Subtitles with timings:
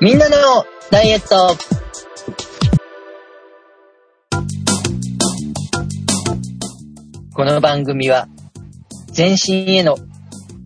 [0.00, 0.36] みんなの
[0.92, 1.56] ダイエット
[7.34, 8.28] この番組は
[9.08, 9.96] 全身への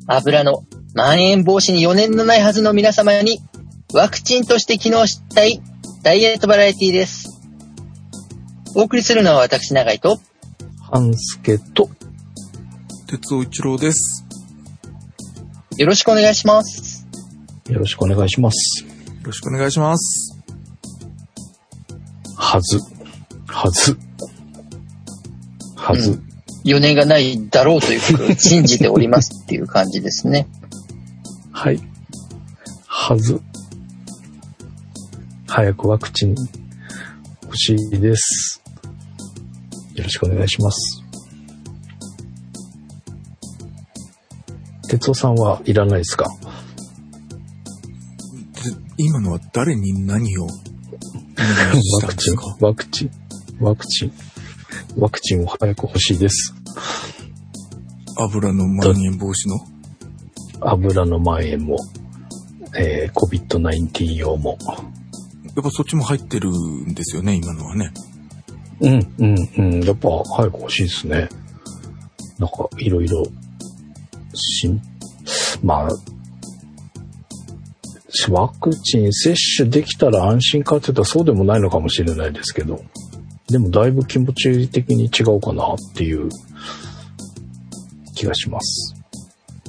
[0.06, 0.64] 油の
[0.95, 3.40] 蔓延防止に余念のないはずの皆様に
[3.95, 5.62] ワクチンとして機能したい
[6.02, 7.40] ダイエットバラエティです。
[8.74, 10.18] お送りするのは私、長井と、
[10.90, 11.88] 半助と、
[13.06, 14.26] 鉄尾一郎です。
[15.79, 17.07] よろしくお願いします。
[17.71, 18.91] よろしくお願いします。
[19.22, 20.36] よろしくお願いします。
[22.36, 22.80] はず。
[23.46, 23.96] はず。
[25.76, 26.11] はず。
[26.11, 26.29] うん
[26.64, 30.46] 余念がないだろうということを信じておりますっていう感じですね。
[31.50, 31.80] はい。
[32.86, 33.41] はず。
[35.48, 36.36] 早くワクチン
[37.42, 38.62] 欲しいです。
[39.97, 41.02] よろしくお願いします。
[44.89, 46.30] 哲夫さんはいらないですか？
[46.41, 46.41] で
[49.05, 50.55] 今のは誰に何をお願
[51.78, 53.11] いしたんワクチンですか、ワクチン、
[53.61, 54.12] ワクチン、
[54.97, 56.55] ワクチンを早く欲しいです。
[58.17, 59.58] 油の蔓延防止の？
[60.61, 61.77] 油の蔓延も、
[62.78, 64.56] えー、COVID-19 用も。
[65.55, 67.92] やっぱそっちも入ってるんですよね、今のはね。
[68.80, 69.84] うん、うん、うん。
[69.84, 71.28] やっぱ早く欲しいですね。
[72.39, 73.23] なんか、いろいろ、
[74.34, 74.80] しん、
[75.62, 75.89] まあ、
[78.30, 82.82] ワクチン接種できたら安心かって言ったらそうでもないのかもしれないですけど、
[83.48, 86.28] でもだいぶ気持ち的に違うかなっていう
[88.14, 88.94] 気がします。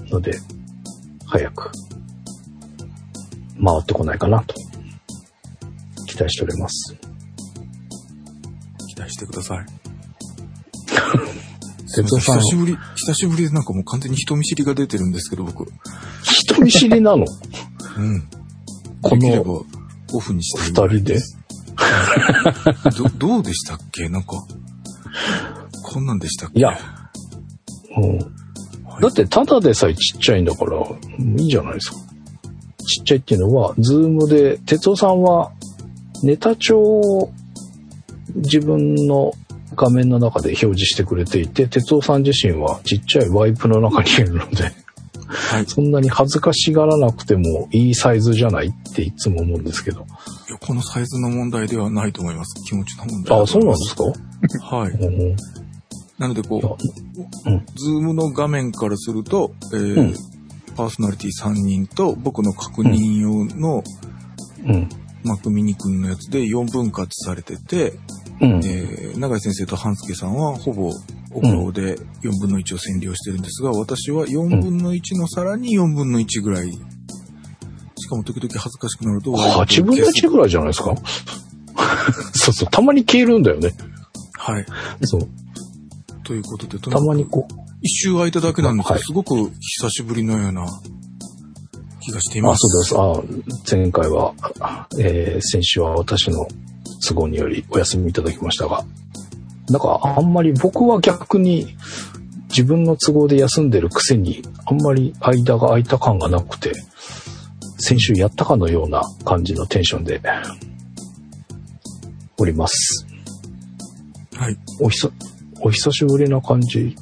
[0.10, 0.34] ので、
[1.26, 1.72] 早く
[3.64, 4.56] 回ってこないかなと
[6.08, 6.96] 期待しております。
[8.90, 9.66] 期待してください。
[11.96, 15.72] 哲夫さん久しぶり、久しぶりでなんかもう完全に人見知りが出てるんですけど、僕。
[16.24, 17.26] 人見知りなの？
[17.98, 18.30] うん。
[19.02, 19.66] この
[20.14, 21.20] オフにして二人で？
[22.98, 24.10] ど、 どうでしたっけ？
[24.10, 24.46] なんか、
[25.84, 26.60] こんなんでしたっけ？
[26.60, 26.78] いや。
[27.98, 28.18] うん。
[28.18, 29.02] はい。
[29.02, 30.84] だって、ただでさえちっちゃいんだから、い
[31.36, 31.98] いじゃないですか。
[32.86, 35.52] ちっちゃいっていうのは、ズームで、哲夫さんは、
[36.22, 37.32] ネタ帳を
[38.36, 39.34] 自分の
[39.76, 44.72] 画面の中で表示してくれていて、哲夫さん自身はちっちゃいワイプの中にいるので、
[45.34, 45.64] はい。
[45.64, 50.02] いそんなに恥ずかしがらなくてもいいサイズじゃないっていつも思うんですけど。
[50.50, 52.54] やこのサイズの問題ではないと思います。
[52.68, 54.04] 気持ちの問題あ、そうなんですか？
[54.76, 54.92] はい。
[54.92, 55.36] うん
[56.20, 56.78] なのでこ
[57.46, 60.14] う、うんズームの画面からすると、えーうん
[60.76, 63.84] パーソナリティ3人と僕の確認用の
[64.66, 64.90] うん。
[65.24, 67.94] マクミニ君のやつで4分割されてて、
[68.42, 68.50] うん。
[68.66, 70.92] えー永井先生と半助さんはほぼ
[71.34, 76.72] お顔で4分の1を占領してるんですが、私は4分の1のさらに4分の1ぐらい。
[76.72, 80.94] しかも時々恥ずかしくなると、8分の1ぐらいじゃないですか？
[82.34, 83.72] そうそう、たまに消えるんだよね。
[84.34, 84.66] はい。
[85.04, 85.22] そう。
[86.24, 90.66] ということで、とたまにこう、一周空いただけなんですけど、はいすごく久しぶりのような
[92.02, 92.60] 気がしていあ、ます。
[92.90, 93.74] そうです。
[93.74, 94.34] あ、前回は、
[95.00, 96.46] えー先週は私の
[97.06, 98.84] 都合によりお休みいただきましたが、
[99.70, 101.76] なんかあんまり僕は逆に
[102.50, 106.74] 自分の都合で休んでるくせに、あんまり間が空いた感がなくて、
[107.80, 110.22] 先週やったかのような感じのテンションで
[112.38, 113.06] おります。
[114.36, 114.58] はい。
[114.80, 115.10] おひさ、
[115.62, 116.96] お久しぶりな感じ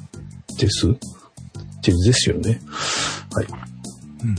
[0.58, 0.90] です？
[0.90, 0.94] っ
[1.82, 2.60] てですよね。
[3.32, 3.46] はい。
[4.22, 4.34] うん。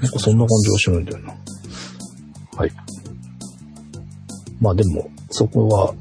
[0.00, 1.34] なんかそんな感じがしないんだよな。
[2.56, 2.72] はい。
[4.60, 5.94] まあでも、そこは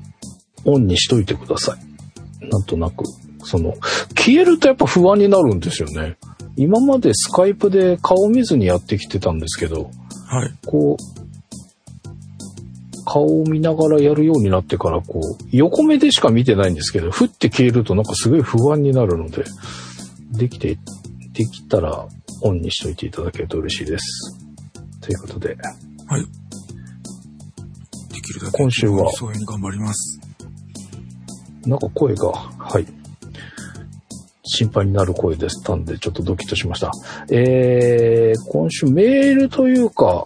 [0.65, 2.47] オンにしといてください。
[2.49, 3.03] なんとなく、
[3.43, 3.73] その、
[4.15, 6.17] 消えるとやっぱ不安になるんですよね。
[6.55, 9.89] 今までスカイプで顔見ずにやってきてたんですけど、
[10.25, 10.51] はい。
[10.65, 11.13] こう、
[13.05, 19.43] 顔を見ながらやるようになってから、こう、横目でしか見てないんですけど、ふって消えるとなんかすごい不安になるので、
[20.31, 20.77] できて、
[21.33, 22.07] できたら
[22.41, 24.37] オンにしといていただけると嬉しいです。
[25.01, 25.57] ということで、
[26.07, 26.25] はい。
[28.13, 30.22] できるだけ今週はそういうに頑張ります。
[31.65, 32.85] なんか声が、はい。
[34.45, 36.91] 心配になる声でしたんで、ちょっとドキッとしました。
[37.31, 40.25] えー、今週メールというか、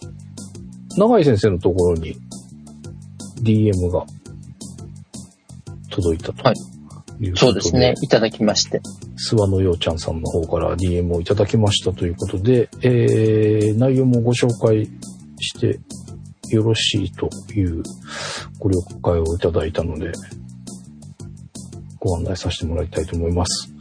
[0.98, 2.18] 永井先生のところに
[3.44, 4.06] DM が
[5.92, 6.44] 届いたと。
[6.44, 6.56] はい
[7.36, 7.96] そうですね。
[8.04, 8.80] いただきまして。
[9.32, 14.88] 諏訪のようちゃんさんの方から DM をいただきましたということで、えー、内容もご紹介
[15.40, 15.80] して
[16.50, 17.82] よろしいという
[18.60, 20.12] ご了解をいただいたので、
[22.08, 23.72] ご案内させてもらいたいと思います。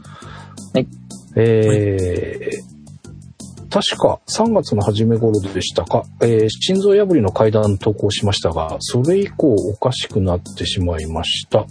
[0.73, 0.87] はい。
[1.35, 11.65] えー、確か3月の初め頃でしたか、えー心臓破りの階段投稿しましたが、それ以降おかしくなってしまいました。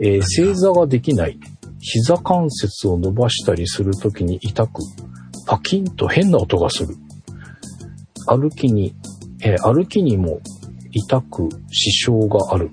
[0.00, 1.38] えー正座ができない。
[1.80, 4.82] 膝関節を伸ばしたりするときに痛く、
[5.46, 6.96] パキンと変な音がする。
[8.26, 8.94] 歩きに、
[9.40, 10.40] えー歩きにも
[10.90, 12.70] 痛く支障がある。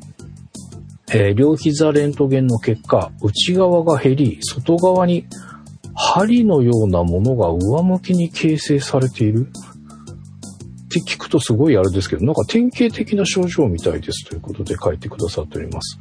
[1.13, 5.25] えー両膝レントゲンの結果、内側が減り、外側に
[5.93, 15.99] 針のようなものが上向きに形成されているって聞くとすごいあれですけど、なんか典型的な症状みたいですということで書いてくださっております。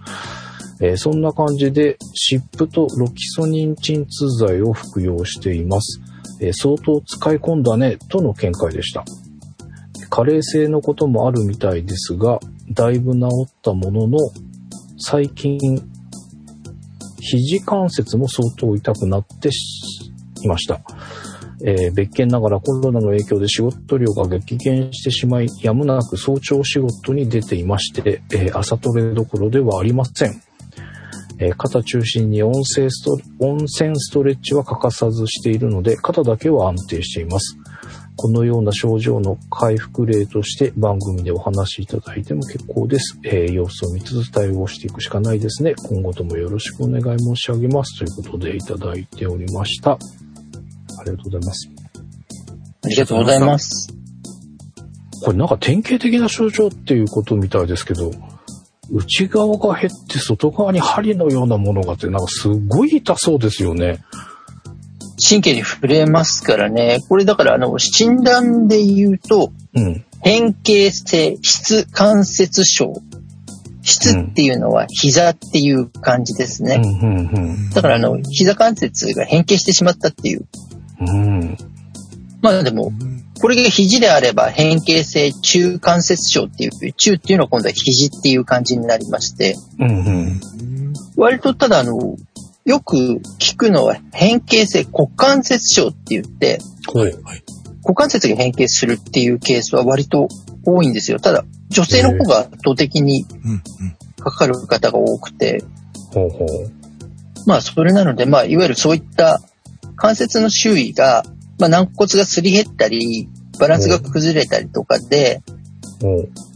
[0.81, 6.01] えーそんな感じで、湿布とロキソニン鎮痛剤を服用しています。
[6.41, 9.05] えー相当使い込んだね、との見解でした。
[10.09, 14.19] 加齢性のこともあるみたいですが、だいぶ治ったものの、
[15.05, 15.59] 最近、
[17.19, 19.51] 肘関節も相当痛くなって
[20.45, 20.81] いました。
[21.65, 30.41] えー別件ながらコロナの影響で仕事量が激減してしまい、やむなく早朝仕事に出ていまして、えー朝トレどころではありません。
[31.41, 37.59] えー肩中心に温泉スト温泉ストレッチは欠かさずしているので、肩だけは安定しています。
[38.17, 43.19] このような症状の回復例として番組でお話しいただいても結構です。
[43.25, 45.75] えー様子を見つつ対応していくしかないですね。
[45.89, 47.99] 今後ともよろしくお願い申し上げます。
[47.99, 49.93] ということでいただいておりました。
[49.93, 49.99] あ
[51.05, 51.71] りがとうございます。
[52.85, 53.95] ありがとうございます。
[55.25, 58.11] これなんか典型的な症状っていうことみたいですけど、
[58.91, 64.05] 内側が減って外側に針のようなものがあって、なんかすごい痛そうですよね。
[65.29, 67.01] 神経に触れますからね。
[67.09, 70.05] これだから、あの、診断で言うと、うん。
[70.21, 72.95] 変形性質関節症。
[73.85, 76.81] 質っていうのは膝っていう感じですね。
[76.85, 80.47] うん、うん、だから、あの、膝関節が変形してしまったっていう。
[81.01, 81.09] うん。
[81.09, 81.57] うん。
[82.41, 82.93] まあでも、
[83.41, 90.41] これが肘であれば変形性中関節症っていう、中っていうのは今度は肘っていう感じになりまして、うん、うん。
[91.17, 92.17] 割とただあの、
[92.65, 92.97] よく
[93.41, 97.05] 聞くのは変形性股関節症って言って、ほう。
[97.05, 97.43] はい。
[97.83, 100.29] 股関節が変形するっていうケースは割と
[100.65, 101.19] 多いんですよ。
[101.19, 103.27] ただ、女性の方が圧倒的に。
[104.23, 105.65] かかる方が多くて、
[106.13, 106.49] ほうほう。
[107.47, 109.41] まあそれなので、まあいわゆるそういった
[109.97, 111.25] 関節の周囲が、
[111.59, 115.43] まあ軟骨がすり減ったり、バランスが崩れたりとかで。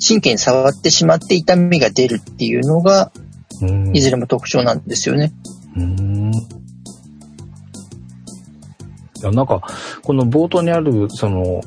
[0.06, 3.12] 神経に触ってしまって痛みが出るっていうのが、
[3.62, 3.96] うん。
[3.96, 5.32] いずれも特徴なんですよね。
[5.76, 5.80] い
[9.22, 9.62] や、なんか、
[10.02, 11.60] この冒頭にある、その、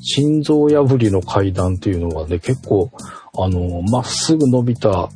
[0.00, 2.90] 心臓破りの階段っていうのはね、結構、
[3.38, 5.08] あの、まっすぐ伸びた、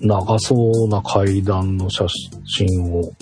[0.00, 2.06] 長そうな階段の写
[2.44, 3.12] 真を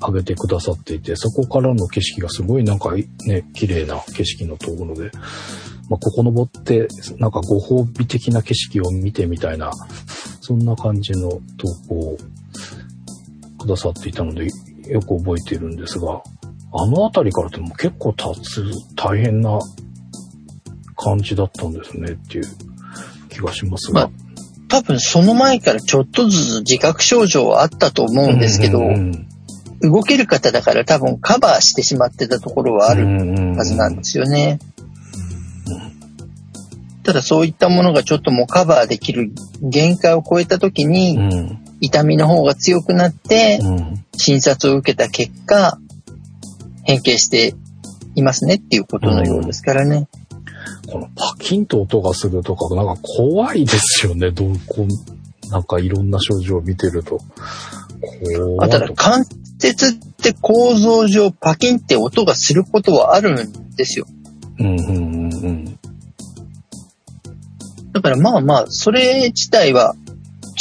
[0.00, 3.06] 上げてくださっていて、そこからの景色がすごいなんかね、
[3.54, 5.10] 綺麗な景色のところで、
[5.88, 6.88] まあ、ここ登って、
[7.18, 9.70] なんかご褒美的な景色を見てみたいな、
[10.40, 11.40] そんな感じの投
[11.88, 12.16] 稿
[13.64, 14.48] くださっていたので、
[14.88, 16.22] よく覚えているんですが、
[16.72, 18.64] あの辺りからでも結構立つ、
[18.94, 19.58] 大変な
[20.96, 22.44] 感じだったんですねっていう
[23.30, 24.08] 気がしますが。
[24.08, 24.10] ま
[24.66, 29.28] 多分その前からちょっとずつ自覚症状はあったと思うんですけど、うんうん
[29.80, 33.04] 動ける方だから多分カバーしてしまってたところはある
[33.54, 34.58] はずなんですよね。
[37.02, 41.63] ただそういったものがちょっともうカバーできる限界を超えた時うにん。
[41.84, 44.04] 痛みの方が強くなってうん。
[44.16, 45.78] 診察を受けた結果
[46.84, 47.54] 変形して
[48.14, 50.08] いますねっていうことのようですからね。
[50.86, 54.30] このパキンと音がするとか、なんか怖いですよね。
[54.30, 57.20] どう、こう、なんかいろんな症状を見てると。
[58.44, 59.24] 怖あただ関
[59.58, 64.06] 節って構造上パキンって音がすることはあるんですよ。
[64.58, 65.78] うんうんうんうん。
[67.92, 69.94] だからまあまあ、それ自体は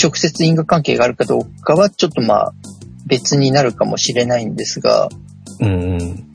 [0.02, 2.54] 直接因果関係があるかどうかはちょっとまあ
[3.06, 5.10] 別になるかもしれないんですが、
[5.60, 6.34] うんうん。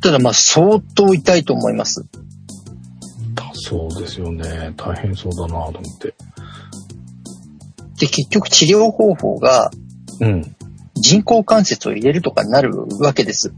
[0.00, 2.04] ただまあ相当痛いと思います。
[3.34, 4.72] だそうですよね。
[4.76, 6.14] 大変そうだなと思って。
[7.98, 9.70] で、結局治療方法が
[10.20, 10.56] うん。
[10.94, 13.52] 人工関節を入れるとかになるわけです。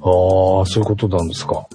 [0.00, 1.66] ああ、そういうことなんですか。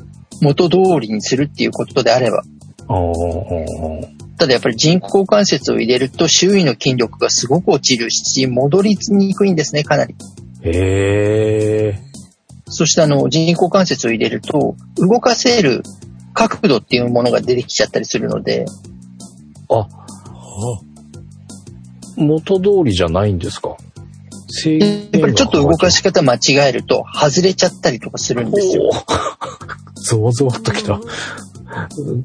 [0.41, 2.43] 元通りにするっていうことであれば。
[2.88, 10.16] ああ、ああただやっぱり人工関節を入れると周囲の筋力がすごく落ちるし、戻りにくいんですね、かなり。
[10.63, 12.00] へえ。
[12.66, 15.84] そしてあの人工関節を入れると動かせる
[16.34, 18.66] 角度っていうものが出てきちゃったりするので、
[19.70, 19.88] あ、あ
[22.16, 23.78] 元通りじゃないんですか？
[24.50, 28.92] 制やっぱりちょっと動かし方方間違えると外れちゃったりとかするんですよ。
[29.96, 31.00] ゾワゾワっときた。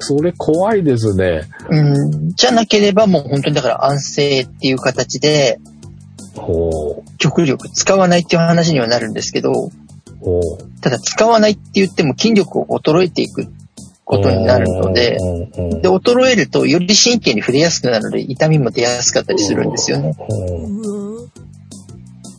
[0.00, 1.42] それ怖いですね。
[1.70, 1.80] う
[2.30, 5.60] ん、じゃなければもう本当にだから安静っていう形で
[6.38, 9.54] ほ極力使わないっていう話にはなるんですけど、う。
[10.20, 10.80] ほう。
[10.80, 13.46] ただ使わないって言っても筋力を衰えていく
[14.04, 15.18] ことになるので、
[15.82, 20.14] で、衰えるとより神経に触れやすくなるので痛みも出やすかったりするんですよね。
[20.16, 21.26] ほ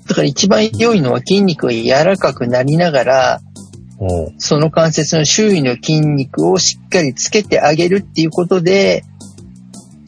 [0.07, 3.41] だから一番良いのは筋肉が柔らかくなりながら、
[4.37, 9.03] その関節の周囲の筋肉をしっかりつけてあげるっていうことで、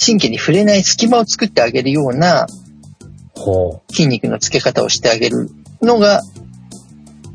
[0.03, 2.47] 神経に触れない隙間を作ってあげるような
[3.35, 5.49] ほ筋肉のつけ方をしてあげる
[5.81, 6.21] のが、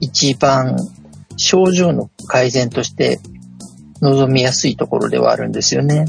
[0.01, 0.77] 一番
[1.37, 3.21] 症状の改善として
[4.01, 6.07] 望みやすいところではあるんですよね。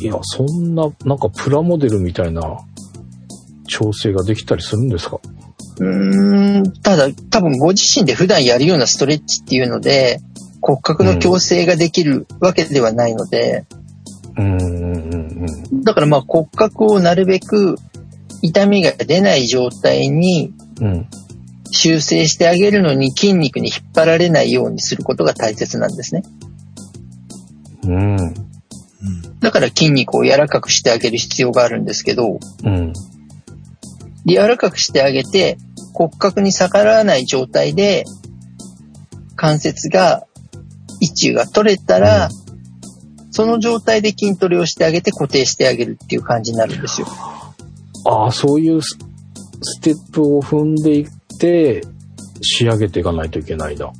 [0.00, 0.04] う。
[0.04, 2.58] いや、そんな、なんかプラモデルみたいな
[3.66, 5.20] 調整ができたりするんですか？
[5.80, 10.20] うーん、ただ多分ご自身で普段やるようなストレッチっていうので、
[10.60, 13.64] 骨格の矯正ができるわけではないので、
[14.36, 17.76] うんうんうんだからまあ骨格をなるべく
[18.42, 20.52] 痛みが出ない状態に。
[21.72, 26.22] 修正してあげるのに筋肉に引っ張られないようにすることが大切なんですね。
[27.84, 28.16] うん。
[28.16, 28.34] うん。
[29.40, 32.92] だから筋肉を柔らかくしてあげる必要があるんですけど、うん。
[34.26, 35.58] 柔らかくしてあげて
[35.92, 38.04] 骨格に逆らわない状態で
[39.36, 40.26] 関節が
[41.00, 42.28] 位置が取れたら、
[43.30, 47.06] その状態で筋トレをしてあげて固定してあげるっていう感じになるんですよ。
[48.04, 48.98] ああ、そういうス
[49.62, 51.82] ステップを踏んでいって、
[52.42, 53.92] 仕上げていかないといけないだ。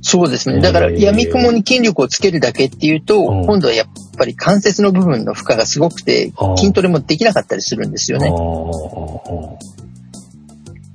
[0.00, 0.60] そうですね。
[0.60, 8.30] だから、へー闇雲に筋力をつけるだけっていうと、うん今度はやっぱり関節の部分の負荷がすごくて筋トレもできなかったりするんですよね。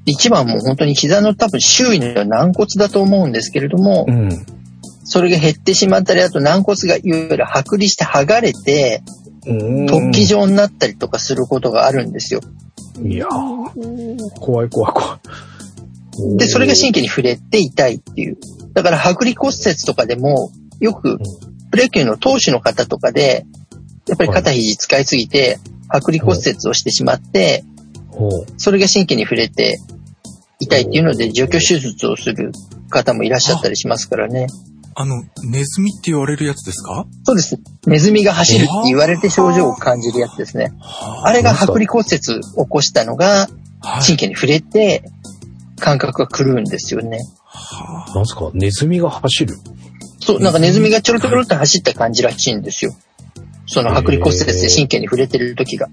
[0.07, 4.29] 一番もう本当に膝の多分周囲の軟骨だと思うんですけれども、うん。
[5.03, 9.03] それが減ってしまったり、あと軟骨がいわゆる剥離して剥がれて、
[9.45, 12.41] うん突起状になったりとかすることがあるんですよ。
[13.01, 15.19] いやー怖い怖い怖
[16.35, 16.37] い。
[16.37, 18.37] で、それが神経に触れて痛いっていう。
[18.73, 21.19] だから、剥離骨折とかでも、よく、
[21.71, 23.45] プロ野球の投手の方とかで、
[24.07, 25.59] やっぱり肩肘使いすぎて、
[25.89, 27.63] 剥離骨折をしてしまって、
[28.57, 29.79] それが神経に触れて
[30.59, 32.51] 痛いっていうので、除去手術をする
[32.89, 34.47] 方もいらっしゃったりしますからね。
[34.95, 37.05] あの、ネズミって言われるやつですか？
[37.23, 37.59] そうです。
[37.85, 40.73] ネズミが走るって言われて症状を感じるやつですね。
[41.23, 43.47] あれが剥離骨折を起こしたのが、
[43.79, 45.03] はい神経に触れて、
[45.79, 47.19] 感覚が狂うんですよね。
[47.45, 48.49] はなんすか？
[48.55, 49.55] ネズミが走る？
[50.19, 52.95] そう、なんかネズミがちょろちょろっと走った感じらしいんですよ。
[53.67, 55.89] その剥離骨折で神経に触れてる時が。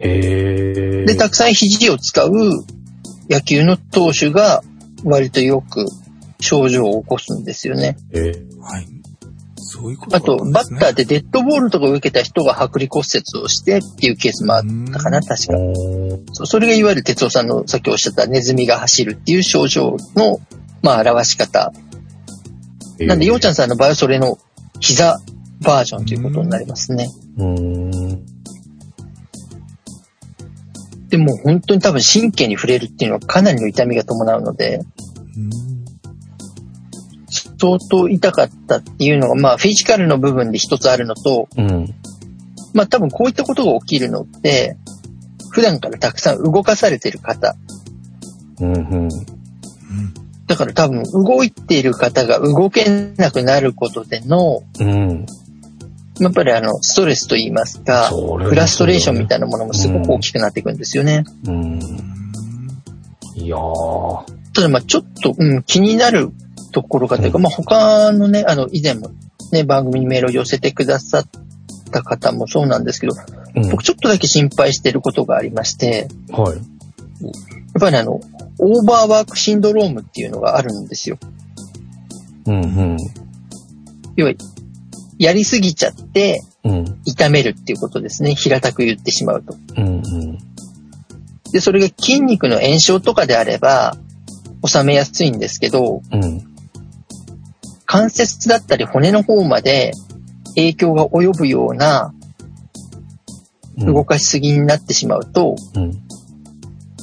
[0.00, 1.06] へえ。
[1.06, 2.30] で、たくさん肘を使う
[3.28, 4.62] 野球の投手が
[5.04, 5.86] 割とよく
[6.40, 7.96] 症状を起こすんですよね。
[8.12, 8.86] えあはい。
[9.56, 14.62] そういうことあと、バッターでデッドボールとかを受けた人が剥離骨折をしてっていうケースもあっ
[14.92, 15.54] たかな、確か。
[16.44, 20.40] それがいわゆる哲夫さんのさっきおっしゃったネズミが走るっていう症状の、
[20.82, 21.72] まあ、表し方。
[22.98, 24.38] なんで、ようちゃんさんの場合はそれの
[24.80, 25.20] 膝
[25.60, 27.08] バージョンということになりますね。
[27.38, 28.31] うー
[31.18, 31.24] ん。
[31.24, 34.80] でも本当に多分神経に触れるっていうのはかなりの痛みが伴うので、
[35.36, 35.72] うん
[37.62, 41.94] 相当痛かったっていうのが、まあ、フィジカルの部分で一つあるのと、うん。
[42.74, 44.76] まあ、多分こういったことが起きるのって、
[45.50, 47.54] 普段からたくさん動かされてる方。
[48.60, 48.72] うん。
[48.74, 49.04] うん。
[49.04, 49.08] うん
[50.48, 52.84] だから多分動いている方が動け
[53.16, 55.24] なくなることでの、うん。
[56.20, 61.24] やっぱりあの、ストレスと言いますか、フラストレーションみたいなものもすごく大きくなっていくんですよね。
[61.46, 61.80] うん。
[63.34, 64.24] いやー。
[64.54, 66.30] ただまあちょっと、うん、気になる
[66.72, 69.10] ところがというか、うんまあ他のね、あの、以前も
[69.52, 71.24] ね、番組にメールを寄せてくださっ
[71.90, 73.14] た方もそうなんですけど、
[73.56, 73.70] うん。
[73.70, 76.56] 僕ちょっとだけ心配してることがありまして、はい。
[76.56, 77.30] や
[77.78, 78.20] っぱりあの、
[78.58, 81.18] オーバーワークシンドロームっていうのがあるんですよ。
[82.46, 82.54] うん。
[82.54, 82.96] うん。
[84.16, 84.32] 要は、
[85.22, 87.00] やりすぎちゃってうん。
[87.04, 88.34] 痛めるっていうことですね。
[88.34, 89.56] 平たく言ってしまうと。
[89.76, 89.86] うん。
[89.86, 90.38] うん。
[91.52, 93.96] で、それが筋肉の炎症とかであれば、
[94.66, 96.42] 収めやすいんですけど、うん。
[97.84, 99.92] 関節だったり骨の方まで
[100.54, 102.14] 影響が及ぶような
[103.76, 105.92] 動かしすぎになってしまうと、うん。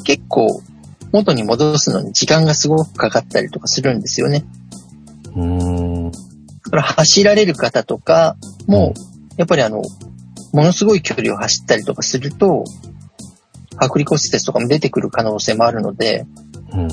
[0.03, 0.61] 結構
[1.11, 4.45] 元に戻すのに時間がすごくかかったりとかするんですよね。
[5.35, 5.88] うん。
[6.65, 8.35] だから走られる方とか
[8.67, 8.93] も、
[9.37, 9.81] やっぱりあの、
[10.51, 12.63] ものすごい距離を走ったりとかすると、
[13.75, 16.25] 剥離骨折とかも出てくる可能性もあるので、
[16.73, 16.87] うん。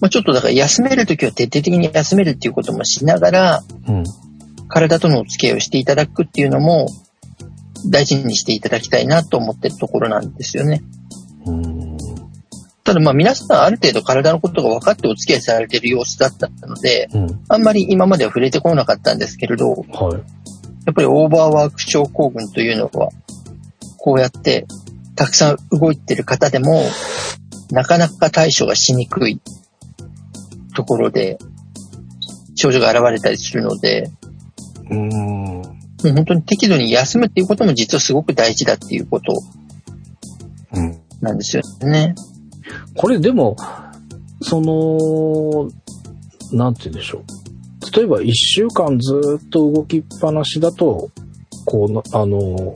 [0.00, 4.04] まあ、ちょっとだから休めるときは徹底的に休めるっていうこともしながら、うん。
[4.68, 6.88] 体とのお付き合いをしていただくっていうのも、
[7.86, 10.82] 大事にしていただきたいなと思ってるところなんですよね。
[11.46, 11.77] うん。
[12.88, 17.44] ただまあ皆さんある程度体のことが分かってお付き合いされている様子だったので、うん。
[17.46, 20.12] あんまり今までは触れてこなかったんですけれど、はい。
[20.86, 23.10] やっぱりオーバーワーク症候群というのは、
[23.98, 24.66] こうやって
[25.16, 26.82] たくさん動いてる方でも、
[27.70, 29.38] なかなか対処がしにくい
[30.74, 31.36] ところで、
[32.54, 34.10] 症状が現れたりするので、
[34.90, 35.62] うん。
[36.14, 39.34] 本当に適度に休むっていうことも実はすごく大事だっていうこと
[40.72, 41.02] うん。
[41.20, 42.14] なんですよね。
[42.96, 43.56] これでも、
[44.42, 45.70] その、
[46.52, 47.96] なんて言うんでしょう。
[47.96, 51.10] 例えば一週間ずっと動きっぱなしだと、
[51.64, 52.74] こうな、あの、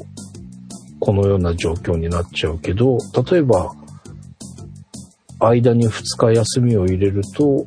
[1.00, 2.98] このような状況になっちゃうけど、
[3.30, 3.74] 例えば、
[5.40, 7.66] 間に2日休みを入れると、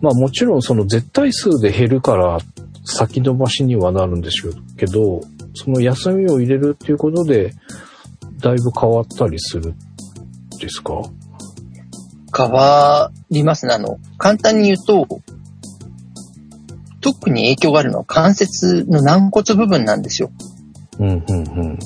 [0.00, 2.38] まあもちろんその絶対数で減るから
[2.84, 5.20] 先延ばしにはなるんですけど、
[5.54, 7.52] その休みを入れるっていうことで、
[8.40, 9.74] だいぶ変わったりするん
[10.58, 11.02] ですか？
[12.36, 13.74] 変わりますね。
[13.74, 15.06] あの、簡単に言うと、
[17.00, 20.30] 特に影響があるのは関節の軟骨部分なんですよ。
[20.98, 21.78] うん、うん、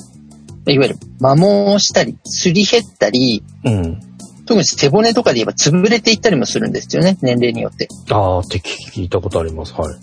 [0.71, 3.73] いわゆる摩耗したり、すり減ったり、うん。
[3.73, 3.99] うん。
[4.45, 7.17] 特に背骨とかで言えば潰れていったりもするんですよね。
[7.21, 7.87] 年齢によって。
[8.11, 9.73] ああ、って聞いたことあります。
[9.73, 9.95] はい。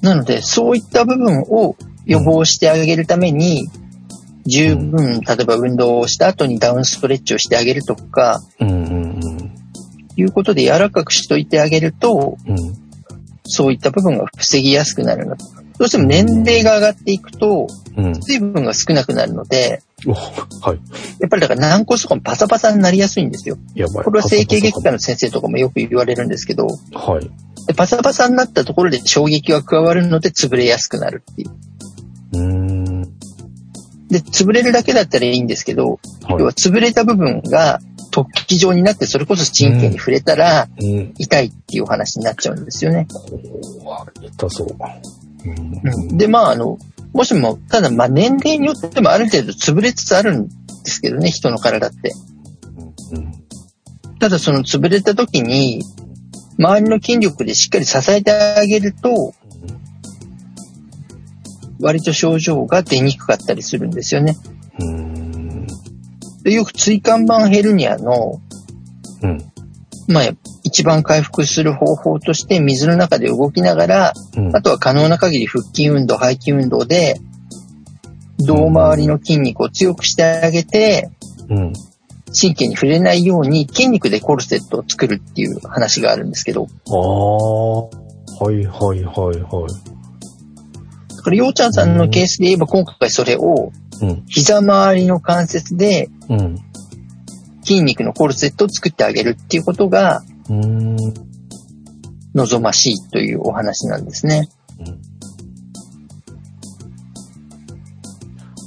[0.00, 3.68] なので、そういった部分を予防してあげるために、
[4.46, 9.54] 十分、例えば運動をした後にダウンストレッチをしてあげるとか、うん、うん、
[10.16, 12.36] いうことで柔らかくしといてあげると。
[13.46, 15.36] そういった部分が防ぎやすくなるの。
[15.78, 18.14] どうしても年齢が上がっていくと、うん。
[18.22, 20.80] 水分が少なくなるので、おはい。
[21.20, 23.58] やっぱりだから軟骨とかもパサパサになりやすいんですよ。
[23.74, 24.04] やばい。
[24.04, 27.30] これは整形外科の先生とかもよく言われるんですけど、はい。
[27.66, 31.50] でパサパサになったところで衝撃が加わるので潰れやすくなるっていう。
[32.32, 32.73] うーん。
[34.14, 35.98] で、潰れるだけだったらいいんですけど、
[36.28, 37.80] 要はは潰れた部分が
[38.12, 40.68] 突起状になってそれこそ神経に触れたら。
[41.18, 43.08] 痛いっていうお話になっちゃうんですよね。
[44.22, 44.68] 痛そう。
[45.46, 46.78] うん、で、まあ、あの、
[47.12, 50.52] もしも、ただ、まあ、年齢によってもある程度潰れつつあるんで
[50.86, 52.12] すけどね、人の体って。
[53.12, 53.32] うん。
[54.20, 55.82] ただ、その潰れた時に、
[56.56, 59.34] 周りの筋力でしっかり支えてあげると、
[61.80, 64.36] 割と症状が出にくかったりするんですよね。
[64.78, 65.66] うん。
[66.42, 68.40] でよく椎間板ヘルニアの、
[69.22, 69.38] うん。
[70.06, 70.24] まあ、
[70.62, 74.56] 一番回復する方法として水の中で動きながら、うん。
[74.56, 77.20] あとは可能な限り腹筋運動、背筋運動で、
[78.40, 81.10] 胴回りの筋肉を強くしてあげて、
[81.48, 81.72] うん。
[82.38, 88.04] 神経に触れないように筋肉でコルセットを作るっていう話があるんですけど、ああ。
[88.44, 89.93] はいはいはいはい。
[91.24, 94.24] だから、ようちゃんさんのケースで言えば今回それをうん。
[94.26, 96.58] 膝周りの関節でうん。
[97.64, 100.22] 筋肉のコルセットを作ってあげるっていうことが。
[102.34, 104.50] 望ましいというお話なんですね。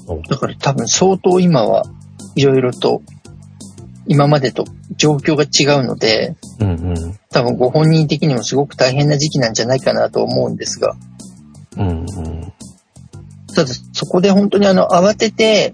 [0.07, 0.21] うん。
[0.23, 1.85] だから多分相当今は
[2.35, 3.03] いろいろと
[4.07, 4.65] 今までと
[4.95, 7.19] 状況が違うので、うんうん。
[7.29, 10.95] 多分ご本人的にもすごく大変な時期なんじゃないかなと思うんですが、
[11.77, 12.05] うんうん。
[13.53, 15.73] ただそこで本当にあの慌てて、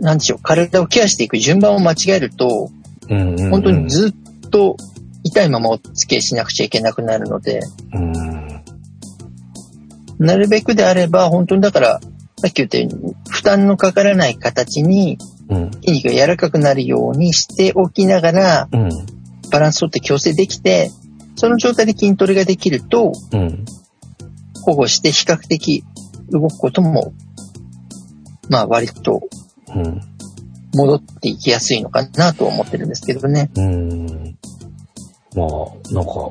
[0.00, 2.70] なんでしょう、体をケアしていく順番を間違えると、
[3.08, 3.50] うんうん。
[3.50, 4.76] 本当にずっと
[5.22, 7.60] 痛いままお付き合いしなくちゃいけなくなるので、
[7.92, 8.64] うん。
[10.18, 12.00] なるべくであれば本当にだから、
[12.38, 15.18] さっき言ったように負担のかからない形に
[15.50, 15.70] うん。
[15.72, 18.88] 筋肉が柔らかくなるようにしておきながら、うん。
[19.50, 20.90] バランス取って矯正できて、
[21.34, 23.64] その状態で筋トレができると、うん。
[24.62, 25.84] 保護して比較的
[26.30, 27.12] 動くことも、
[28.48, 29.20] まあ割と
[29.74, 30.00] うん。
[30.72, 33.50] 戻っていきやすいのかなと思ってるんですけどね。
[33.56, 34.06] うん。
[35.34, 36.30] まあ、なんか、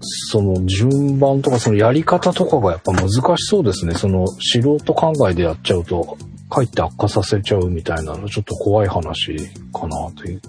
[0.00, 3.94] その順番とかそのやり方とかがやっぱ難しそうですね。
[3.94, 6.18] その素人考えでやっちゃうと、
[6.54, 9.36] かえって悪化させちゃうみたいなの、ちょっと怖い話
[9.72, 10.40] かなという。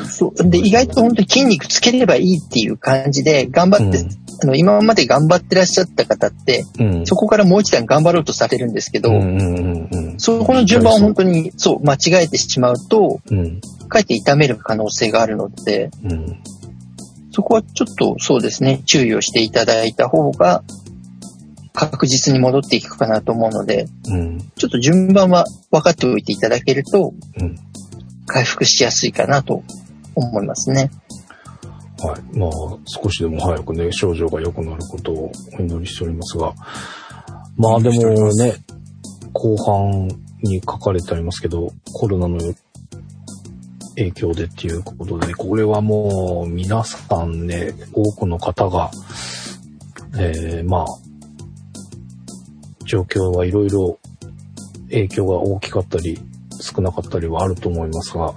[0.00, 0.50] うん、そう。
[0.50, 7.06] で、意外と本当に筋肉つければいいっていう感じで、頑張って、うんあの、今まで頑張ってらっしゃった方って、うん。
[7.06, 10.20] そこからもう一段頑張ろうとされるんですけど、うんうんうんうん。
[10.20, 13.60] そこの順番を本当に、そう、間違えてしまうと、うん。
[13.88, 16.42] かえって痛める可能性があるので、うん。
[17.30, 20.62] そこはちょっとそうですね、注意をしていただいた方が、
[21.76, 24.38] 確実に戻っていくかなと思うので、うん。
[24.66, 27.56] ょっと順番は分かっておいていただけると、うん。
[28.26, 29.62] 回復しやすいかなと
[30.14, 30.90] 思いますね。
[31.98, 32.38] はい。
[32.38, 32.50] まあ、
[32.86, 36.52] 少しでも早くね、症状が良くなることをお祈りしておりますが。
[37.56, 38.56] まあでもね、
[39.32, 40.08] 後半
[40.42, 42.38] に書かれてありますけど、コロナの
[43.96, 48.90] 影響でっていうことで、これはもう皆さんね、多くの方が、
[50.18, 50.86] えー、まあ、
[52.84, 53.98] 状況はいろいろ
[54.90, 56.18] 影響が大きかったり、
[56.60, 58.34] 少なかったりはあると思いますが、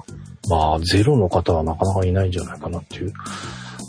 [0.50, 3.14] まあ、ゼロの方はなかなかいないんじゃないかなっていう。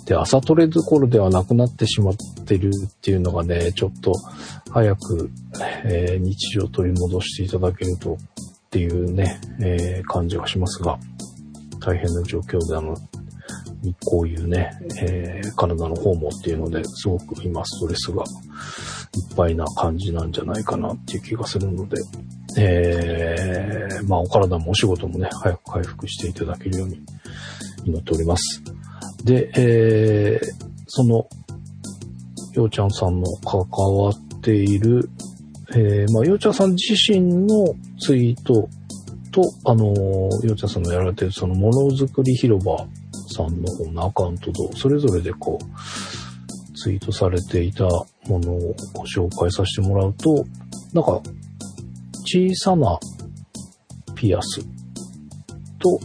[0.04, 4.12] で、朝トレどころではなくなってしまってるっていうのがね、ちょっと
[4.70, 5.30] 早く、
[5.84, 8.16] えー日常を取り戻していただけるとっ
[8.70, 10.98] ていうね、えー感じがしますが、
[11.80, 12.96] 大変な状況であの、
[14.04, 18.24] こういうね、えー体の方もっていうので、すごく今ストレスが
[19.16, 21.96] いっぱいな感じなんじゃないかなっていう気がするので、
[22.58, 27.00] えー、まあお体もお仕事もね、早く回復していただけるように
[27.84, 28.62] 祈っております。
[29.24, 30.48] で、えー、
[30.86, 31.26] その、
[32.54, 33.60] ようちゃんさんの関
[33.94, 35.08] わっている、
[35.72, 38.68] えー、まあ、ようちゃんさん自身のツイート
[39.30, 42.76] と、あのー、ようちゃんさんのやられてるそのものづくり広場
[43.34, 45.64] さんの方のアカウントと、それぞれでこう、
[46.82, 50.46] ツイートされていたものをご紹介させてもらうと、
[50.94, 51.20] なんか、
[52.24, 52.98] 小さな
[54.14, 54.60] ピアス
[55.78, 56.00] と、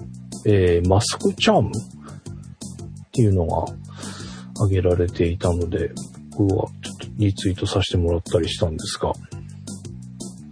[0.46, 1.72] えーマスクチャームっ
[3.12, 3.66] ていうのが
[4.56, 5.92] 挙げられていたので、
[6.38, 9.14] 僕はちょっとリツイートさせてもらったりしたんですが、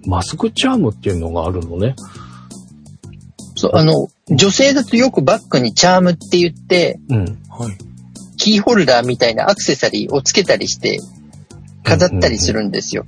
[0.06, 1.96] マスクチャームっていうのがあるのね。
[3.56, 3.94] そう、あの、
[4.30, 7.26] 女性だとよくバッグにチャームって言って、うん。
[7.50, 7.93] はい。
[8.44, 11.00] キーホルダーみたいなアクセサリーをつけたりして、
[11.84, 13.06] 飾ったりするんですよ。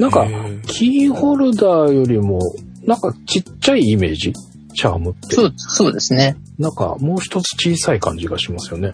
[0.00, 0.26] なんか
[0.66, 2.40] キーホルダーよりも、
[2.82, 4.32] なんかちっちゃいイメージ？
[4.74, 5.36] チャームって。
[5.36, 6.36] そう、そうですね。
[6.58, 8.90] なんかもう一つ小さい感じがしますよね。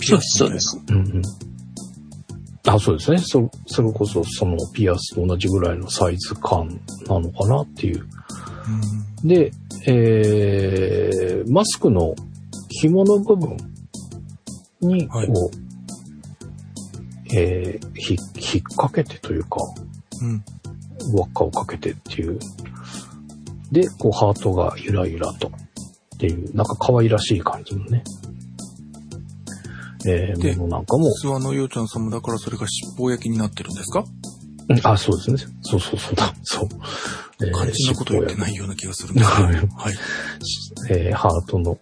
[0.00, 0.80] そうです、そうです。
[0.88, 1.22] うんうん。
[2.66, 3.18] あ、そうですね。
[3.18, 7.98] そ、それこそそのピアスと同じぐらいのサイズ感なのかなっていう。
[7.98, 8.08] うん
[9.28, 9.50] で、
[9.86, 12.14] えー、マスクの
[12.70, 13.56] 紐の部分
[14.80, 15.28] に、こう、はい
[17.32, 18.14] えーひ、
[18.56, 19.58] 引っ掛けてというか、
[20.20, 20.44] うん。
[21.14, 22.38] 輪っかをかけてっていう。
[23.70, 25.48] で、こう、ハートがゆらゆらと。
[25.48, 28.02] っていう、なんか可愛らしい感じのね。
[30.06, 34.04] えー、でものなんかも、諏訪のようちゃんさんもだからそれが尻尾焼きになってるんですか？
[34.68, 35.52] うんあ、そうですね。
[35.62, 36.34] そうそうそうだ。
[36.42, 36.68] そう。
[37.42, 39.44] えー肝心なこと言ってないような気がするんですけど。
[39.44, 39.66] はいはい。
[40.90, 41.78] えーハートの、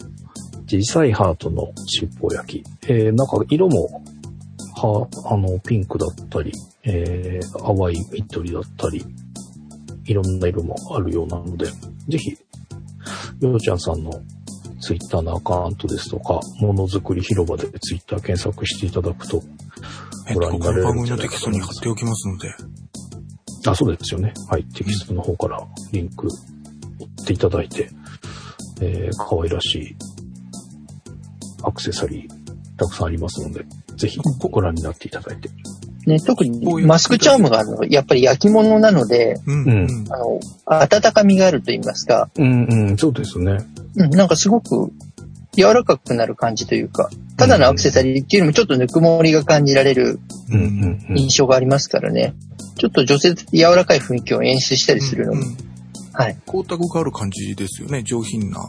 [0.69, 2.65] 小さいハートの尻尾焼き。
[2.89, 4.03] えーなんか色も、
[4.77, 6.53] は、あの、ピンクだったり、
[6.85, 9.03] えー淡い緑だったり、
[10.05, 12.37] いろんな色もあるようなので、ぜひ、
[13.41, 14.11] ようちゃんさんの
[14.81, 19.43] ツイッターのアカウントですとか、ものづくり広場でツイッター検索していただくと、
[20.29, 22.55] えっと、ご覧になれるこの番組んじゃないかのテキストに貼っておきますので。
[23.67, 24.35] あ、そうですよね。
[24.51, 24.65] はい。
[24.65, 27.91] テキストの方からリンク追っていただいて、
[28.81, 29.97] えー、可愛らしい
[31.63, 33.65] アクセサリーたくさんありますので、
[33.97, 35.51] ぜひご覧になっていただいて。
[36.07, 39.63] ね、特にマスクチャームがあるのはやっぱり焼き物なので、うん。
[39.63, 40.05] うんうん。
[40.11, 43.59] あの、温かみがあると言いますか、うんうん、そうですね。
[43.97, 44.91] うん、なんかすごく
[45.55, 50.19] 柔らかくなる感じというか、ただのアクセサリーっていうよりもちょっとぬくもりが感じられる
[50.51, 51.19] うんうんうん。
[51.19, 52.35] 印象がありますからね。
[52.77, 55.57] ちょっと女性柔らかい雰囲気を演出したりするのも、うんうん
[56.19, 56.37] はい。
[56.47, 58.03] 光沢がある感じですよね。
[58.03, 58.69] 上品な。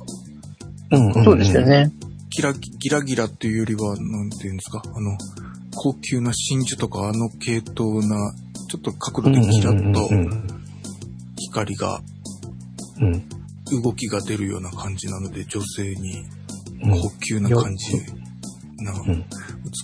[0.91, 1.65] うんうんそうですよ。
[1.65, 1.91] ね。
[2.30, 4.82] キラ、ギラギラっていうよりは、なんていうんですか？
[4.86, 5.18] あの、
[5.76, 8.34] 高級な真珠とかあの系統な、
[8.70, 10.63] ちょっと角度でキラッとうん
[11.38, 12.02] 光が、
[13.84, 16.26] 動きが出るような感じなので、女性に
[16.84, 17.98] うん高級な感じ
[18.78, 19.26] なうん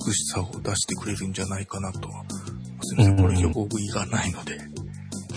[0.07, 2.09] 美しさを出してくれるんじゃないかなと。
[2.81, 4.59] すみません、これ予防意がないので。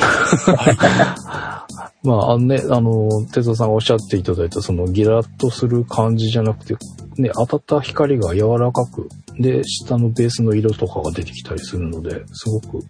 [2.04, 6.76] まあ、あのね、あの、哲夫さんがおっしゃっていただいた、そのギラッとする感じじゃなくて、
[7.16, 12.84] ね、当たった光が柔らかく、で、下のベースの色とかが出てきたりするので、すごく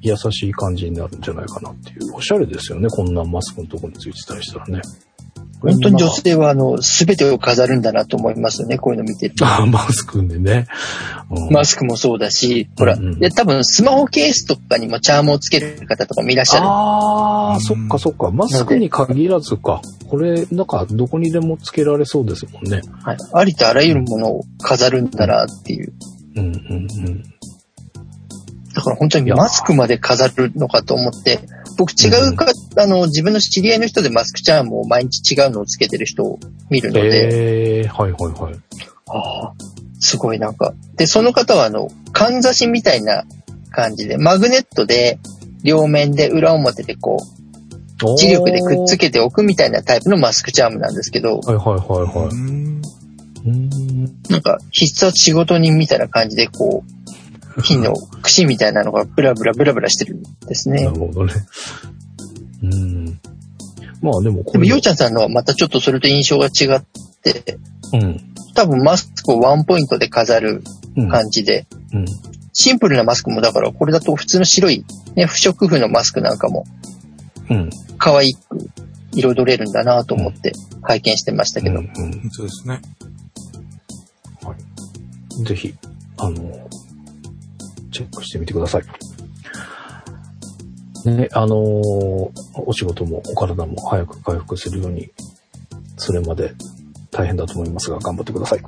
[0.00, 2.14] 優しい感じになるんじゃないかなっていう。
[2.14, 4.82] おしゃれですよね、こんなマスクのとこについてたりしたらね。
[5.60, 9.44] 本当に女性はあの、すべてを飾るんだなと思いますよね、こういうの見てると。
[9.48, 10.66] あマスクでね。
[11.30, 16.66] うんマスクもそうだし、ほら、うんうんで、多分スマホケースとかにもチャームをつける方とかもいらっしゃる。
[16.66, 18.30] ああ、うんそっかそっか。
[18.30, 19.82] マスクに限らずか。
[20.08, 22.80] これ、なんか、どこにでもつけられそうですもんね。
[23.02, 23.16] はい。
[23.32, 25.92] ありとあらゆるものを飾るんだなっていう。
[26.36, 27.22] うんうんうん。
[28.74, 31.40] だから本当にマスクまで飾るのかと思って、
[31.78, 38.54] 僕違うかあの、自分の知り合いの人でマスクチャームを毎日違うのをつけてる人を見るので、えー、はいはいはい。
[39.06, 39.52] ああ、
[40.00, 40.74] すごいなんか。
[40.96, 43.22] で、その方はあの、かんざしみたいな
[43.70, 45.20] 感じで、マグネットで、
[45.62, 47.22] 両面で裏表でこう、
[48.20, 52.32] 磁力でくっつけておくみたいなタイプのマスクチャームなんですけど、はいはいはいはい。
[54.30, 56.82] なんか必殺仕事人みたいな感じでこ
[57.56, 57.94] う、金 の
[58.28, 60.90] 串みたいなのがブラブラブラブラしてるんですねな。
[60.90, 61.32] るほどね。
[62.62, 63.20] うん。
[64.02, 64.70] まあでもこでも、れ。
[64.70, 66.82] ようちゃんさんのはまたちょっとそれと印象が違っ
[67.22, 67.58] て、
[67.94, 68.20] うん。
[68.54, 70.62] 多分マスクをワンポイントで飾る
[70.96, 71.08] うん。
[71.08, 72.04] 感じで、うん。
[72.52, 76.64] シンプルなマスクもだから、これだと普通の白い、ね、不織布のマスクなんかも
[77.48, 77.70] うん。
[77.98, 78.70] 可愛く
[79.12, 82.80] 彩れるんだなと思って拝見してましたけど、うんうんそうですね。
[85.44, 85.74] ぜひ、
[86.18, 86.68] あの、
[87.90, 88.82] チェックしてみてください。
[91.04, 92.32] ね、あのお
[92.72, 95.10] 仕事もお体も早く回復するように、
[95.96, 96.54] それまで
[97.10, 98.60] 大変だと思いますが、頑張ってください。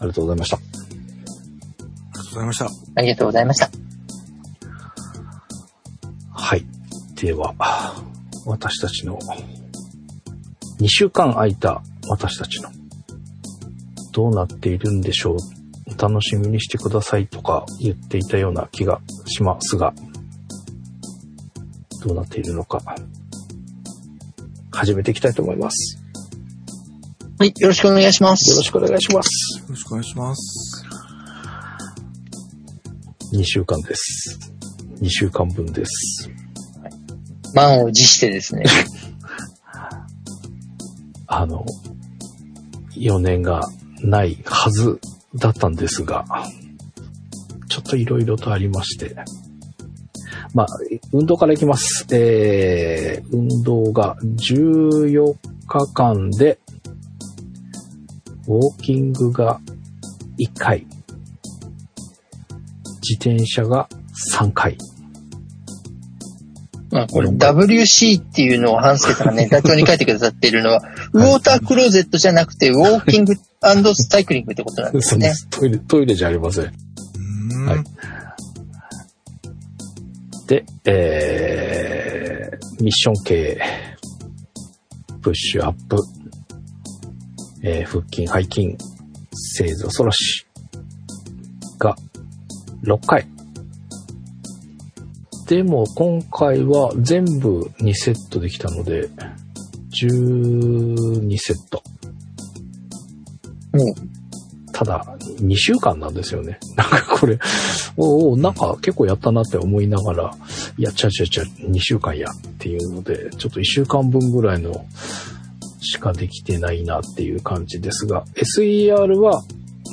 [0.00, 0.56] ありがとうございました。
[0.56, 2.64] ありがとうございました。
[2.96, 3.70] ありがとうございました。
[6.32, 6.64] はい。
[7.16, 7.54] では、
[8.46, 9.18] 私たちの、
[10.80, 12.70] 2週間空いた私たちの、
[14.12, 15.59] どうなっているんでしょう。
[16.00, 19.92] お楽しみにしてくださいとか言っていたような気がしますが、
[22.02, 22.80] どうなっているのか、
[24.72, 26.02] 始めていきたいと思います。
[27.38, 28.50] はい、よろしくお願いします。
[28.50, 29.60] よろしくお願いします。
[29.60, 30.86] よろしくお願いします。
[33.34, 34.38] 2週間です。
[35.02, 36.30] 2週間分です。
[37.54, 38.64] 満を持してですね。
[41.26, 41.66] あの、
[42.96, 43.60] 4年が
[44.02, 44.98] ないはず
[45.34, 46.24] だったんですが、
[47.68, 49.14] ちょっといろいろとありまして、
[50.54, 50.66] まあ、
[51.12, 52.06] 運動からいきます。
[52.12, 56.58] えー、運動が14日間で、
[58.48, 59.60] ウォーキングが
[60.38, 60.86] 1回、
[63.00, 63.88] 自転車が
[64.32, 64.76] 3回。
[66.90, 75.34] まあ、これ WC っていうのをハンスケさんがね、ダチョウに書いてくださっているのは、ウォータークローゼットじゃなくて、ウォーキングサイクリングってことなんですね。
[75.50, 76.64] トイレ、トイレじゃありません。
[76.64, 76.68] ん
[77.66, 77.84] はい
[80.46, 83.60] で、えー、ミッション系、
[85.22, 85.96] プッシュアップ、
[87.62, 88.76] えー腹筋、背筋、
[89.32, 90.46] 正座反らし
[91.78, 91.94] が
[92.82, 93.28] 6回。
[95.46, 99.08] でも今回は全部2セットできたので、
[100.02, 101.82] 12セット。
[103.72, 104.20] うん。
[104.72, 105.04] ただ、
[105.40, 106.58] 2週間なんですよね。
[106.76, 107.38] なんかこれ、
[107.96, 110.34] おうおうなんか結構やったなって思いながら、
[110.78, 114.86] いや、ちゃちゃちゃ、2週間やっていうので、ちょっと1週間分ぐらいの
[115.80, 118.24] しかできてないなっていう感じですが、
[118.58, 119.42] SER は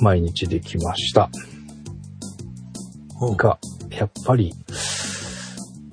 [0.02, 1.30] 毎日できました
[3.36, 3.60] が、
[3.90, 4.54] やっぱり、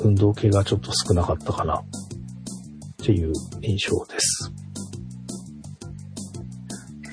[0.00, 1.84] 運動系がちょっと少なかったかなっ
[2.98, 4.52] ていう印象です。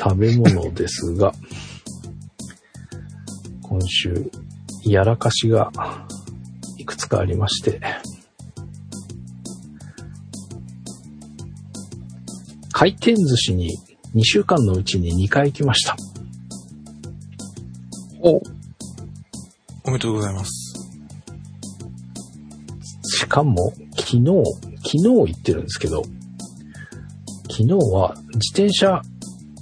[0.03, 1.31] 食べ物ですが、
[3.61, 4.31] 今週、
[4.83, 5.71] やらかしが
[6.79, 7.79] いくつかありまして、
[12.71, 13.77] 回転寿司に
[14.15, 15.95] 2週間のうちに2回行きました。
[18.23, 18.41] おお
[19.85, 20.51] めでとうございます。
[23.03, 24.25] しかも、昨日、
[24.77, 26.01] 昨日行ってるんですけど、
[27.51, 29.03] 昨日は自転車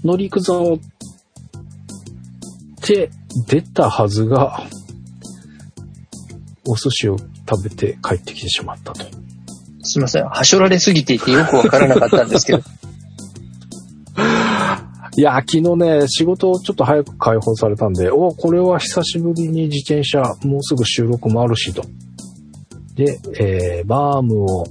[0.03, 0.79] 乗り行くぞっ
[2.81, 3.11] て
[3.47, 4.63] 出たはずが、
[6.67, 9.05] お寿司を食べて帰ってきてしまったと。
[9.81, 10.25] すいません。
[10.25, 12.59] はしょられすぎていてよくわからなかったんですけど。
[15.17, 21.83] いや、昨日ね、仕事ちょっと早く解放されたんで、おこれは久しぶりに自転車、もうすぐ収録もあるしと。
[22.95, 24.65] で、えー、バームを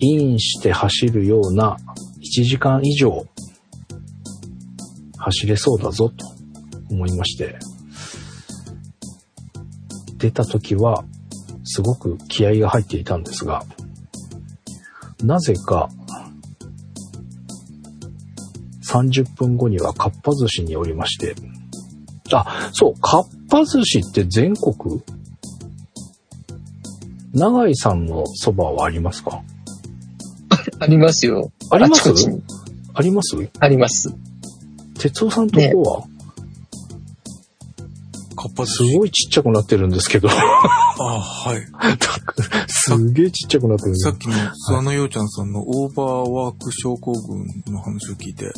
[0.00, 1.76] インして走るような
[2.20, 3.26] 1時間以上
[5.24, 6.14] 走れそうだぞと
[6.90, 7.58] 思いまして、
[10.18, 11.04] 出た時は
[11.64, 13.64] すごく気合が入っていたんですが、
[15.24, 15.88] なぜか
[18.84, 21.34] 30分後にはかっぱ寿司におりまして、
[22.32, 25.02] あ、そう、かっぱ寿司って全国
[27.34, 29.42] 長井さんのそばはありますか？
[30.80, 31.50] ありますよ。
[31.70, 32.10] あります？
[32.94, 33.36] あります？
[33.60, 34.14] あります。
[35.02, 36.02] 哲夫さんとこは、
[38.36, 38.96] かっす司。
[38.96, 40.28] ごいちっちゃくなってるんですけど。
[40.30, 40.34] あ
[41.00, 41.66] あ、はい。
[42.68, 48.52] すげえちっちゃくなってるんですさっきの諏訪野陽ちゃんさんのオーバーワーク症候群の話を聞いて、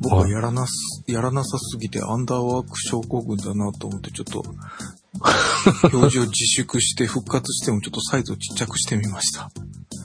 [0.00, 4.42] 僕はやらなす、やらなさすぎてアンダーワーク症候群だなと思ってちょっと、
[5.96, 9.50] 表示を自粛して復活してもちょっとサイズをちっちゃくしてみました。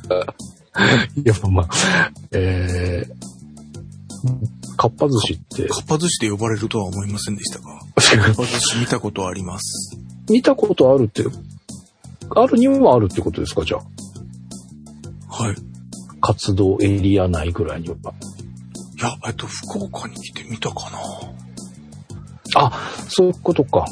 [1.23, 1.67] やっぱまあ、
[2.31, 3.36] えー、
[4.77, 9.97] かっぱ寿司って、かっぱ寿司で呼ばれるとは思いませんでしたが、かっぱ寿司見たことあります？
[10.29, 11.23] 見たことあるって、
[12.29, 15.43] あるにはあるってことですかじゃあ？
[15.43, 15.53] はい。
[15.53, 15.55] い
[16.19, 17.95] 活動エリア内ぐらいには。
[18.99, 20.99] や、えっと、福岡に来て見たかな
[22.55, 22.71] あ、
[23.07, 23.85] そういうことか。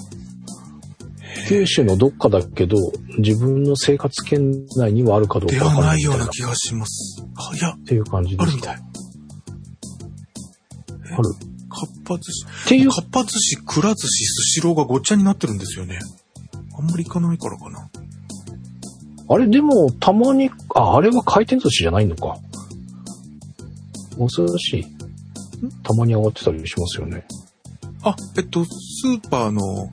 [1.48, 2.76] 九州のどっかだけど、
[3.19, 7.24] 自分の生活圏内にはあるかどうでかわかんはないような気がします。
[7.36, 8.43] あ、いや、っていう感じですか？
[8.43, 8.78] あるみたい。
[11.17, 11.34] ある。
[11.69, 12.45] かっぱ寿司。
[12.65, 15.99] っていうかっぱ寿司、くら寿司、スシローがごっちゃになってるんですよね。
[16.78, 17.89] あんまり行かないからかな。
[19.28, 22.38] あれ、でも、たまに、あ、あれは回転寿司じゃないのか。
[24.17, 24.86] 恐ろしい。
[25.84, 27.25] たまに上がってたりしますよね。
[28.04, 29.89] あ、えっと、スーパーの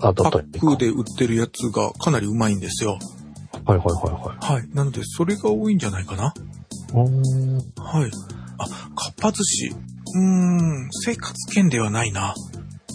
[0.00, 2.98] あ、だパったりックで売ってるやつがかなりうまいんですよ。
[3.64, 4.68] はいはいはいはい。
[4.72, 6.24] なので、それが多いんじゃないかな。
[6.24, 6.34] はい。
[6.92, 8.10] うーんはい。
[8.60, 9.68] あ、かっぱ寿司。
[9.68, 12.34] うーん、生活圏ではないな。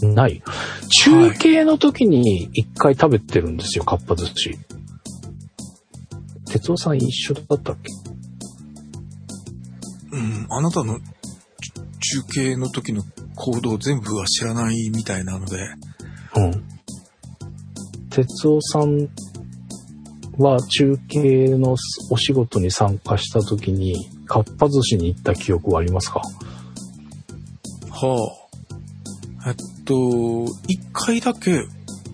[0.01, 0.43] ない。
[1.03, 4.57] 中継の時に一回食べてるんですよ、かっぱ寿司。
[6.47, 7.91] 哲夫さん一緒だったっけ？
[10.11, 11.03] うん、あなたのち
[12.21, 13.03] 中継の時の
[13.35, 15.57] 行動全部は知らないみたいなので、
[16.37, 16.63] うん。
[18.09, 19.09] 哲夫さん
[20.37, 21.75] は中継の
[22.09, 26.21] お仕事に参加した時に、かっぱ寿司に行った記憶はありますか？
[27.91, 28.37] は
[29.43, 29.49] あ。
[29.49, 31.67] えっと、一回だけ、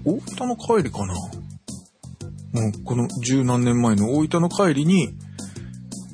[0.03, 1.13] 大分の帰りかな。
[1.15, 1.21] も
[2.67, 5.15] う、この十何年前の大分の帰りに、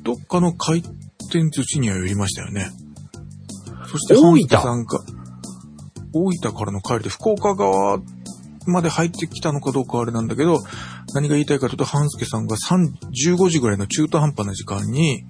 [0.02, 2.70] どっかの回転寿司には寄りましたよね。
[3.90, 4.48] そして、大分？
[4.48, 5.00] さんが、
[6.12, 8.00] 大分からの帰りで福岡側
[8.66, 10.60] まで入ってきたのかどうかはあれなんだけど、
[11.14, 12.92] 何が言いたいかというと、半助さんが3
[13.36, 15.24] 15時ぐらいの中途半端な時間に、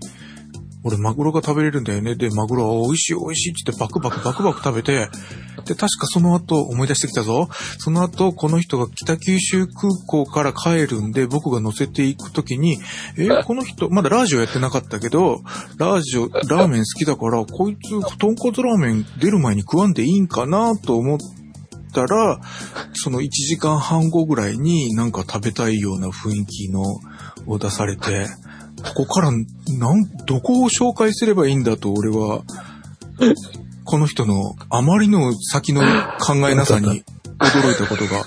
[0.85, 2.15] 俺マグロが食べれるんだよね。
[2.15, 5.09] で、マグロは美味しい美味しいって言ってバクバクバクバク食べて、
[5.65, 7.49] で、確かその後思い出してきたぞ。
[7.79, 12.79] その後、この人が北九州空港から帰るんで、僕が乗せていくときに、
[13.17, 15.43] えーこの人、まだラージオやってなかったけど、
[15.79, 21.19] ラージオ、ラーメン好きだから、こいつ、豚骨ラーメン出る前に食わんでいいんかなと思っ
[21.93, 22.41] たら、
[22.95, 26.83] その1時間半後ぐらいになんか食べたいような雰囲気の
[27.47, 28.27] を出されて、
[28.85, 29.45] ここから、なん、
[30.27, 32.43] どこを紹介すればいいんだと俺は、
[33.85, 35.83] この人のあまりの先の
[36.21, 37.03] 考えなさに
[37.39, 38.25] 驚いたことが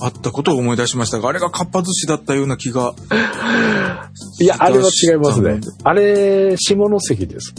[0.00, 2.94] あったことを思い出しましたが、あれがかっぱ寿司だったような気が。
[4.40, 5.60] いや、あれは違いますね。
[5.84, 7.54] あれ、下関です。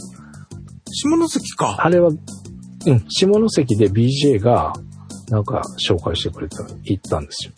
[0.92, 1.76] 下関か。
[1.80, 4.72] あれは、うん、下関で BJ が、
[5.28, 7.52] なんか紹介してくれた、行ったんですよ。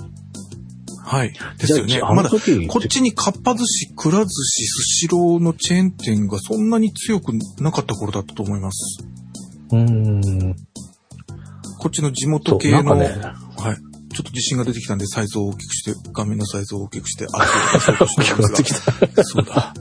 [1.09, 1.33] はい。
[1.57, 9.03] ですよねまだ、こっちにかっぱ寿司、くら寿司、スシローのチェーン店がそんなに強くなかった頃だったと思います。
[9.73, 10.55] うーん。
[11.79, 13.77] こっちの地元系の、ね、はい。
[14.15, 17.47] ちょっと自信が出てきたんで、サイズを大きくして、画面のサイズを大きくして、あ
[17.81, 19.25] そう大きくなってきた。
[19.25, 19.73] そうだ。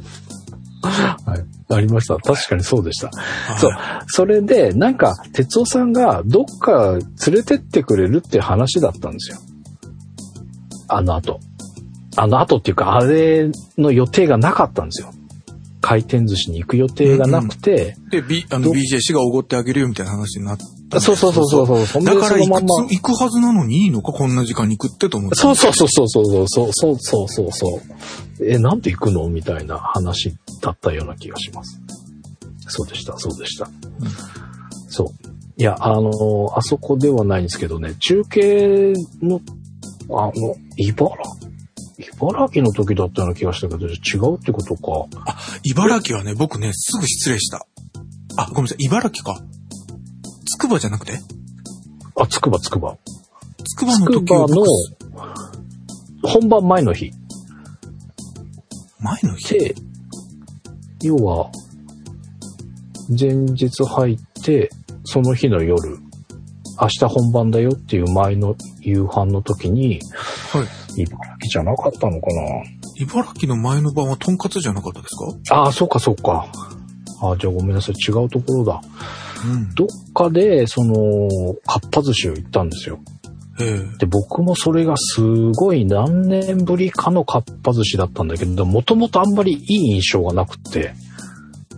[0.81, 1.75] はい。
[1.75, 2.15] ありました。
[2.17, 3.07] 確かにそうでした。
[3.07, 3.71] はいそう。
[4.07, 9.37] それで、なんか、哲夫さんがどっか連れてってくれるって話だったんですよ。
[10.87, 11.39] あの後。
[12.15, 15.13] あの後っていうか、あれの予定がなかったんですよ。
[15.81, 20.57] 回転寿司に行く予定がなくて、で、B、あの、ど BJ 氏がおごってあげるよみたいな話になっ
[20.89, 20.99] た。
[20.99, 22.03] そうそうそうそうそう。
[22.03, 25.35] だから行くそのまんまつ、行くはずなのにいいのかこんな時間に行くってと思って。
[25.35, 27.81] そうそうそうそうそうそうそうそうそうそ
[28.39, 28.45] う。
[28.45, 31.79] え、なんで行くのみたいな話だったような気がします。
[32.67, 33.69] そうでした、そうでした。
[34.89, 35.07] そう。
[35.57, 36.11] いや、あの、
[36.55, 39.41] あそこではないんですけどね、中継の、
[40.09, 41.15] あの、茨
[41.99, 45.07] 茨城の時だったような気がしたけど、違うってことか。
[45.63, 47.65] 茨城はね、僕ね、すぐ失礼した。
[48.37, 49.41] あ、ごめんなさい、茨城か。
[50.45, 51.19] つくばじゃなくて？
[52.15, 52.97] あ、つくばつくば。
[53.65, 54.67] つくばの時はばの僕、
[56.23, 57.11] 本番前の日。
[58.99, 59.53] 前の日？
[59.55, 59.75] で、
[61.01, 61.51] 要は、
[63.09, 64.69] 前日入って、
[65.03, 65.97] その日の夜、
[66.79, 69.99] 明日本番だよっていう前の夕飯の時に、
[70.51, 70.63] は
[70.97, 71.01] い。
[71.01, 72.27] 茨城じゃなかったのか
[72.99, 75.15] 茨城の前の晩はとんかつじゃなかったです
[75.49, 75.55] か？
[75.55, 76.47] なああ、そうかそうか。
[77.21, 77.95] ああ、じゃあごめんなさい。
[77.95, 78.81] 違うところだ。
[79.45, 79.73] うん。
[79.75, 82.99] どっかで、その、かっぱ寿司を行ったんですよ。
[83.59, 85.21] ええで、僕もそれがす
[85.51, 90.93] ごい何年ぶりかのかっぱ寿司だったんだけど、もともとあんまりいい印象がなくて、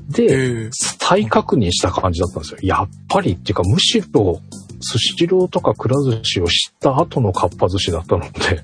[0.10, 2.60] で、ええ再確認した感じだったんですよ。
[2.64, 4.42] やっぱりっていうか、むしろ、
[4.82, 8.64] スシローとかくら寿司を知った後のかっぱ寿司だったので、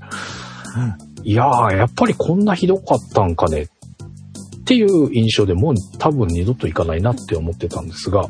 [1.23, 8.27] いやー、やっぱりこんなひどかったんかねっていう印象でもう多分二度と行かないなって思ってたんですが、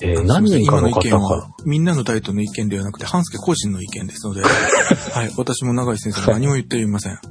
[0.00, 4.42] えー何人かの方今意見からは、みんなの大統の意見ではなくて、半助個人の意見ですので、
[5.12, 5.30] はい。
[5.36, 7.12] 私も長井先生も何も言っていません。
[7.14, 7.22] はい。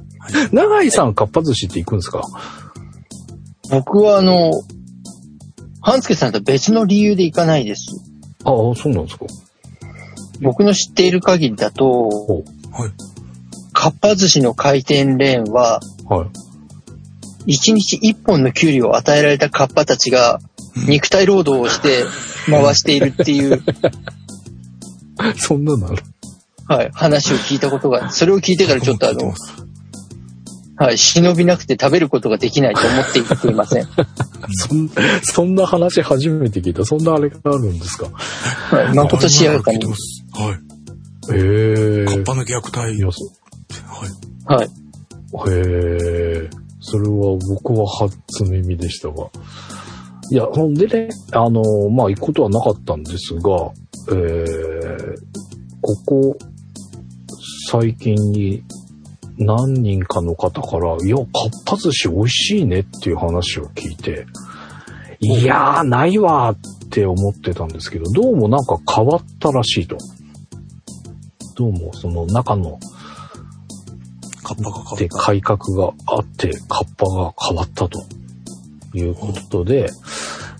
[0.52, 2.22] 長井さんかっぱ寿司って行くんですか？
[3.70, 4.50] 僕はあの、
[5.80, 7.86] 半助さんと別の理由で行かないです。
[8.44, 9.26] ああ、そうなんですか
[10.40, 12.92] 僕の知っている限りだと、はい。
[13.72, 16.28] かっぱ寿司の回転レーンは、はい。
[17.46, 20.40] 一日一本の給料を与えられたカッパたちが、
[20.86, 22.04] 肉体労働をして
[22.46, 23.62] 回しているっていう、
[25.36, 26.02] そんなのある。
[26.66, 29.34] はい、話を聞いたことが、それを聞いてからちょっとあの
[30.78, 33.12] はい、忍びなくて食べることができないと思っ
[33.42, 33.84] ていません。
[34.54, 34.90] そん
[35.22, 36.84] そんな話初めて聞いた。
[36.84, 38.08] そんなあれがあるんですか？
[38.76, 39.86] はい、誠しやかに聞いて。
[39.88, 40.24] ます。
[40.34, 41.38] はい。
[41.38, 42.04] へえ。
[42.06, 42.94] カッパの虐待。
[42.96, 43.24] いや、そ
[44.46, 44.68] はい。
[45.32, 45.58] はい。
[45.58, 45.60] へ
[46.44, 46.50] え。
[46.80, 49.28] それは僕は初耳でしたが。
[50.30, 53.40] いや、ほんでね、あの、まあ、行くことはなかったんですが、
[54.10, 55.14] えー、
[55.80, 56.38] ここ、
[57.70, 58.62] 最近に
[59.38, 61.26] 何人かの方から、いや、かっ
[61.64, 64.26] ぱ寿司美味しいねっていう話を聞いて、
[65.20, 69.96] いやー、ないわーって思ってたんですけど、どうもなんか変わったらしいと。
[71.56, 72.78] どうもその中の
[74.44, 75.18] カッパが変わでった。
[75.18, 78.00] 改革があって、カッパが変わったと
[78.94, 79.90] いうことで、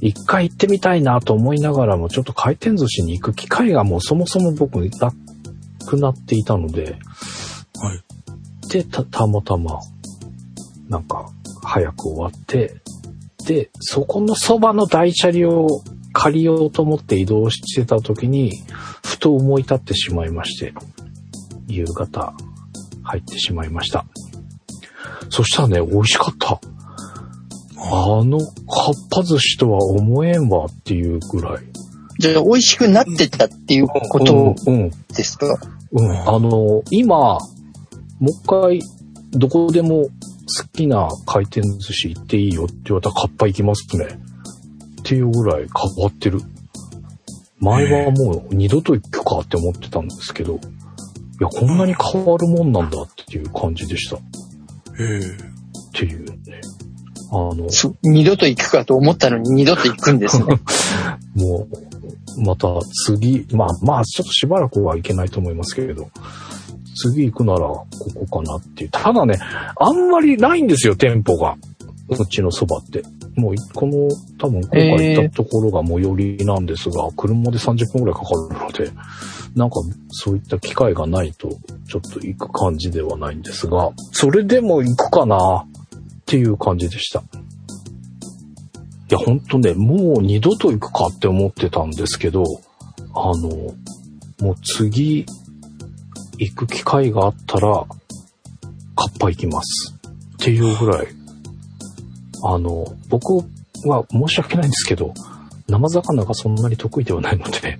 [0.01, 5.12] 一回行ってみたいなと思いながらも、ちょっと回転寿司に行く機会がもうそもそも僕な
[5.87, 6.99] くなっていたので、はい。
[8.69, 9.81] で、た、たまたま、
[10.89, 11.31] なんか、
[11.62, 12.81] 早く終わって、
[13.47, 18.53] で、そこのそばの大車両を借りようと思って移動してた時に、
[19.05, 20.73] ふと思い立ってしまいまして、
[21.66, 22.35] 夕方、
[23.03, 24.05] 入ってしまいました。
[25.31, 26.61] そしたらね、美味しかった。
[27.81, 28.51] あの、かっ
[29.11, 31.64] ぱ寿司とは思えんわっていうぐらい。
[32.19, 34.91] じゃあ、美味しくなってたっていうことうん、うん。
[35.14, 35.59] ですか、
[35.93, 37.39] うん、あの、今、
[38.21, 38.83] もう一回、
[39.33, 40.09] どこでも好
[40.73, 44.07] きな回転寿司行っていいよって言われたらカッパ行きますね。
[45.01, 46.41] っていうぐらい変わってる。
[47.61, 50.57] 前はもう二度と行くかって思ってたんですけど、い
[51.41, 54.16] や、こんなに変わるもんなんだっていう感じでした。
[54.16, 54.21] っ
[55.01, 55.21] え
[55.93, 56.61] ていうね。
[57.31, 60.61] あの、そ二度と行くかと思ったのに二度と行くんですね。
[61.37, 61.69] も
[62.37, 62.69] う、また
[63.07, 66.11] 次、まあまあ、ちょっとしばらくはいけないと思いますけれど、
[66.99, 67.86] 次行くならこ
[68.26, 68.90] こかなっていう。
[68.90, 69.38] ただね、
[69.76, 71.57] あんまりないんですよ、店舗が。
[72.11, 73.03] うちのそばって。
[73.36, 78.90] もう、この、多分今回行ったところが最寄りなんですが、車で30分くらいかかるので、
[79.55, 79.76] なんか
[80.11, 81.49] そういった機会がないと、
[81.88, 87.20] ちょっと行く感じではないんですが、それでも行くかなっていう感じでした。
[87.20, 87.22] い
[89.11, 92.44] や、ほんとね、もう二度と行くかって思ってたんですけど、
[93.14, 93.49] あの、
[94.40, 95.24] もう次、
[96.39, 97.84] 行く機会があったら、
[98.97, 99.95] カッパ行きます。
[100.34, 101.07] っていうぐらい、
[102.43, 103.45] あの、僕
[103.86, 105.12] は申し訳ないんですけど、
[105.68, 107.78] 生魚がそんなに得意ではないので、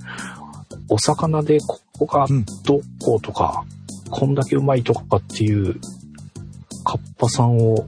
[0.89, 3.65] お魚でここがうんどこうとか、
[4.11, 5.81] こんだけうまいとかっていう、
[6.85, 7.87] カッパさんを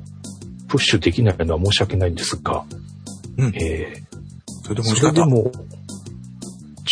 [0.68, 2.64] プッシュできないのは申し訳ないんですが、
[3.38, 3.52] うん。
[3.56, 4.02] え
[4.62, 4.94] それでー。
[4.94, 5.50] それでも、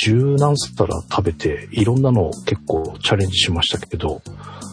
[0.05, 4.23] 十何皿食べて、いろんなの結構チャレンジしましたけど、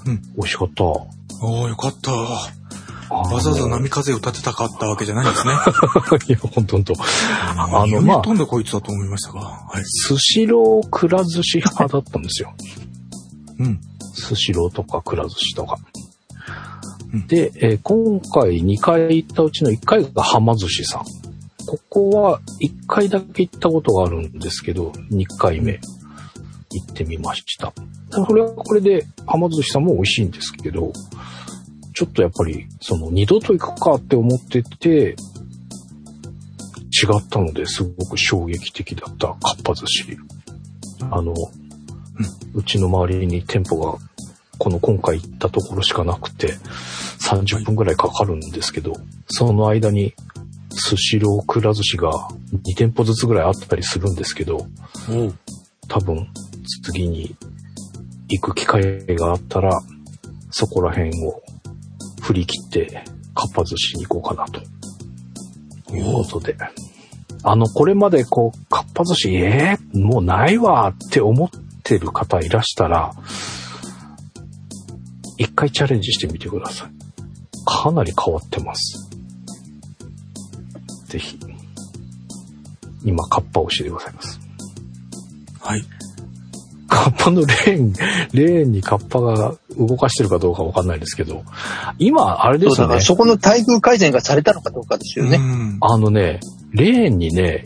[0.05, 0.83] うん美味しかった。
[0.83, 2.11] おー、よかった。
[2.11, 5.53] わわざわざ波風を立てたかったわけじゃないんですね。
[6.27, 6.93] いや、ほんとほんと。
[6.99, 9.41] ああのまあ飛んだこいつだと思いましたが。
[9.41, 9.83] はい。
[9.85, 12.53] スシローくら寿司派だったんですよ。
[13.59, 13.79] うん。
[14.13, 15.77] スシローとかくら寿司とか
[17.13, 17.27] うん。
[17.27, 21.24] で、えー今回2回行ったうちの1回がはま寿司さん。
[21.65, 25.79] ここは1回だけ行ったことがあるんですけど、2回目
[26.71, 27.73] 行ってみました。
[28.25, 30.93] これはこれで、はま寿司さんも美味しいんですけど、
[31.93, 35.15] ちょっとやっぱり、その二度と行くかって思ってて、
[36.95, 40.17] 違ったのですごく衝撃的だったかっぱ寿司。
[41.11, 41.33] あの、
[42.53, 43.97] うちの周りに店舗が、
[44.57, 46.53] この今回行ったところしかなくて、
[47.19, 48.93] 30分ぐらいかかるんですけど、
[49.27, 50.13] その間に
[50.77, 52.11] スシローくら寿司が
[52.53, 54.67] 2店舗ずつぐらいあったりするんですけど、
[55.87, 56.27] 多分
[56.83, 57.35] 次に
[58.29, 59.71] 行く機会があったら、
[60.51, 61.41] そこら辺を
[62.21, 63.03] 振り切って、
[63.33, 64.61] かっぱ寿司に行こうかなと
[65.95, 66.55] いうことで。
[67.43, 71.49] あの、これまでこう、かっぱ寿司、えー、もうないわって思っ
[71.83, 73.13] てる方いらしたら、
[75.37, 76.89] 一回チャレンジしてみてください。
[77.65, 79.04] かなり変わってます。
[81.15, 81.39] ぜひ。
[83.05, 84.39] 今、カッパ推しでございます。
[85.61, 85.83] はい。
[86.87, 87.93] カッパのレーン、
[88.33, 91.43] レーンにカッパが動かしてるかどうかわかんないですけど、
[91.99, 93.01] 今、あれですよねそうだから。
[93.01, 95.37] そこの待遇改善がされたのかどうかですよね。
[95.37, 96.39] うんあのね、
[96.73, 97.65] レーンにね、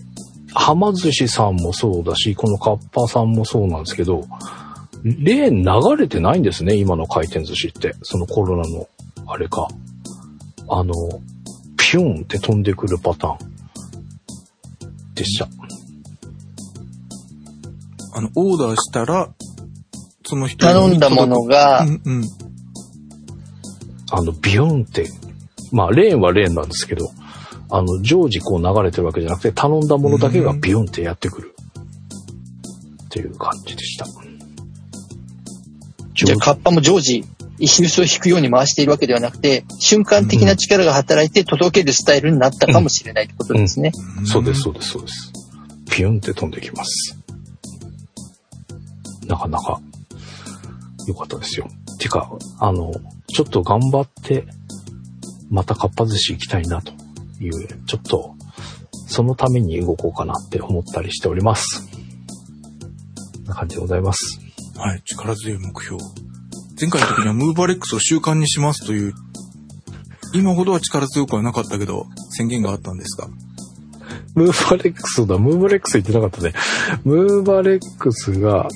[0.53, 4.25] はま寿司さんもそうだし、このカッパさんもそうなんですけど、
[5.03, 7.95] レーン流れてないんですね、今の回転寿司って。
[8.03, 8.87] そのコロナの、
[9.27, 9.67] あれか。
[10.67, 10.93] あの、
[11.89, 13.37] ピュンって飛んでくるパターン。
[15.15, 15.47] でした。
[18.13, 19.33] あの、オーダーしたら、
[20.23, 22.23] その人に頼んだものがう、んうん。
[24.11, 25.09] あの、ビュンって、
[25.71, 27.09] まあ、レーンはレーンなんですけど、
[27.71, 31.55] あの、常時こう流れてるわけじゃなくて、頼んだものだけがビュンってやってくる。
[33.05, 34.05] っていう感じでした。
[36.25, 37.25] じゃあカッパも常時、
[37.59, 43.91] イギリスを引くように回しているわけではなくて、瞬間的な力が働いて届けるスタイルになったかもしれないってことですね。
[44.25, 45.33] そうです、そうです、そうです。
[45.91, 47.17] ピュンって飛んできます。
[49.27, 49.79] なかなか
[51.07, 51.67] 良かったですよ。
[51.99, 52.93] てか、あの、
[53.27, 54.45] ちょっと頑張って、
[55.49, 56.93] またかっぱ寿司行きたいなと
[57.41, 58.35] いう、ちょっと、
[59.07, 61.87] そのために動こうかなって思ったりしております。
[63.35, 64.38] こんな感じでございます。
[64.79, 66.01] はい、力強い目標。
[66.79, 69.13] 前回の時にはムーバレックスを習慣にしますという、
[70.33, 73.27] 今ほどは力強くはなかったけど、宣言があったんですが。
[74.35, 76.53] ムーバレックスだ、ムーバレックス言ってなかったね。
[77.03, 78.69] ムーバレックスが、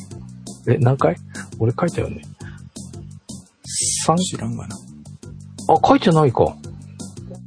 [0.68, 1.16] え、何回？
[1.58, 2.22] 俺書いたよね。
[4.06, 4.76] 3知らんがな。
[5.70, 6.54] あ、書いてないか。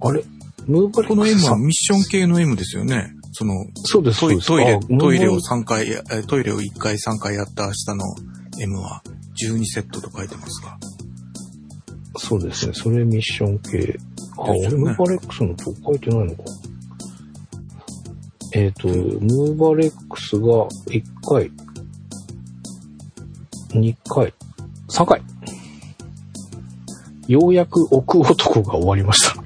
[0.00, 0.24] あれ？
[0.66, 3.12] ムーバレックスこの M はミッション系の M ですよね。
[3.32, 3.52] その、
[3.84, 4.46] そうです、そうトイです。
[4.48, 8.04] トイレあ、トイレをムー3回、えトイレを1回3回やった下の
[8.60, 9.02] M は
[9.42, 10.78] 12セットと書いてますが。
[12.18, 12.72] そうですね。
[12.74, 13.98] それミッション系。
[14.38, 16.42] あ、ね俺ムーバレックスのとこ書いてないのか。
[18.54, 20.46] えっ、と、ムーバレックスが
[20.86, 21.50] 1回、
[23.70, 24.32] 2回、
[24.88, 25.22] 3回。
[27.28, 29.42] ようやく奥男が終わりました。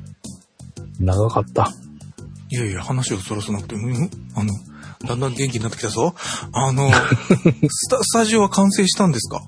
[1.01, 1.73] 長かった。
[2.51, 4.53] いやいや、話をそらさなくても、うんあの、
[5.07, 6.15] だんだん元気になってきたぞ。
[6.53, 6.91] あの、
[7.69, 9.43] スタ、スタジオは完成したんですか？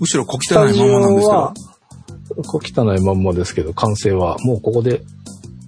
[0.00, 1.54] むしろ小汚いままなんですけど。
[2.46, 5.02] 小汚いまんまですけど、完成はもうここで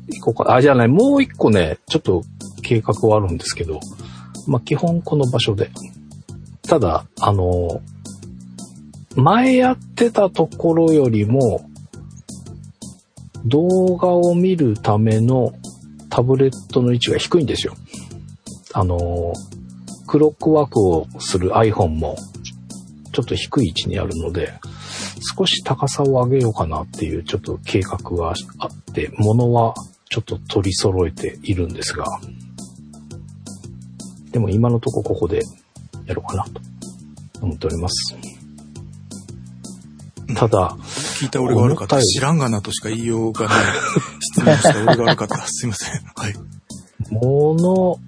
[0.08, 0.54] 行こうか。
[0.54, 2.22] あ、じゃあね、もう一個ね、ちょっと
[2.62, 3.80] 計画はあるんですけど、
[4.46, 5.70] まあ基本この場所で。
[6.62, 7.80] ただ、あの、
[9.16, 11.68] 前やってたところよりも、
[13.44, 15.52] 動画を見るための
[16.08, 17.74] タブレットの位置が低いんですよ。
[18.74, 19.32] あの、
[20.06, 22.16] クロックワークをする iPhone も
[23.12, 24.52] ちょっと低い位置にあるので、
[25.36, 29.74] 少し高さを上げようかなっていうちょっと計画があって、物は
[30.10, 32.04] ちょっと取り揃えているんですが、
[34.32, 35.42] でも今のとこここで
[36.06, 36.60] やろうかなと
[37.40, 38.16] 思っております。
[40.34, 40.76] ただ、
[41.20, 42.02] 聞いた俺が悪かった。
[42.02, 43.58] 知らんがなとしか言いようがない。
[44.20, 45.46] 質問した俺が悪かった。
[45.46, 46.02] すいません。
[46.16, 46.34] はい。
[47.10, 47.98] 物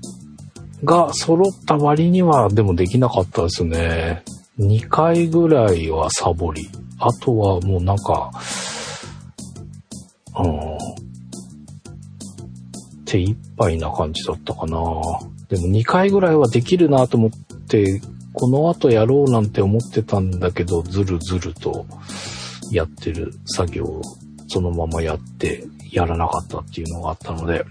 [0.84, 4.22] が揃った割にはでもできなかったですね。
[4.58, 6.68] 2回ぐらいはサボり。
[6.98, 8.30] あとはもうなんか、
[10.38, 10.78] うん。
[13.04, 14.78] 手一杯な感じだったかな。
[15.48, 17.30] でも2回ぐらいはできるなと思っ
[17.68, 18.00] て、
[18.32, 21.86] この後やろうなんて思ってたんだけど、ずるずると
[22.70, 24.02] やってる作業を
[24.48, 27.64] そのままやって、やらなかったっていうのがあったので、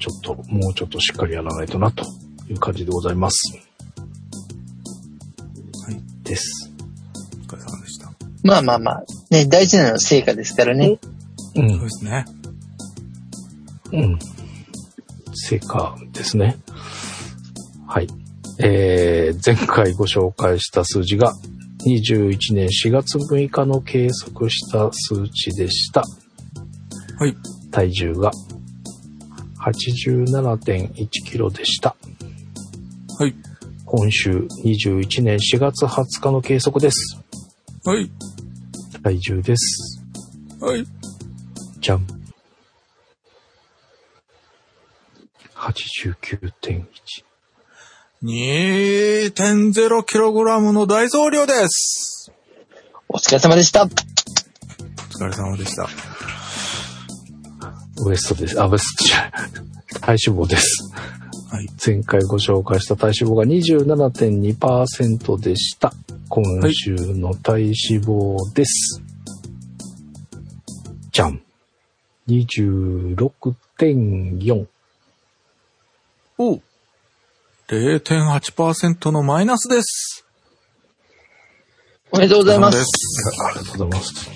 [0.00, 2.04] ちょっと、もうちょっとしっかりやらないとな、と
[2.48, 3.54] いう感じでございます。
[5.84, 6.02] はい。
[6.24, 6.72] です。
[7.44, 8.10] お疲れ様でした。
[8.42, 10.88] まあまあまあ、ね、大事なのは成果ですからね。
[10.88, 10.98] う。
[11.54, 12.24] そうんですね。
[13.92, 14.18] うん。
[15.34, 16.56] 成果ですね。
[17.86, 18.08] はい。
[18.58, 21.34] えー、前回ご紹介した数字が
[21.86, 26.02] 21年4月6日の計測した数値でした。
[27.18, 27.36] はい。
[27.70, 28.30] 体重が
[29.60, 31.96] 87.1キロでした。
[33.18, 33.34] はい。
[33.84, 37.18] 今週21年4月20日の計測です。
[37.84, 38.10] はい。
[39.02, 40.02] 体重です。
[40.60, 40.86] はい。
[41.80, 42.06] じゃん。
[45.54, 46.84] 89.1。
[48.22, 52.30] 2.0kg の大増量です。
[53.08, 53.84] お疲れ様でした。
[53.84, 56.09] お疲れ様でした。
[58.04, 58.60] ウエストです。
[58.60, 59.50] あ、ウエストじゃない。
[60.00, 60.90] 体脂肪です。
[61.50, 61.68] はい。
[61.84, 65.92] 前回ご紹介した体脂肪が27.2%でした。
[66.28, 69.02] 今週の体脂肪です。
[71.10, 71.42] じゃん。
[72.28, 74.66] 26.4。
[76.38, 76.62] おう。
[77.68, 80.24] 0.8%のマイナスです。
[82.12, 82.72] おめでとうございま。
[82.72, 82.78] す
[83.44, 84.30] ありがとうございます。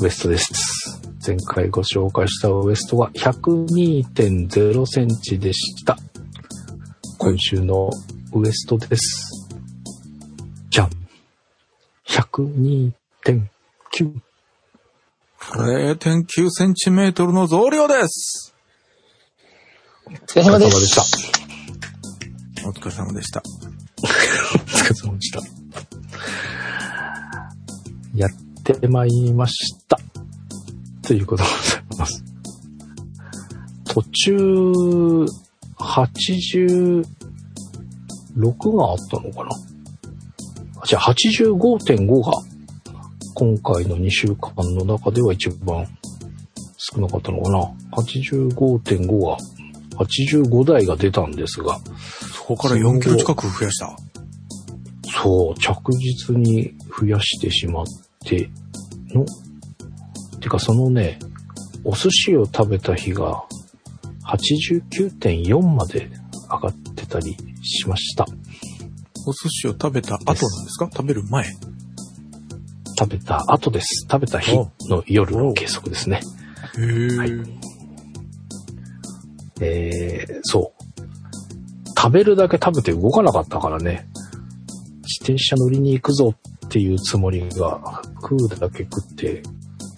[0.00, 0.83] ウエストです。
[1.26, 5.96] 前回ご紹介したウエストは102.0センチでした。
[7.16, 7.88] 今週の
[8.34, 9.48] ウエストです。
[10.68, 10.90] じゃん。
[12.06, 12.92] 102.9。
[15.40, 18.54] 0.9センチメートルの増量です。
[20.06, 20.66] お疲れ様で。
[20.66, 20.94] お疲れ様ですし
[22.54, 22.62] た。
[22.68, 23.42] お疲れ様でした。
[24.02, 25.40] お疲れ様でした。
[28.14, 28.30] やっ
[28.62, 29.98] てまいりました。
[31.06, 31.48] ということで
[31.90, 32.24] ございます。
[33.84, 34.36] 途中、
[35.78, 37.04] 86
[38.76, 39.50] があったのかな？
[40.80, 42.32] あじゃあ85.5が
[43.34, 45.86] 今回の2週間の中では一番
[46.78, 49.36] 少なかったのかな ?85.5 が、
[49.98, 51.78] 85台が出たんですが、
[52.34, 53.96] そこから4キロ近く増やした？
[55.12, 57.86] そう、着実に増やしてしまっ
[58.26, 58.50] て
[59.14, 59.24] の、
[60.44, 61.18] てかそのね、
[61.84, 63.46] お寿司を食べた日が
[64.26, 66.10] 89.4まで
[66.50, 68.26] 上がってたりしました。
[69.26, 70.90] お寿司を食べた後なんですか？
[70.92, 71.46] 食べる前？
[72.98, 74.06] 食べた後です。
[74.08, 74.54] 食べた日
[74.90, 76.20] の夜の計測ですね。
[76.76, 77.16] へー。
[77.16, 77.30] はい
[79.62, 80.82] えー、そう。
[81.96, 84.06] 食べるだけ食べて動かなかったからね。
[85.04, 86.34] 自転車乗りに行くぞ
[86.66, 89.42] っていうつもりが、食うだけ食って、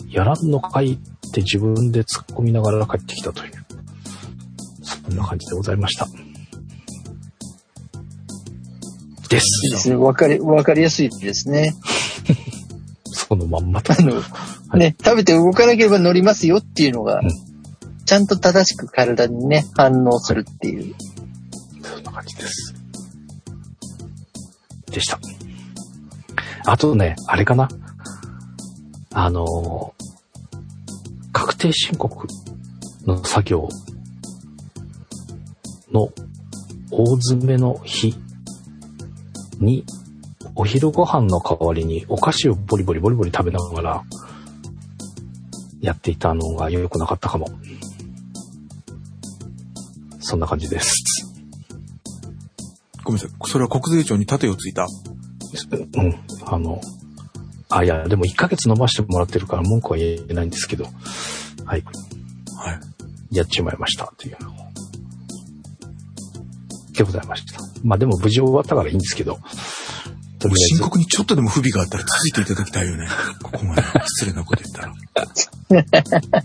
[0.08, 3.52] やらんのかいって自分で突っ込みながら帰ってきたという。
[4.82, 6.06] そんな感じでございました。
[9.28, 9.40] で。
[9.40, 9.90] す。
[9.94, 11.74] わかり、わかりやすいですね。
[13.04, 13.92] そのまんまと。
[13.92, 17.28] あの、いね、食べて動かなければ乗りますよっていうのがうん、
[18.04, 20.94] ちゃんと正しく体にね、反応するっていう。
[21.82, 22.74] そんな感じです。
[24.90, 25.18] でした。
[26.64, 27.68] あとね、あれかな。
[29.12, 29.95] あのー
[31.36, 32.26] 確定申告
[33.04, 33.68] の作業
[35.92, 36.10] の
[36.90, 38.16] 大詰めの日
[39.60, 39.84] に、
[40.54, 42.06] お昼ご飯の代わりに。
[42.08, 44.02] お菓子をボリボリボリボリ食べながら
[45.82, 47.48] やっていたのが良くなかったかも。
[50.20, 50.94] そんな感じです。
[53.04, 53.50] ごめんなさい。
[53.50, 54.24] それは国税庁に。
[54.24, 54.86] 盾をついた。
[55.98, 56.14] うん。
[56.46, 56.80] あの、
[57.68, 60.84] あ、いや、でも1ヶ月伸ばしてもらってるから文句は言えないんですけど、
[61.64, 61.82] はい。
[61.82, 62.72] は
[63.32, 63.36] い。
[63.36, 64.52] やっちまいましたっていうの
[66.92, 67.60] でございました。
[67.84, 69.38] まあでも無事終わったからいいんですけど、
[70.38, 73.08] 深ず、刻にちょっとでも不備があったら続いていただきたいよね。
[73.42, 76.42] ここまで失礼なこと言ったら。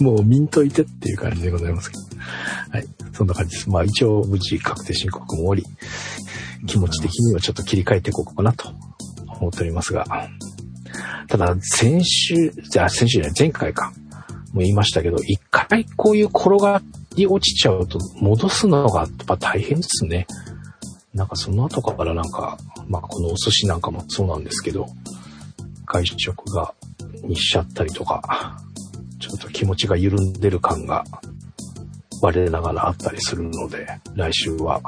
[0.00, 2.02] もう見んといてっていう感じでございますけど。
[2.70, 2.86] はい。
[3.12, 3.70] そんな感じです。
[3.70, 5.64] まあ一応無事確定申告も終わり、
[6.66, 8.72] 気持ち的にはちょっと切り替えていこうかなと
[9.40, 10.06] 思っておりますが。
[11.28, 13.92] ただ、先週、じゃあ先週じゃない、前回か。
[14.52, 16.82] もう言いましたけど、一回こういう転が
[17.16, 20.26] り落ちちゃうと戻すのがやっぱ大変ですね。
[21.14, 24.86] なんかその後からなんか、まあこのお寿司なんかもそうなんですけど、
[25.86, 26.74] 外食が
[27.24, 28.58] にしちゃったりとか、
[29.18, 31.04] ちょっと気持ちが緩んでる感が
[32.20, 34.80] 我ながらあったりするので、来週は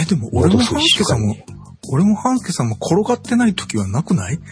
[0.00, 4.36] え、でも俺も戻す半一週間に助さんも、俺も半助さんも転がってない時はなくない？
[4.36, 4.42] ず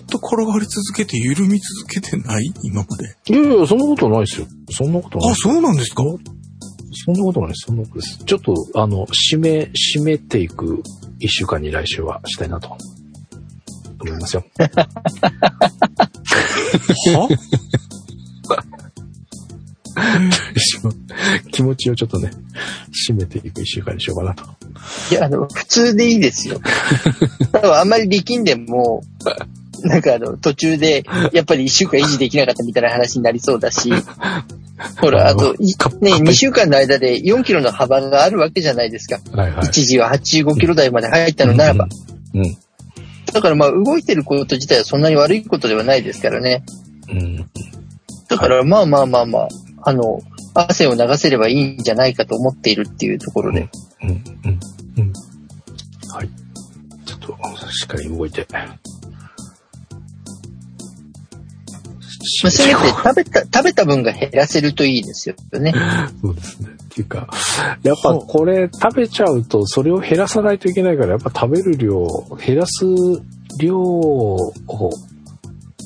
[0.00, 2.52] っと転がり続けて緩み続けてない？
[2.62, 3.16] 今まで。
[3.28, 4.46] いやいや、そんなことないですよ。
[4.70, 5.34] そんなことないあ、。
[5.34, 6.02] そうなんですか？
[7.04, 7.66] そんなことないです。
[7.66, 8.18] そんなことです。
[8.24, 10.82] ちょっと、あの、締め、締めていく
[11.18, 12.78] 一週間に来週はしたいなと思
[14.08, 14.44] いますよ。
[14.58, 14.88] は？
[21.52, 22.30] 気持ちをちょっとね、
[23.08, 24.44] 締めていく一週間にしようかなと。
[25.10, 26.60] いや、あの、普通でいいですよ。
[27.52, 29.02] 多分あんまり力んでも、
[29.82, 33.92] なんかあの、途中で、やっぱり一週間維持できなかったみたいな話になりそうだし、
[35.00, 39.20] ほら、あと、いね、カップ2週間の間で4キロの幅があるわけじゃないですか。
[39.32, 39.66] はいはい。
[39.66, 41.88] 一時は85キロ台まで入ったのならば。
[42.34, 42.56] うん。
[43.32, 46.64] だからまあ、動いてること自体はそんなに悪いことではないですからね。
[47.08, 47.46] うん。
[48.28, 49.48] だからまあまあまあまあ、
[49.84, 50.20] あの、
[50.54, 53.60] 汗を流せればいいんじゃないかと思っているっていうところで。
[53.60, 53.70] うん、
[54.02, 55.12] うん、うん。
[56.10, 56.28] はい。
[57.06, 58.46] ちょっと、しっかり動いて。
[62.42, 65.72] まあ、せめて食べた、食べた分が減らせるといいですよね。
[66.20, 66.68] そうですね。
[66.70, 67.28] っていうか、
[67.82, 72.06] やっぱこれ食べちゃうと、それを減らさないといけないから、やっぱ食べる量、
[72.44, 72.84] 減らす
[73.58, 74.38] 量を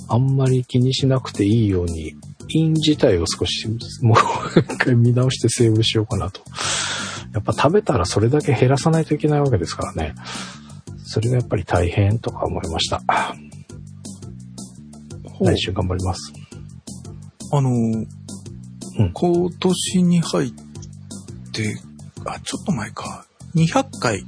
[0.09, 2.15] あんまり気にしなくていいように、
[2.49, 3.69] イン自体を少し、
[4.03, 6.41] もう一回見直してセーブしようかなと。
[7.37, 10.15] やっぱ食べたらそれだけ減らさないといけないわけですからね。
[11.05, 13.03] それがやっぱり大変とか思いました。
[15.43, 16.33] 来週頑張ります。
[17.53, 18.07] あのー
[18.99, 20.53] うん今年に入っ
[21.53, 21.77] て、
[22.25, 23.27] あ、ちょっと前か。
[23.55, 24.21] 200回。
[24.21, 24.25] い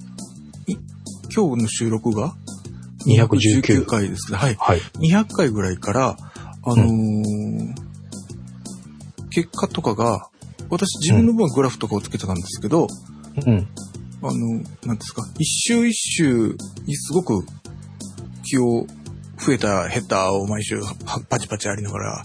[1.34, 2.34] 今日の収録が
[3.06, 4.54] ？219回ですけど、はい。
[4.56, 4.80] はい。
[5.00, 6.16] 200回ぐらいから、
[6.62, 7.74] あのー
[9.30, 10.28] 結果とかが、
[10.70, 12.88] 私自分の分はグラフとかをつけてたんですけど、
[13.46, 13.68] うん。
[14.22, 16.56] あの、なんですか、一周一周
[16.86, 17.46] にすごく
[18.44, 18.86] 気を
[19.38, 20.94] 増えた、減ったを毎週は
[21.28, 22.22] パチパチありながら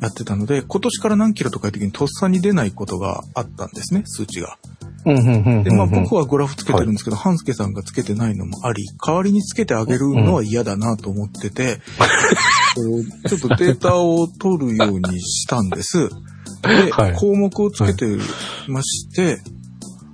[0.00, 4.58] やってたので、今年から何キロとかいう時にとっさに出ないことがあったんですね、数値が。
[5.04, 11.80] で、まあうん僕はグラフつけてるんですけど、半助さんがつけてないのもあり、代わりにつけてあげるのは嫌だなと思ってて、
[12.74, 16.10] こうちょっとデータを取るようにしたんです。
[16.62, 18.06] で、はい項目をつけて
[18.68, 19.38] まして、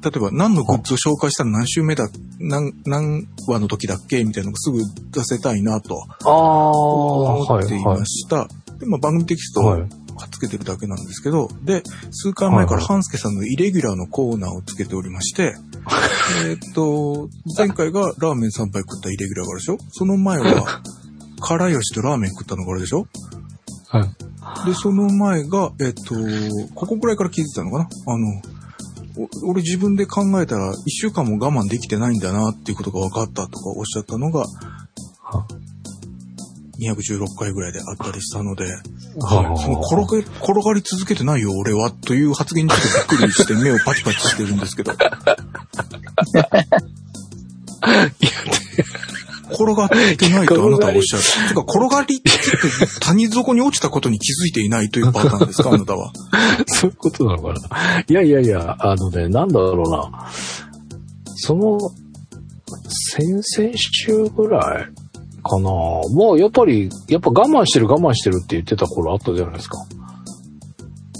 [0.05, 2.09] 例えば何のグッズを紹介したら何週目だ、
[2.41, 4.83] 何、何話の時だっけみたいなのがすぐ
[5.13, 8.07] 出せたいなとああ、はい、思っていはいま。
[8.07, 8.49] した。
[8.79, 9.89] で、まあ番組テキストをはい。
[10.31, 11.83] つけてるだけなんですけど、で、
[12.13, 15.55] 数回前からはい半助さんのイレギュラーのコーナーをつけておりまして、
[16.47, 19.79] えーっと、前回がラーメン3杯食ったイレギュラーがあるでしょ？
[19.91, 20.81] その前は、
[21.41, 23.07] 辛吉とラーメン食ったのがあるでしょ？
[23.89, 24.11] はい。
[24.67, 26.15] で、その前が、えーっと、
[26.75, 27.89] ここくらいから気づいたのかな？
[28.07, 28.43] あの、
[29.45, 34.47] お俺自分で考えたら一週間も我慢できてないんだなっていうことが分かったとかおっしゃったのが、
[36.79, 38.83] 216回ぐらいであったりしたので、はい。
[39.63, 44.93] その転がり、転がり続けてないよ、俺は、という発言にちょっとびっくりして目をパチパチしてるんですけど。
[49.53, 51.23] 転がってないとあなたはおっしゃる。
[51.49, 52.31] てか、転がりって
[53.01, 56.13] 谷底に落ちたことに気づいていないというパターンですか、 あなたは。
[56.67, 58.05] そういうことなのかな？
[58.07, 60.31] いやいやいや、あのね、なんだろうな。
[61.37, 61.79] その、
[63.15, 63.43] 先々
[63.77, 64.85] 週ぐらい
[65.43, 65.63] かな。
[65.63, 69.79] もうやっぱり、やっぱ我慢してる我慢してるって言ってた頃あったじゃないですか。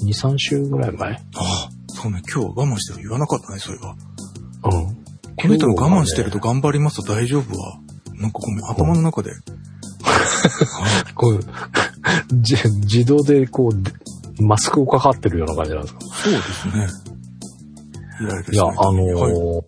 [0.07, 3.95] 2、3週ぐらい前ああ、そうね、今日は我慢してる言わなかったね、それは。
[4.65, 4.97] うん。
[5.37, 7.79] この人が我慢してると頑張りますと大丈夫は、
[8.23, 9.31] なんかごめん、頭の中で。
[11.15, 11.41] こう、
[12.41, 13.93] じ自動でこう、で
[14.41, 16.01] マスクをかかってるような感じなんですか？
[16.01, 16.87] そうですね。
[18.53, 19.65] いや、ないあのーはい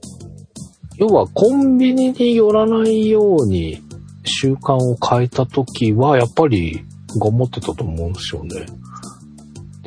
[0.96, 3.82] 要はコンビニに寄らないように
[4.24, 6.84] 習慣を変えた時は、やっぱり
[7.20, 8.64] 頑張ってたと思うんですよね。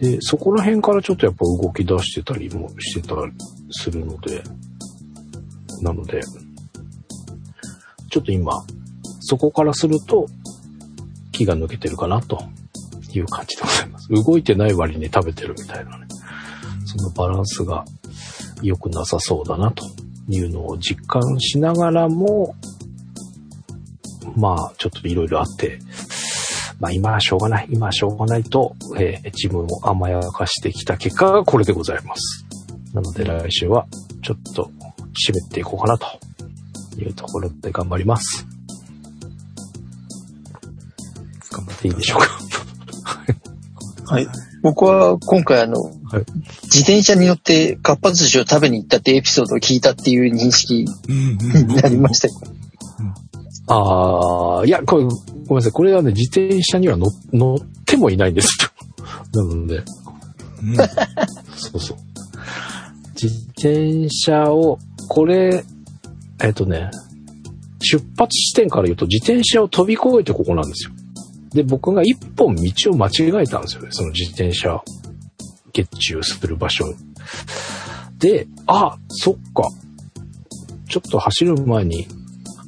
[0.01, 3.31] で、そこら辺からちょっとやっぱ動き出してたりもしてたり
[3.71, 4.43] するので、
[5.81, 6.19] なので、
[8.17, 8.65] ちょっと今、
[9.19, 10.25] そこからすると
[11.31, 12.41] 気が抜けてるかなと
[13.13, 14.07] いう感じでございます。
[14.09, 16.07] 動いてない割に食べてるみたいなね。
[16.85, 17.85] そのバランスが
[18.63, 19.85] 良くなさそうだなと
[20.29, 22.55] いうのを実感しながらも、
[24.35, 25.77] まあ、ちょっといろいろあって、
[26.79, 32.47] まあ今はしょうがない、今はしょうがないと、えー自分を甘やかしてきた結果がこれでございます。
[32.95, 33.85] なので来週は
[34.23, 34.71] ちょっと
[35.29, 36.07] 締めていこうかなと
[37.01, 38.45] いうところで頑張ります。
[41.51, 42.39] 頑張っでいいでしょうか。
[44.13, 44.27] はい。
[44.61, 45.75] 僕は今回あの、
[46.63, 52.33] 自転車に乗ってかっぱ寿司を食べに行ったってエピソードを聞いたっていう認識になりましたよ。
[53.67, 55.71] ああ、いや、これ、ごめんなさい。
[55.73, 58.69] これはね、自転車には乗乗ってもいないんですよ。
[59.47, 60.75] なので、うん
[61.55, 61.97] そうそう。
[63.21, 63.27] 自
[63.57, 64.79] 転車を、
[65.09, 65.65] これ、
[66.41, 66.89] えっとね、
[67.79, 70.91] 出発地点から言うと自転車を飛び越えてここなんですよ。
[71.53, 73.89] で、僕が一本道を間違えたんですよね。
[73.91, 74.81] その自転車、
[75.73, 76.85] 月中する場所。
[78.17, 79.63] で、あ、そっか。
[80.89, 82.07] ちょっと走る前に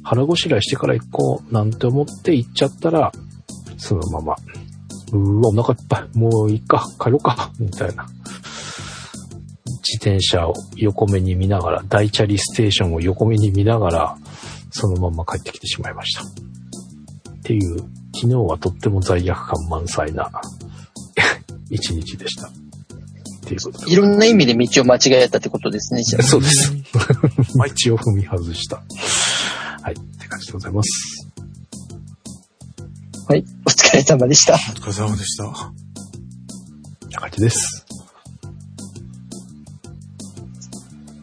[0.02, 3.12] 腹ごしらえしてから行こうなんて思って行っちゃったら、
[3.78, 4.36] そのまま、
[5.12, 6.18] うわ、お腹いっぱい。
[6.18, 8.06] もういいか、帰ろうか、みたいな。
[9.86, 14.18] 自転車を横目に見ながら、大チャリステーションを横目に見ながら、
[14.70, 16.22] そのまま帰ってきてしまいました。
[16.22, 16.24] っ
[17.42, 17.78] ていう、
[18.14, 20.30] 昨日はとっても罪悪感満載な
[21.70, 22.48] 一日でした。
[22.48, 23.92] っっていうことで。
[23.92, 26.22] いろんな意味で道を間違えたってことですね、じゃあ。
[26.22, 26.72] そうです。
[27.54, 28.76] 道を踏み外した。
[29.82, 29.94] はい。
[29.94, 31.30] って感じでございます。
[33.28, 33.44] はい。
[33.66, 34.54] お疲れ様でした。
[34.54, 35.44] お疲れ様でした。
[35.44, 35.50] こ
[37.06, 37.79] んな感じです。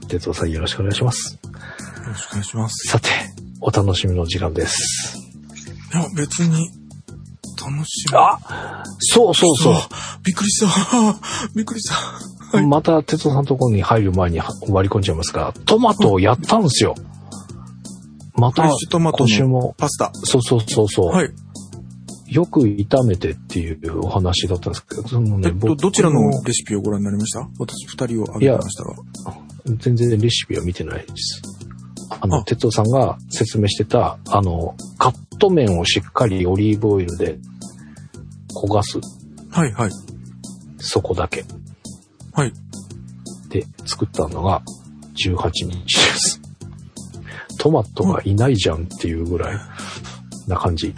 [0.08, 1.38] 哲夫さんよろしくお願いします。
[1.44, 1.50] よ
[2.08, 2.90] ろしくお願いします。
[2.90, 3.10] さて、
[3.62, 5.18] お楽しみの時間です。
[5.94, 6.70] いや、別に、
[7.60, 8.18] 楽しみ。
[8.18, 9.74] あそうそうそう。
[10.24, 10.68] びっくりした。
[11.56, 11.96] びっくりした。
[11.96, 14.40] はいまた、哲夫さんのところに入る前に
[14.70, 16.96] 割り込んじゃいますが、トマトをやったんですよ。
[18.36, 20.12] また今週も、パスタ。
[20.14, 21.30] そうそうそうそう、はい。
[22.28, 27.40] よく炒めてっていうお話だったんですけど、そのね、えっと、僕どちらのレシピをご覧になりました？
[27.58, 28.94] 私二人を挙げてましたが。
[29.76, 31.42] 全然レシピは見てないです。
[32.22, 37.38] あの、あ哲夫さんが説明してた、あの、カット麺をしっかりオリーブオイルで
[38.54, 39.00] 焦がす、
[39.52, 39.92] はい、はい。
[40.80, 41.44] そこだけ
[42.34, 42.54] はい。
[43.50, 44.62] で作ったのが
[45.16, 46.42] 18日です。
[47.60, 49.58] トマトがいないじゃんっていうぐらい
[50.48, 50.94] な感じ。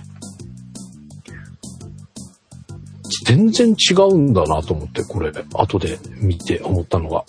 [3.26, 7.24] 全然違うんだなと思って、これ、後で見て思ったのが。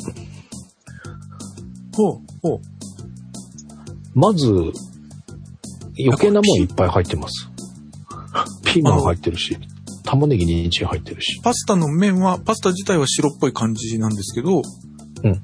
[2.01, 2.61] ほう、ほう。
[4.15, 4.47] まず、
[6.03, 7.51] 余計なもんいっぱい入ってます。
[8.65, 9.59] ピーマン入ってるし、
[10.05, 11.41] 玉ねぎ、人参入ってるし。
[11.43, 14.63] パスタの麺は、パスタ自体は白っぽい感じなんですけど、
[15.25, 15.43] うん。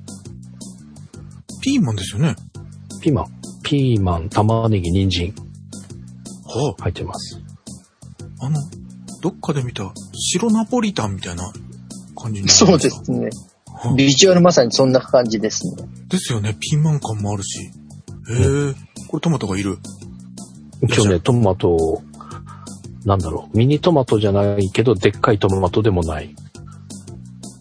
[1.61, 2.37] ピーマンですよね。
[3.03, 3.27] ピーマン、
[3.63, 5.35] ピーマン、玉ねぎ、人参
[6.47, 7.39] は入ってます。
[8.41, 8.61] あ、あの、
[9.21, 11.53] どっかで見た白ナポリタンみたいな
[12.17, 13.29] 感じにそうですね。
[13.79, 15.89] はビジュアルまさにそんな感じですね。
[16.09, 16.57] ですよね。
[16.59, 17.61] ピーマン感もあるし。
[17.61, 18.75] へえ、
[19.09, 19.79] これトマトがいる。
[20.83, 22.03] 一応ね、トマトを、
[23.05, 26.35] なんだろう、ミニトマトじゃないけど、でっかいトマトでもない。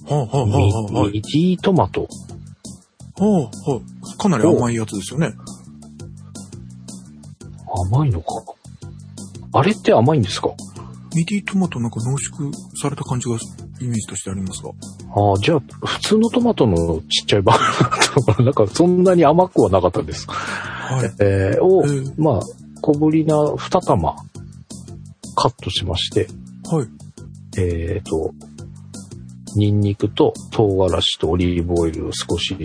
[0.07, 1.11] はあ、はあ、はミあ、はあ、はい。
[1.13, 2.01] ミディトマト。
[2.01, 2.07] は
[3.19, 3.81] あ、は
[4.13, 4.17] あ。
[4.17, 5.33] かなり甘いやつですよね。
[7.91, 8.27] 甘いのか。
[9.53, 10.49] あれって甘いんですか？
[11.15, 12.51] ミディトマトなんか濃縮
[12.81, 13.37] された感じが
[13.81, 14.69] イメージとしてありますが。
[14.69, 18.45] ああ、じゃあ、普通のトマトのちっちゃいバーな？
[18.45, 20.27] なんか、そんなに甘くはなかったです。
[20.29, 21.11] はい。
[21.19, 22.41] えー、をえー、まあ、
[22.81, 24.15] 小ぶりな2玉、
[25.35, 26.27] カットしまして、
[26.69, 26.87] はい。
[27.57, 28.31] えっ、と、
[29.55, 32.55] ニンニクと唐辛子とオリーブオイルを少し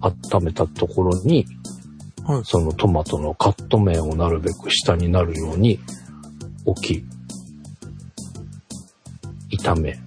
[0.00, 1.46] 温めたところに、
[2.24, 2.42] はい。
[2.44, 5.78] そのトマトのカット面をなるべく下になるように
[6.64, 7.04] 置き、
[9.56, 9.98] 炒め、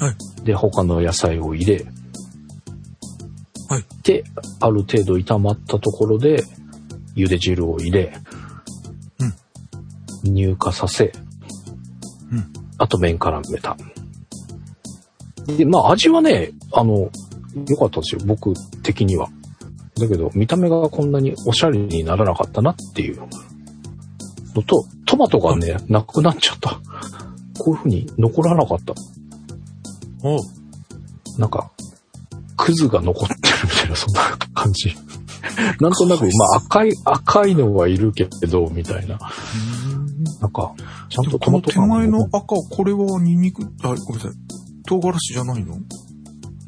[0.00, 0.44] はい。
[0.44, 1.84] で、他の野菜を入れ、
[3.68, 3.84] はい。
[4.02, 4.24] で、
[4.60, 6.42] ある程度炒まったところで、
[7.14, 8.14] 茹で汁を入れ、
[10.24, 11.12] 乳化させ、
[12.30, 12.52] うん。
[12.78, 13.76] あと麺絡めた。
[15.46, 17.10] で、まあ味はね、あの、
[17.68, 19.28] 良かったですよ、僕的には。
[19.98, 23.20] だけど、見た目がこんなにおしゃれにならなかったなっていう
[24.54, 26.80] のと、トマトがね、なくなっちゃった。
[27.58, 28.94] こういう風に残らなかった。
[30.22, 30.38] おう
[31.38, 31.70] なんか、
[32.56, 34.92] クズが残ってるみたいな、そんな感じ。
[35.80, 39.18] なんとなく、まあ赤い、赤いのはいるけど、みたいな。
[40.40, 40.74] なんか、
[41.08, 44.32] ちゃんとトこの手マト感が前の赤、これはニンニク、あ、ごめんなさい。
[44.86, 45.76] 唐辛子じゃないの？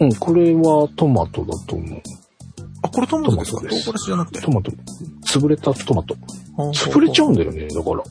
[0.01, 2.03] うん、これはトマトだと思う。
[2.83, 3.59] あ、これトマトですか？
[3.59, 4.41] トマトです唐辛子じゃなくて？
[4.41, 4.73] トマト、
[5.27, 6.17] 潰れたトマト。
[6.59, 8.03] あ潰れちゃうんだよね、だから。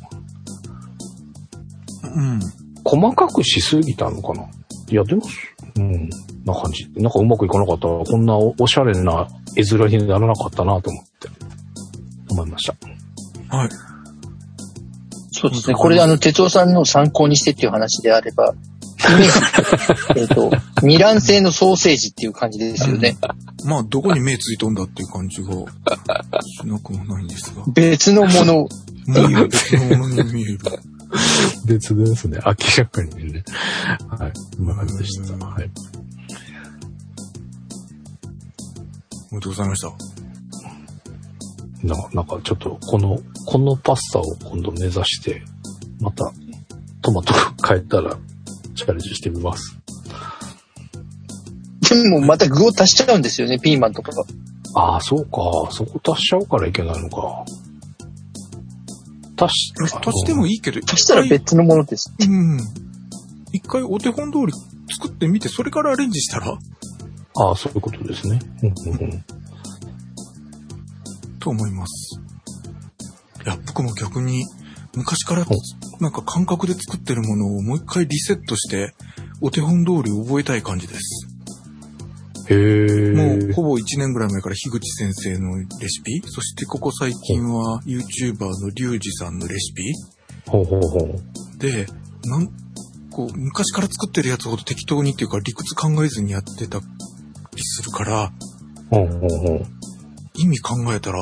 [2.15, 2.39] うん。
[2.83, 4.45] 細かくしすぎたのかな
[4.89, 5.21] いや、でも、
[5.77, 6.09] うん、
[6.45, 6.89] な感じ。
[6.95, 11.29] なんかうまくいかなかったら、こんなおおしゃれな絵面にならなかったなと思って、
[12.31, 13.57] 思いました。
[13.57, 13.69] はい。
[15.31, 15.75] そうですね。
[15.75, 18.53] これあの、哲夫さんの参考にしてっていう話であれば、
[20.15, 23.17] えっと、二卵製のソーセージっていう感じですよね。
[23.65, 27.63] まあ、どこに目ついとんだっていう感じがしなくもないんですが。
[27.73, 28.67] 別のもの、
[29.07, 29.47] 見える。
[29.47, 30.59] 別のものに見える。
[31.65, 32.39] 別ですね。
[32.45, 33.43] 明らかにね。
[34.09, 34.33] はい。
[34.57, 35.33] こんな感じでした。
[35.33, 35.71] うんはい。
[39.31, 39.91] おめでとうございました。
[41.83, 45.41] ななんかちょっと、この、このパスタを今度目指して、
[45.99, 46.31] また、
[47.01, 47.33] トマト
[47.65, 48.17] 変えたら、
[48.75, 49.77] チャレンジしてみます。
[51.89, 54.11] でもまた具を足しちゃうんですよね、ピーマンとか。
[54.75, 55.71] ああ、そうか。
[55.71, 57.45] そこ足しちゃうからいけないのか。
[59.39, 62.13] 足し、足してもいいけど、足したら別のものです。
[62.19, 62.59] うん。
[63.53, 64.53] 一回お手本通り
[64.93, 66.57] 作ってみて、それからアレンジしたら？
[67.35, 68.39] ああ、そういうことですね。
[68.63, 69.25] うんうんうん。
[71.39, 72.19] と思います。
[73.45, 74.45] いや、僕も逆に、
[74.93, 75.45] 昔から、
[76.01, 78.93] なんか感覚で作ってるものをもう一回リセットして、
[79.39, 81.28] お手本通り覚えたい感じです。
[82.55, 89.83] もうほぼ1年ぐらい前から樋口先生のレシピ、そしてここ最近は YouTuber のリュウジさんのレシピ？
[90.47, 91.59] ほうほうほう。
[91.59, 91.85] で、
[92.25, 92.47] なん、
[93.11, 96.85] こう、昔から作ってるやつほど適当にっていうか理屈考えずにやってたり
[97.61, 98.31] するから、
[98.89, 99.65] ほうほうほう。
[100.35, 101.21] 意味考えたら、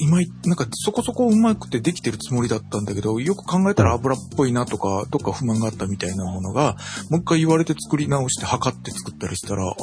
[0.00, 6.76] 今い、なんかそこそこうまくてできてるつもりだったんだけど、よく考えたら油っぽいなとか、どっか不満があったみたいなものが、
[7.10, 9.74] もう一回言われて作り直して測って作ったりしたら、あ、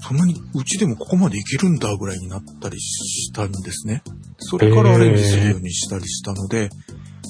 [0.00, 4.02] そんなにうちでもここまでいけるんだぐらいになったりしたんですね。
[4.38, 6.68] それからアレンジするようにしたりしたので、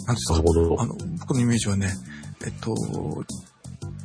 [0.07, 0.37] なんですか？
[0.37, 1.95] あの、僕のイメージはね、
[2.45, 2.75] えっと、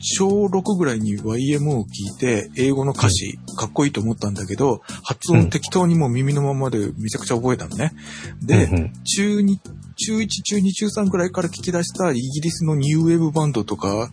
[0.02, 7.94] 小6ぐらいに YMO を聞いて、英語の歌詞、かっこいいと思ったんだけど、発音適当にもう耳のままでめちゃくちゃ覚えたのね。
[8.42, 8.94] で、うんうん。
[9.04, 9.58] 中2、
[9.96, 14.12] 中1、中2、中3ぐらいから聞き出したイギリスのニューウェーブバンドとか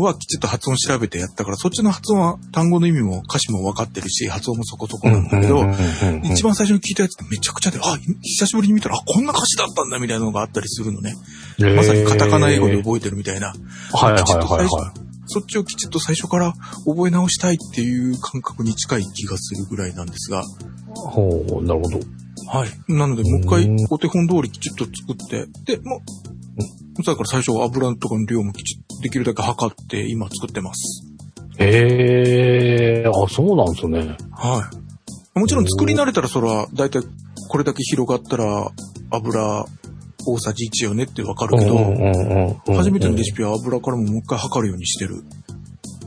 [0.00, 5.64] はきちっと発音調べてやったから、そっちの発音は単語の意味も歌詞も分かってるし、発音もそこそこなんだけど、
[6.24, 11.14] 一番最初に聞いたやつってめちゃくちゃで、あ、久しぶりに見たら、あ、こんな歌詞だったんだみたいなのがあったりするのね。
[11.58, 13.48] 番まさにカタカナ英語で覚えてるみたいな。
[13.48, 14.94] はいはいきちっと最初はいは
[15.26, 16.52] そっちをきちっと最初から
[16.84, 20.44] 覚え直したいっていう感覚に近い気がするぐらいなんですが、い。
[20.94, 22.00] ほう、なるほど。
[22.46, 22.92] はい。
[22.92, 26.02] なので、もう一回うんお手本通りきちっと作って、で、も
[26.98, 31.04] う、だから最初油とかの量もきちっとできるだけ測って今作ってます。
[31.58, 34.16] へえ、あ、そうなんですね。
[34.32, 34.70] は
[35.34, 35.38] い。
[35.38, 37.02] もちろん作り慣れたらそれは、だいたい
[37.48, 38.70] これだけ広がったら
[39.10, 39.64] 油
[40.26, 41.76] 大さじ1よねってわかるけど、
[42.74, 45.22] 初めてのレシピは油からももう一回測るようにしてる。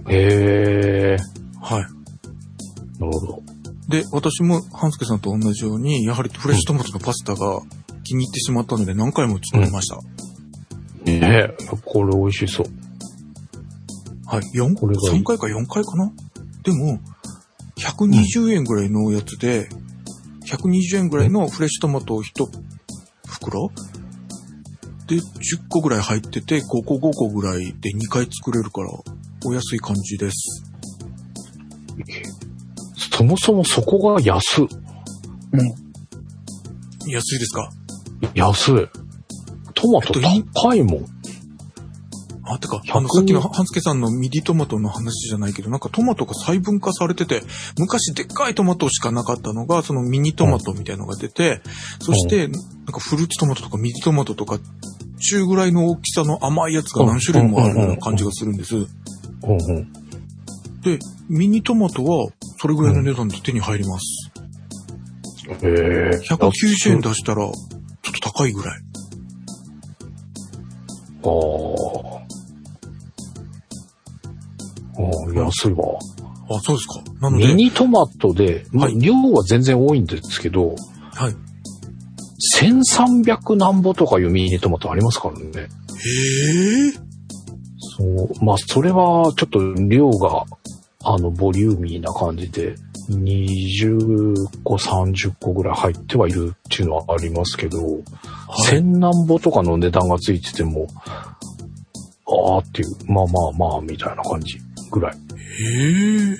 [0.07, 0.13] ピ。
[0.13, 1.17] へえ、
[1.61, 1.81] はい。
[1.81, 3.54] なるほど。
[3.87, 7.61] で、私も半助さんと同じように、やはりフレッシュトマトのパスタが
[8.03, 9.97] 気に入ってしまったので何回も作りました。
[11.03, 11.55] ねえ、
[11.85, 12.65] これ美味しそう。
[14.25, 14.41] はい。
[14.55, 16.11] 4、これがいい3回か4回かな？
[16.63, 16.99] でも、
[17.77, 19.69] 120円ぐらいのやつで、
[20.47, 22.47] 120円ぐらいのフレッシュトマトを1
[23.27, 23.69] 袋？
[25.05, 25.21] で、10
[25.69, 28.89] 個ぐらい入ってて、5個5個ぐらいで2回作れるから、
[29.45, 30.64] お安い感じです。
[33.15, 34.61] そもそもそこが安。
[34.61, 34.69] うん。
[37.07, 37.69] 安いですか？
[38.33, 38.87] 安い。
[39.73, 40.19] トマト
[40.53, 41.05] 高いもん。
[42.47, 47.41] あ、てか、100あの、さっきの半助さんのミディトマトの話じゃないけど、なんかトマトが細分化されてて、
[47.79, 51.61] 昔でっかいトマトしかなかったのが、そのミニトマトみたいのが出て、
[51.99, 52.53] そして、なん
[52.85, 54.59] かフルーツトマトとかミディトマトとか、
[55.19, 58.75] 中ぐらいの大きさの甘いやつが何種類もあるような感じがするんです。
[58.75, 60.04] うんうん。
[60.85, 62.27] で、ミニトマトは、
[62.59, 64.31] それぐらいの値段で手に入ります。
[65.49, 66.11] へえ。
[66.29, 67.53] 190円出したら、ちょっ
[68.03, 68.79] と高いぐらい。
[71.23, 72.25] ああ。
[74.97, 75.97] ああ、安いわ。
[76.51, 77.01] あ、そうですか。
[77.19, 80.75] なので、ミニトマトで、まあはい量は全然多いんですけど、
[81.13, 81.35] はい。
[82.59, 85.45] 1300何ぼとかいうミニトマトありますからね。
[85.45, 87.05] へえ。
[87.97, 88.45] そう。
[88.45, 90.45] まあ、それはちょっと量が、
[91.05, 92.75] あの、ボリューミーな感じで、
[93.09, 94.33] 20
[94.63, 98.03] 個、30個ぐらい入ってはいるっていうのはありますけど、はい
[98.65, 100.87] 千何ぼとかの値段がついてても、
[102.27, 104.57] あーっていう、まあまあまあ、みたいな感じ
[104.91, 105.13] ぐらい。
[105.13, 105.17] へ
[106.33, 106.35] え。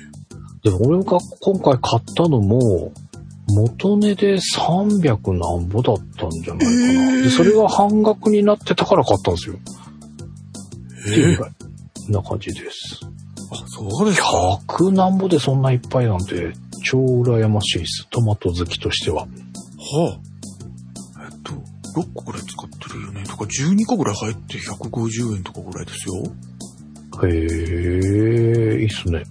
[0.64, 2.92] で、俺が今回買ったのも、
[3.48, 7.22] 元値で300何ぼだったんじゃないかな。
[7.22, 9.56] で、それが半額になってたから買ったんですよ。
[9.56, 11.44] っていうぐ。
[11.44, 13.00] らいな感じです。
[13.64, 14.60] あ、そうですか。
[14.68, 16.54] 100何ぼでそんないっぱいなんて、
[16.84, 18.08] 超羨ましいです。
[18.10, 19.24] トマト好きとしては。
[19.24, 19.28] は
[21.18, 21.26] あ。
[21.26, 21.54] えっと、
[22.00, 23.24] 6個ぐらい使ってるよね。
[23.24, 26.24] とか12個ぐらい入って150円とかぐらいですよ。
[27.24, 29.24] へえ、いいっすね。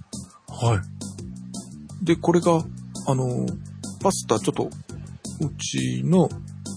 [0.47, 2.05] はい。
[2.05, 2.63] で、これが、
[3.07, 3.45] あの、
[4.01, 4.69] パスタちょっと、う
[5.57, 6.29] ちの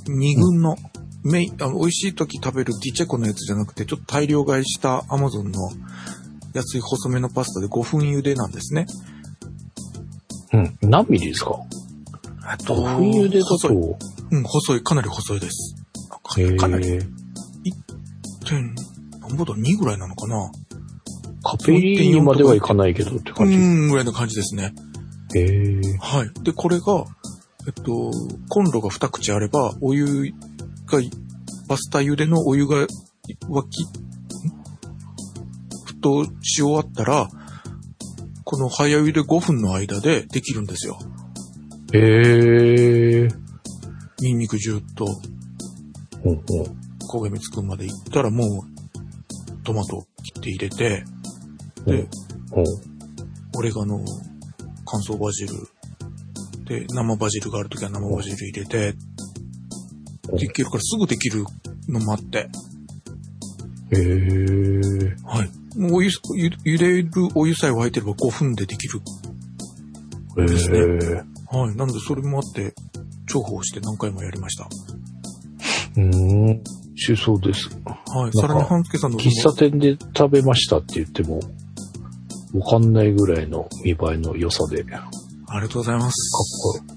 [0.07, 0.77] 2軍の、
[1.25, 5.71] メイン、あの、美味しい時食べるディチェコのやつじゃなくて、ちょっと大量買いしたアマゾンの
[6.55, 8.87] 安い細めのパスタで5分茹でなんですね。
[10.53, 10.79] うん。
[10.83, 11.61] 何ミリですか？
[12.51, 13.71] えっと5分茹でだ細い。
[13.71, 13.99] と、
[14.31, 14.83] うん、細い。
[14.83, 15.75] かなり細いです。
[16.23, 16.89] かへかなり。
[16.89, 16.99] え、
[18.47, 18.75] 点、
[19.21, 20.51] なんぼだ、2ぐらいなのかな？
[21.45, 23.57] カペリーニまではいかないけどってう感じ。
[23.57, 24.75] ん、ぐらいの感じですね。
[25.35, 26.43] へえ、はい。
[26.43, 27.05] で、これが、
[27.67, 28.11] えっと、
[28.49, 30.33] コンロが2口あれば、お湯
[30.87, 31.01] が、
[31.69, 32.89] パスタ茹でのお湯が沸
[33.69, 33.87] き、
[35.99, 37.29] ん沸騰し終わったら、
[38.45, 40.99] この早茹で5分の間でできるんですよ。
[41.93, 41.99] へ
[43.25, 43.29] え、
[44.21, 45.07] ニンニクジューと
[46.23, 46.79] ほんほん。
[47.11, 51.05] 焦げ目つくまでいったらもう、トマトを切って入れて、
[51.87, 52.09] で、
[52.51, 52.65] ほん
[53.55, 54.05] おオレガノ、
[54.85, 55.55] 乾燥バジル。
[56.65, 58.95] で、生バジルがあるときは生バジル入れて、
[60.35, 61.45] できるからすぐできる
[61.89, 62.51] のもあって。
[63.91, 63.99] へえ。
[65.25, 65.58] はい。
[65.77, 69.01] もうお湯、ゆ茹でるお湯さえ沸いてれば5分でできる。
[70.39, 71.57] へですねえ。
[71.57, 71.77] はい。
[71.77, 72.75] なのでそれもあって、
[73.33, 74.69] 重宝して何回もやりました。
[75.97, 76.63] うーん。
[76.97, 77.69] しそうです。
[77.85, 78.33] はい。
[78.33, 81.41] かさらに半助さんの喫茶店で食べましたって言っても、
[82.55, 85.01] わかんないぐらいの見栄えの良さで、かっ
[85.51, 86.15] ありがとうございます。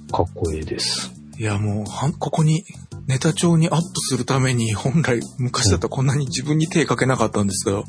[0.09, 1.10] こ、かっこいいです。
[1.41, 2.63] いや、もう、はん、ここに、
[3.07, 7.83] ネタ帳にアップするために、本来、昔だったらこんなに自分に手かけなかったんですけど、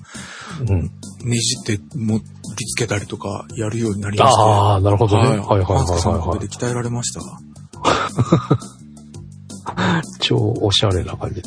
[0.70, 0.84] うん。
[1.28, 2.24] ねじって盛り
[2.64, 4.50] 付けたりとか、やるようになりましたね。
[4.50, 5.28] ああ、なるほどね。
[5.28, 5.36] はい。
[5.36, 7.20] はいはいはい半助さんのおかはいげで鍛えられました。
[10.18, 11.42] 超おしゃれな感じ。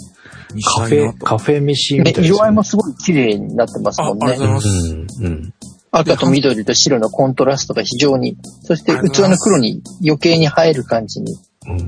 [0.63, 1.11] カフェ。
[1.23, 4.53] カフェ飯みたいねです、色合いもすごい綺麗になってますもんねあありがとう。
[4.53, 4.95] ございます。
[5.21, 5.53] うん、うん。
[5.89, 11.39] 赤と緑と白のコントラストが非常に、そして器の黒に余計に映える感じにうん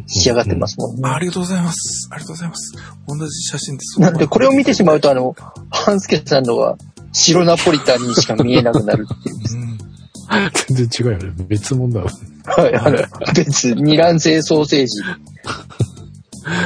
[0.07, 1.01] 仕上がってますもんね。
[1.09, 2.09] ありがとうございます。
[2.11, 2.73] ありがとうございます。
[3.07, 4.01] 同じ写真です。
[4.01, 5.35] なんでこれを見てしまうとあの、
[5.69, 6.77] 半助さんのは
[7.13, 9.35] 白ナポリタンにしか見えなくなるっていう。
[9.35, 9.77] うん。
[10.67, 11.45] 全然違うよね。
[11.47, 12.11] 別物だよね。
[12.45, 12.97] はい、あの、
[13.33, 15.01] 別、二卵性ソーセージ。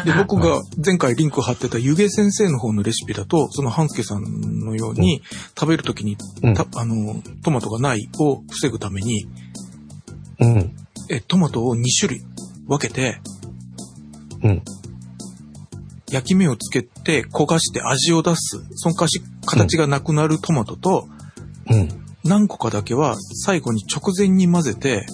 [0.05, 5.22] で、僕が前回リンク貼ってた湯気先生の方のレシピだと、その半助さんのように、
[5.59, 9.28] 食べるときに、うんたあの、トマトがないを防ぐために、
[10.39, 10.76] うん。
[11.09, 12.24] え、トマトを2種類
[12.68, 13.20] 分けて、
[14.43, 14.62] うん。
[16.12, 21.07] 焼き目をつけて焦がして味を出す、そのかし形がなくなるトマトと、
[21.70, 21.89] うん。
[22.24, 25.05] 何個かだけは最後に直前に混ぜて、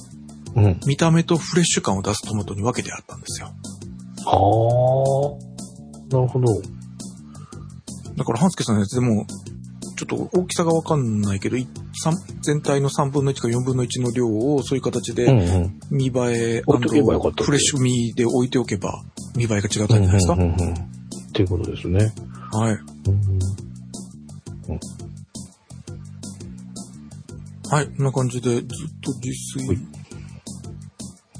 [0.55, 0.79] うん。
[0.85, 3.47] 見た目とフレッシュ感を出すトマトに分けてあったんですよ。
[4.25, 5.47] ああ。
[6.09, 6.61] なるほど。
[8.15, 9.27] だから、半助さんのやつでも、
[9.97, 11.57] ちょっと大きさがわかんないけど、
[12.41, 15.79] 全体の3分の1か4分の1の量をそういう形うんでうん。
[15.89, 16.11] 見栄
[16.59, 19.03] え置いとけばよかったフレッシュ味で置いておけば
[19.35, 22.13] 見栄えが違ったんじゃないですか、うんうんうんうんっていうことですね。
[22.51, 22.73] はい。
[22.73, 23.27] うん
[27.69, 27.85] はい。
[27.85, 28.61] こんな感じでずっ
[29.01, 29.29] と自
[29.59, 29.77] 炊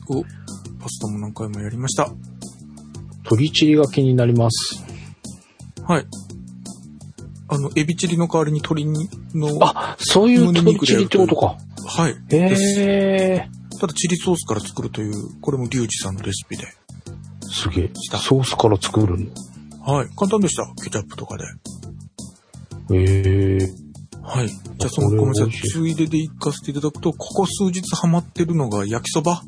[0.10, 0.24] を
[0.80, 2.12] パスタも何回もやりました。
[3.24, 4.84] 鶏チリが気になります。
[5.84, 6.06] はい。
[7.50, 11.58] あの、エビチリの代わりに鶏にの、あ、そういう鶏チリってことか。
[11.86, 12.12] はい。
[12.12, 13.50] へえ。
[13.80, 16.66] ただチリソースから作るという、これもリュウジさんのレシピで。
[17.50, 18.18] すげえした。
[18.18, 19.28] ソースから作るの？
[19.82, 20.10] はい。
[20.18, 20.66] 簡単でした。
[20.84, 21.46] ケチャップとかで。
[22.94, 23.58] へえ。
[24.22, 24.50] はい。
[24.50, 29.42] じゃあそのごめんなさいついでで行かせていただくと、ここ数日ハマってるのが焼きそば。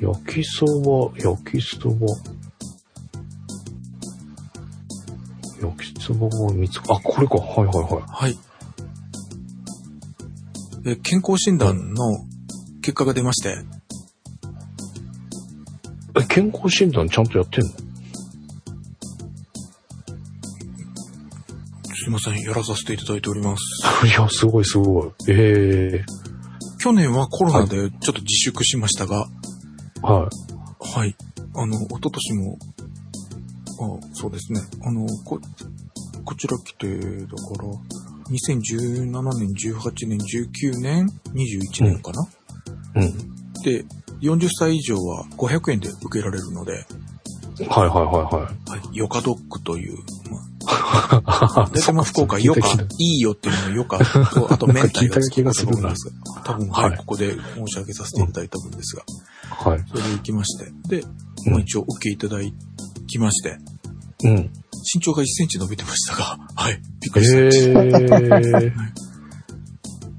[0.00, 2.06] 焼きそば、焼きそば。
[5.60, 7.36] 焼きそばが見つか、あ、これか。
[7.36, 8.02] はいはいはい。
[8.06, 8.38] はい。
[10.86, 12.24] え健康診断の
[12.82, 13.58] 結果が出まして、
[16.18, 17.70] え、健康診断ちゃんとやってんの？
[21.94, 22.38] すいません。
[22.40, 23.62] やらさせていただいております。
[24.06, 25.10] いや、すごいすごい。
[25.28, 26.04] ええ
[26.78, 29.28] 去年はコロナでちょっと自粛しましたが、
[30.00, 30.28] は
[30.82, 30.98] い。
[30.98, 31.14] はい。
[31.54, 32.58] あの、一昨年も、
[33.80, 34.60] あそうですね。
[34.82, 35.40] あの、こ、
[36.24, 37.68] こちら来て、だから、
[38.30, 42.28] 2017年、18年、19年、21年かな、
[42.96, 43.62] うん。
[43.62, 43.84] で、
[44.20, 46.84] 40歳以上は500円で受けられるので、
[47.68, 49.96] はいはいはいはい、ヨカドッグという、
[50.30, 51.72] まはあ、い。
[51.76, 59.02] 大体まあ福岡、ヨカ、いいよっていうののヨカと、あと 明太がつくかと思うんですが、多分、はい、はいここで申し上げさせていただいた分ですが、
[59.50, 59.84] はい。
[59.88, 61.00] それで行きまして、で、
[61.46, 61.52] うん。
[61.52, 62.40] まあ一応受けいただ
[63.10, 63.58] きまして、
[64.24, 64.50] うん。
[64.94, 68.16] 身長が1センチ伸びてましたが、 はい、びっくへりしました。
[68.18, 68.72] え。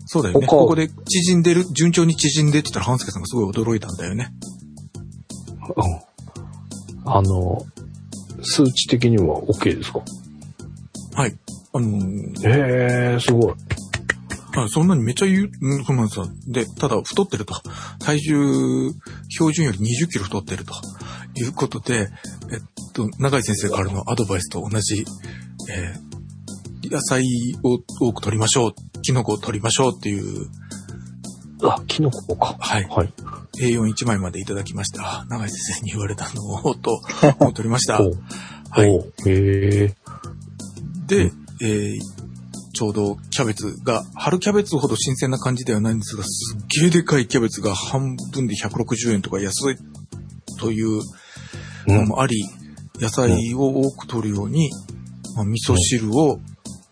[0.05, 0.45] そうだよね。
[0.45, 4.33] 他ここで縮んでる、順調に縮んでって言ったら、半助さんがすごい驚いたんだよね。
[5.75, 6.01] うん
[7.03, 7.65] あの、
[8.43, 10.01] 数値的には OK ですか？
[11.15, 11.35] はい。
[11.73, 13.53] あのーへえ、すごい。
[14.55, 16.27] あそんなにめっちゃ言う、うんそうなんですよ。
[16.47, 17.55] で、ただ太ってると。
[17.99, 18.91] 体重、
[19.29, 20.73] 標準より20キロ太ってると
[21.35, 22.09] いうことで、
[22.51, 25.05] えっと、長井先生からのアドバイスと同じ、
[25.69, 26.11] えー
[26.83, 27.23] 野菜
[27.63, 30.49] を多く取りましょう、キノコを取りましょうっていう、
[31.63, 32.57] あ、キノコか。
[32.59, 33.13] はい、はい。
[33.59, 35.19] A41 枚までいただきました。
[35.21, 36.99] あ長井先生に言われたのを、と
[37.39, 38.01] 思っておりました。
[38.01, 38.87] はい。
[38.89, 39.95] へえ。
[41.07, 41.31] で、
[41.61, 41.99] えー
[42.73, 49.75] ちょうどキャベツが、春キャベツほど新鮮な感じではないんですが、すっげえでかいキャベツが半分で160円とか安い
[50.57, 51.01] という
[51.87, 52.19] うん。
[52.19, 52.43] あり、
[52.99, 54.69] 野菜を多く取るように、
[55.35, 56.39] まあ、味噌汁を、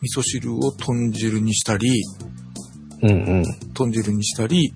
[0.02, 2.04] 味噌汁を豚汁にしたり、
[3.02, 3.44] うんうん。
[3.74, 4.74] 豚汁にしたり、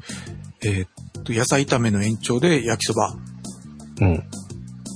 [0.61, 3.15] えーっと、野菜炒めの延長で焼きそば
[4.01, 4.23] うん。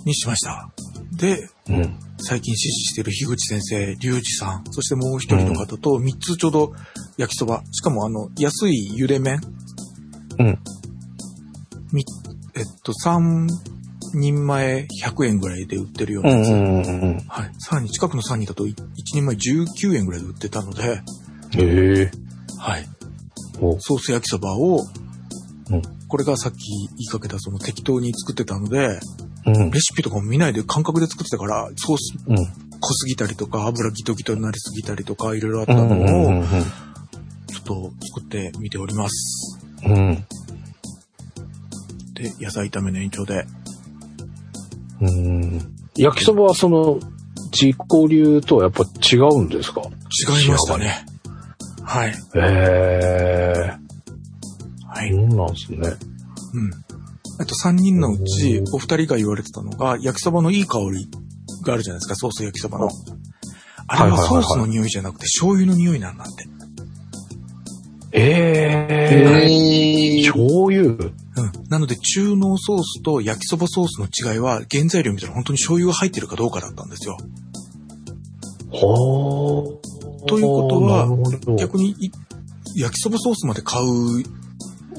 [0.06, 0.70] にしました。
[1.14, 2.00] で、うん。
[2.20, 6.74] 最近支持している樋口先生、龍二さん、そしてもう一人の方と3つちょうど
[7.18, 9.40] 焼きそば、しかもあの、安い茹で麺、
[10.40, 10.60] うん。
[11.92, 12.04] み
[12.56, 13.48] えっと、3
[14.14, 16.50] 人前100円ぐらいで売ってるようなやつ。
[16.50, 17.20] うんうんうんうん。
[17.28, 17.52] はい。
[17.60, 18.74] さらに近くの3人だと1
[19.14, 22.12] 人前19円ぐらいで売ってたので、へえ。
[22.58, 22.88] はい。
[23.60, 24.82] おソース焼きそばを、
[25.70, 28.98] うんこれがさっき言いかけたその適当に作ってたので、
[29.46, 29.80] うんレ。
[29.82, 32.38] シピとかも見ないで感覚で作ってたから、ソースうん。
[32.38, 36.46] 濃すぎたりとか、油ギトギトになりすぎたりとか、いろいろあったのを、うん
[37.48, 39.60] ちょっと作ってみております。
[39.86, 39.94] うん。
[39.94, 40.16] うん。
[42.14, 43.46] で、野菜炒めの延長で。
[45.02, 45.76] うん。
[45.96, 47.00] 焼きそばはその、
[47.52, 47.76] 自己
[48.10, 49.82] 流とはやっぱ違うんですか？
[49.82, 51.06] 違いましたね。
[51.84, 52.10] はい。
[52.10, 53.78] へえ。
[54.88, 55.12] はい。
[55.12, 55.78] そうなんですね。
[55.80, 56.72] うん。
[57.40, 61.08] あと3人のうち、お二人が言われてたのが、焼きそばのいい香り
[61.64, 62.90] があるじゃないですか、ソース焼きそばの。
[63.88, 66.46] あれはソースの匂いじゃなくて、醤油の匂いなんだって。
[68.12, 69.46] ええ。
[69.46, 71.12] えー、醤油？
[71.38, 71.52] うん。
[71.70, 77.18] なので、中濃ソースと焼きそばソースの違いは、原材料見たら本当に醤油が入ってるかどうかだったんですよ。
[78.72, 79.74] は
[80.24, 80.28] あ。
[80.28, 81.08] ということは
[81.58, 82.12] 逆にい、
[82.76, 84.24] 焼きそばソースまで買う、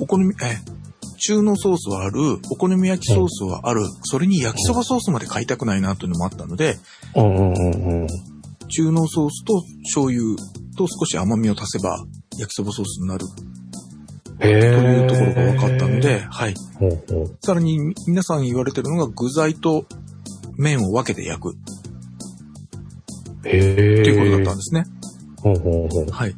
[0.01, 0.59] お好み、え、
[1.19, 6.78] 中濃ソースはある、お好み焼きソースはある、それに焼きそばソースまで買いたくないなというのもあったので、
[7.15, 8.06] うんうんうんうん。
[8.69, 10.36] 中濃ソースと醤油
[10.77, 12.05] と少し甘みを足せば
[12.39, 13.27] 焼きそばソースになる。
[14.40, 16.55] というところが分かったので、はい。
[16.78, 17.39] ほうほう。
[17.43, 19.85] さらにみ皆さん言われてるのが具材と
[20.56, 21.55] 麺を分けて焼く
[23.44, 24.01] へえ。
[24.01, 24.85] っていうことだったんですね。
[25.43, 26.10] ほうほうほう。
[26.10, 26.35] はい。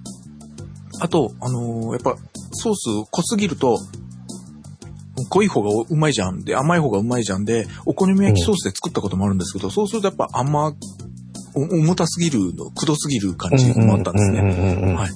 [1.01, 2.17] あと、あのーやっぱ
[2.53, 3.79] ソース濃すぎると、
[5.29, 10.75] 濃い方がうまいじゃんで、甘い方がうまいじゃんで、お好み焼きソースで作ったこともあるんですけど、そうするとやっぱ甘、
[11.55, 14.43] お重たすぎるの、くどすぎる感じもあったんですね。
[14.43, 15.11] ねはい。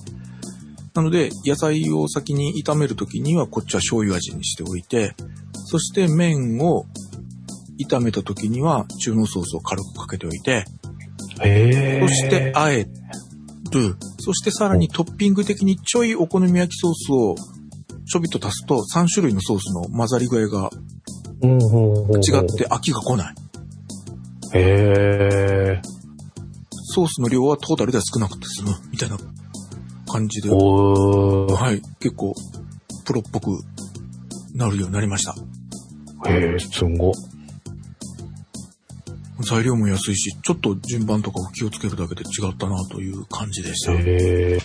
[0.95, 5.15] なので、野菜を先に炒めるときには、こっちは醤油味にしておいて、
[5.66, 6.87] そして麺を
[7.91, 10.65] 炒めたときには、中濃ソースを軽くかけておいて。
[12.01, 12.87] そして、あえ
[13.73, 13.97] る。
[14.19, 17.35] そしてさらにトッピング的にちょいお好み焼きソースを
[18.07, 20.71] ちょびっと足すと3種類のソースの混ざり具合が
[21.43, 23.35] 違って飽きが来ない。
[24.55, 25.83] へえ。
[26.95, 29.19] ソースの量はトータルでは少なくて済むみたいな
[30.15, 30.49] 感じで。
[30.51, 32.35] はい、結構
[33.05, 33.51] プロっぽく
[34.55, 35.35] なるようになりました。
[36.31, 37.12] へえ、すんご。
[39.41, 43.93] 材料も安いし、ちょっと順番とかを気をつけるだけで違ったなという感じでした。
[43.93, 44.59] へえ。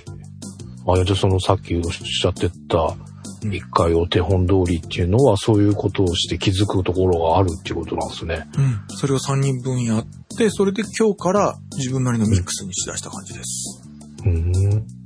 [0.87, 3.09] あ、じゃあそのさっきおっしゃってた、うん
[3.41, 8.45] 一回お手本通りっていうのはそういうことをして気づくところがあるっていうことなんですね。
[8.57, 8.97] うん。
[8.97, 10.05] それを3人分やっ
[10.37, 13.81] て、それで今日から自分なりのミックスにしだした感じです。
[14.25, 14.98] うん。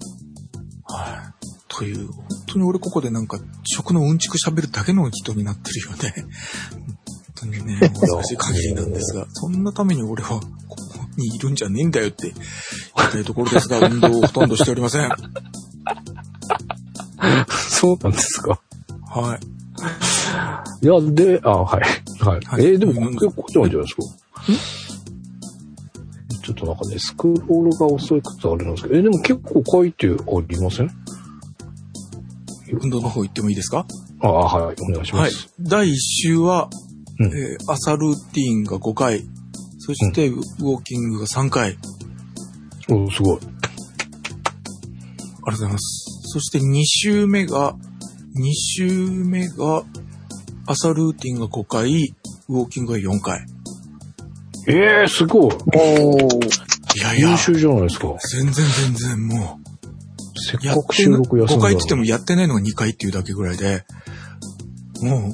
[0.93, 1.47] はい。
[1.67, 6.13] という、本当に俺ここでなんか、食のうんちく喋るだけの人になってるよね。
[7.41, 10.45] 本当にね、難しい限りなんですが、そんなために俺はここ
[11.17, 15.09] にいるんじゃねえんだよって言いたいところですが、 運動をほとんどしておりません。
[17.69, 18.59] そうなんですか。
[19.09, 19.39] はい。
[20.85, 21.81] いや、で、あ、はい。
[22.23, 22.39] はい。
[22.45, 24.03] はいえーでもうん結構じゃないじゃないですか。
[26.43, 30.11] ちょっとなんかね、スクロールが遅いことあれなんですけど、えーでも結構書いてあ
[30.47, 30.89] りません？
[32.81, 33.85] 運動の方行ってもいいですか？
[34.21, 34.31] ああ、
[34.65, 34.75] はい。
[34.81, 35.53] お願いしまはいす。。
[35.59, 36.69] 第1週は、
[37.19, 39.23] うんえー朝ルーティーンが5回、
[39.79, 41.77] そしてウォーキングが3回。
[42.89, 43.37] おすごい。
[43.37, 43.53] ありがと
[45.47, 46.29] うございます。
[46.33, 47.75] そして2週目が、
[48.35, 49.83] 2週目が、
[50.65, 52.15] 朝ルーティンが5回、
[52.49, 53.45] ウォーキングが4回。
[54.67, 55.53] ええー、すごい。
[55.53, 56.95] おー。
[56.95, 58.07] いやいや優、秀じゃないですか。
[58.31, 59.59] 全然全然も
[60.35, 63.85] せっかく収録休んだ5の回って言ってもやってないのが2回っていうだけぐらいで、
[65.01, 65.31] もう、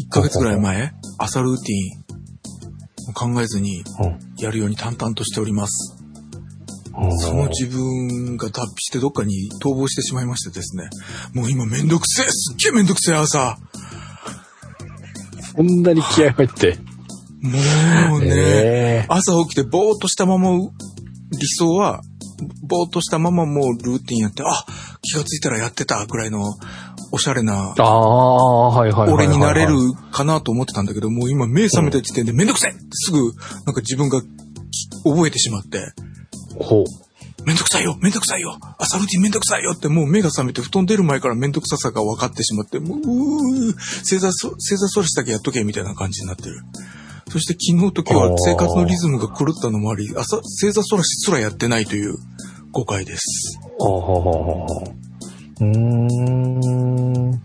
[0.00, 3.84] 1ヶ月ぐらい前、朝ルーティンを考えずに
[4.38, 5.96] やるように淡々としております。
[5.96, 6.02] うん
[7.18, 10.90] その自分が脱皮してどっかに逃亡してしまいましてですね。
[11.32, 13.56] もう今めんどくせえすっげえめんどくせえ朝
[15.56, 16.78] そんなに気合入って。
[17.42, 22.00] もうね、え朝起きてぼーっとしたまま、理想は、
[22.62, 24.64] ぼーっとしたままもうルーティンやって、あ、
[25.02, 26.54] 気がついたらやってたぐらいの
[27.10, 27.74] おしゃれな。
[29.12, 29.74] 俺になれる
[30.12, 33.32] かなと思ってたんだけど、もう今目覚めた時点でめんどくせえすぐ
[33.66, 34.20] なんか自分が
[35.04, 35.92] 覚えてしまって、
[36.58, 36.84] ほう。
[37.44, 43.74] めんどくさいよめんどくさいよ朝ルーティンめんどくさいよってもう目が覚めて布団出る前からめんどくささが分かってしまって、もう、うー
[44.04, 46.60] 正座そ、正座そらしだけやっとけみたいな感じになってる。
[47.32, 52.14] そして昨日と今日は生活のリズムが狂ったのもあり、朝、正座そらしすらやってないという
[52.72, 53.58] 誤解です。
[53.80, 54.66] あはははは。
[55.60, 55.66] うー
[57.30, 57.40] ん。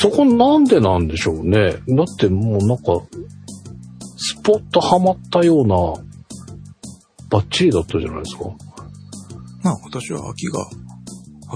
[0.00, 1.76] そこなんでなんでしょうね。
[1.86, 3.00] だってもうなんか、
[4.16, 5.76] スポッとハマったような、
[7.30, 8.44] バッチリだったじゃないですか。
[9.62, 10.66] まあ私は秋が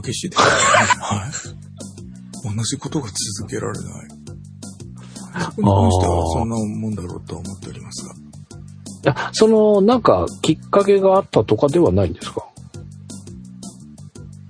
[0.01, 0.49] 激しいです、ね。
[1.01, 1.27] は
[2.53, 2.57] い。
[2.57, 4.10] 同じことが続けられない。
[5.39, 8.15] そこに関してはそんなもんだろうとは思っておりますが。
[8.15, 8.17] い
[9.05, 12.47] や、その、なんか、きっかけがあったとかではないんですか？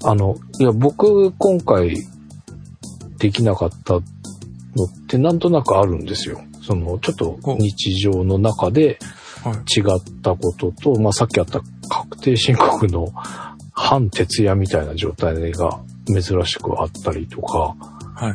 [0.05, 1.95] あの、いや、僕、今回、
[3.19, 4.03] できなかったのっ
[5.07, 6.41] て、なんとなくあるんですよ。
[6.63, 8.99] その、ちょっとお日常の中で
[9.43, 9.55] はい。
[9.55, 13.09] 違ったことと、まあ、さっきあった確定申告の
[13.73, 17.75] 反徹夜みたいな状態が珍しくあったりとか、
[18.15, 18.35] はい。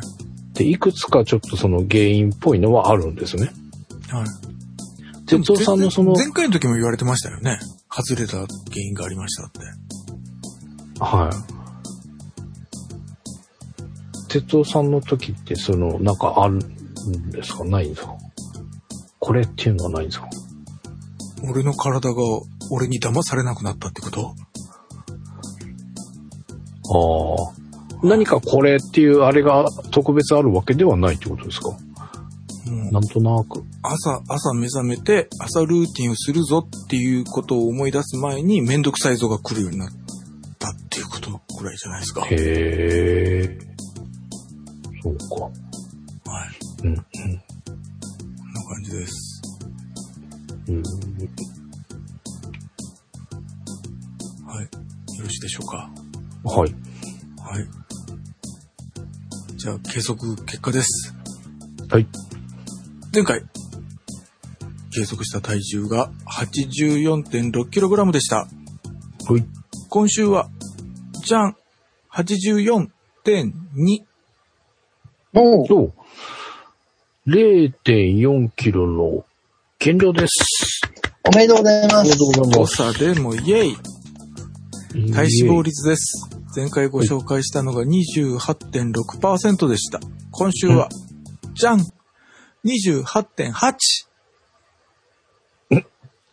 [0.56, 3.52] で、いくつかちょっとその原因っぽいのはあるんですね。
[4.08, 4.26] はい。
[5.26, 7.58] 哲夫さんのその、前回の時も言われてましたよね。
[7.90, 9.58] 外れた原因がありましたって。
[11.00, 11.32] はい。
[14.28, 17.64] 哲夫さんの時って、その、なんかあるんですか？
[17.64, 18.14] ないんですか？
[19.18, 20.28] これっていうのはないんですか？
[21.48, 22.22] 俺の体が
[22.70, 24.34] 俺に騙されなくなったってこと？
[26.88, 27.45] ああ。
[28.06, 31.70] 何かこれっていうあれが特別あるわけではないってことですか？
[31.70, 31.76] も
[32.90, 33.62] なうんとなく。
[33.82, 39.88] 朝、朝目覚めて朝ルーティンをするぞっていうことを思い出す前にめんどくさいぞが来るようになっ
[40.58, 42.22] たっていうことくらいじゃないですか。
[42.22, 42.32] はい。
[42.32, 43.58] へえ。
[45.02, 45.50] そうか。
[46.82, 46.96] うん、うん。
[46.96, 47.04] こん
[48.52, 49.42] な感じです。
[50.68, 50.82] うん
[54.46, 54.64] はい。
[54.64, 54.68] よ
[55.22, 55.90] ろしいでしょうか。
[56.44, 56.74] はい。
[57.40, 57.66] はい。
[59.66, 61.12] じゃあ、計測結果です。
[61.90, 62.06] はい。
[63.12, 63.42] 前回、
[64.94, 68.36] 計測した体重が 84.6kg でした。
[68.36, 68.46] は
[69.36, 69.44] い。
[69.90, 70.48] 今週は、
[71.24, 71.56] じゃん
[72.14, 72.90] !84.2。
[75.34, 75.92] おうそう。
[77.28, 79.24] 0.4キロの
[79.80, 80.80] 減量です。
[81.24, 82.18] おめでとうございまありがす。
[82.18, 82.76] とうござい誤ます。
[82.76, 83.76] 差でもイェイ
[85.12, 86.35] 体脂肪率です。
[86.56, 90.00] 前回ご紹介したのが28.6%でした。
[90.30, 90.88] 今週は、
[91.52, 91.80] じゃん
[92.64, 93.52] !28.8!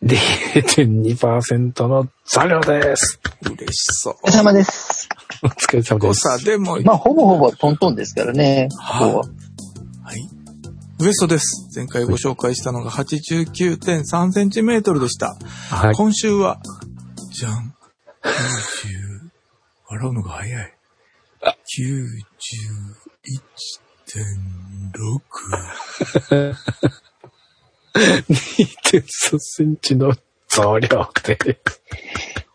[0.02, 3.20] 0.2%の残量です。
[3.42, 4.14] 嬉しそう。
[4.22, 5.10] お疲れ様です。
[5.42, 6.20] お疲れ様で誤す。
[6.20, 8.68] 差でも、まあ、ほぼほぼトントンですからね。
[8.78, 9.26] はいははい。
[11.00, 11.68] ウエストです。
[11.76, 15.36] 前回ご紹介したのが89.3センチメートルでした。
[15.68, 15.94] はい。
[15.94, 16.62] 今週は、
[17.30, 17.74] じゃん。
[19.94, 20.74] 90、笑うのが早い。
[24.10, 26.54] 91.6。
[27.94, 30.12] 2.3センチの
[30.48, 31.06] 増量で。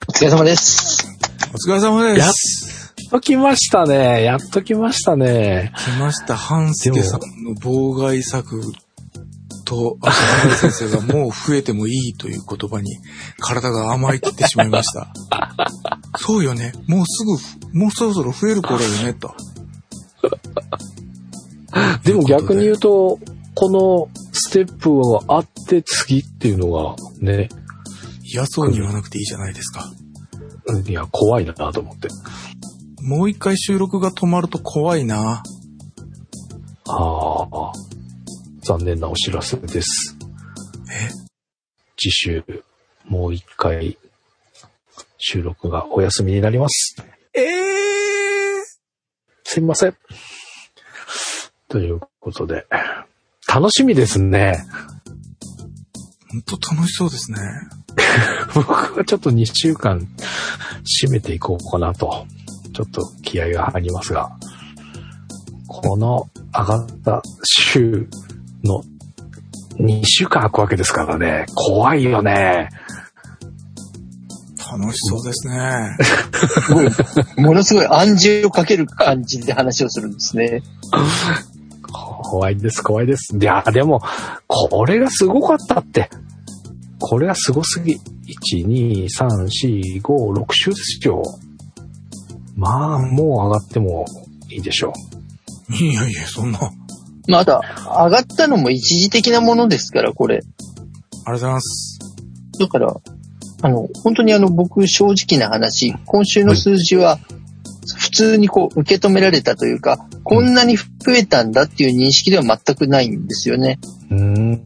[0.07, 1.07] お疲れ様です。
[1.53, 2.93] お疲れ様でやっす。
[3.09, 4.23] ときましたね。
[4.23, 5.71] やっときましたね。
[5.75, 8.61] 来ました、半助さんの妨害策
[9.69, 12.97] と、あと、原先生がもう増えてもいいという言葉に
[13.37, 15.13] 体が甘いきってしまいました。
[16.17, 16.73] そうよね。
[16.87, 17.23] もうす
[17.71, 19.35] ぐ、もうそろそろ増える頃よね、と。
[22.03, 23.19] でも逆に言うと、
[23.53, 27.49] このステップがあって次っていうのがね、
[28.23, 29.91] 嫌そうに言わなくていいじゃないですか。
[30.87, 32.07] いや、怖いなと思って。
[33.03, 35.43] もう一回収録が止まると怖いな。
[36.85, 37.71] ああ、
[38.61, 40.17] 残念なお知らせです。
[40.91, 41.09] え？
[41.97, 42.43] 次週、
[43.05, 43.97] もう一回、
[45.17, 46.95] 収録がお休みになります。
[47.33, 47.89] ええ
[49.43, 49.95] すいません。
[51.67, 52.65] ということで、
[53.47, 54.63] 楽しみですね。
[56.29, 57.39] ー、ほんと楽しそうですね。
[58.53, 59.99] 僕はちょっと2週間
[61.03, 62.25] 締めていこうかなと、
[62.73, 64.31] ちょっと気合が入りますが、
[65.67, 68.07] この上がった週
[68.63, 68.83] の
[69.79, 72.69] 2週間空くわけですからね、怖いよね。
[74.71, 75.97] 楽しそうですね。
[76.31, 76.89] すごい、
[77.37, 80.61] ものすごい暗示をかける感じで話をするんですね。
[81.91, 83.35] 怖いです、怖いです。
[83.35, 84.01] いや、でも、
[84.47, 86.09] これがすごかったって。
[86.99, 87.93] これがすごすぎ。
[87.93, 91.23] 1、2、3、4、5、6週ですよ。
[92.55, 94.05] まあ、もう上がっても
[94.49, 94.93] いいでしょ
[95.71, 95.73] う。
[95.73, 96.59] いやいや、そんな。
[97.29, 97.61] ありまあ、あとは、
[98.05, 100.37] 上がったのも一時的なものですから、これ。
[100.37, 101.99] がとうございます。
[102.59, 102.95] だから、
[103.61, 107.19] あの、本当にあの、僕、正直な話、今週の数字は、
[107.97, 110.85] 普通にこう、受け止められたというか、こんなに増
[111.15, 113.79] えたんだっていう認識では全くないんですよね。
[114.11, 114.61] うん。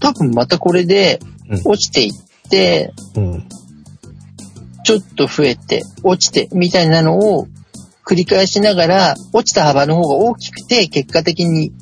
[0.00, 1.20] 多分またこれで
[1.52, 3.48] うん、落ちていって、うん。
[4.84, 7.46] ちょっと増えて、落ちて、みたいなのを
[8.12, 11.72] 繰り返しながら、落ちた幅の方が大きくて、結果的に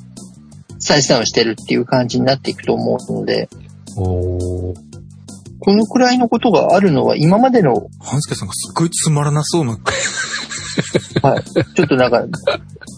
[0.79, 3.49] 再生をしてるっていう感じになっていくと思うので、
[3.97, 4.91] おー
[5.59, 9.77] このくらいのことがあるのは今までの、半助さんがすっごいつまらなそうな。
[11.21, 11.43] はい、
[11.75, 12.25] ちょっとなんか、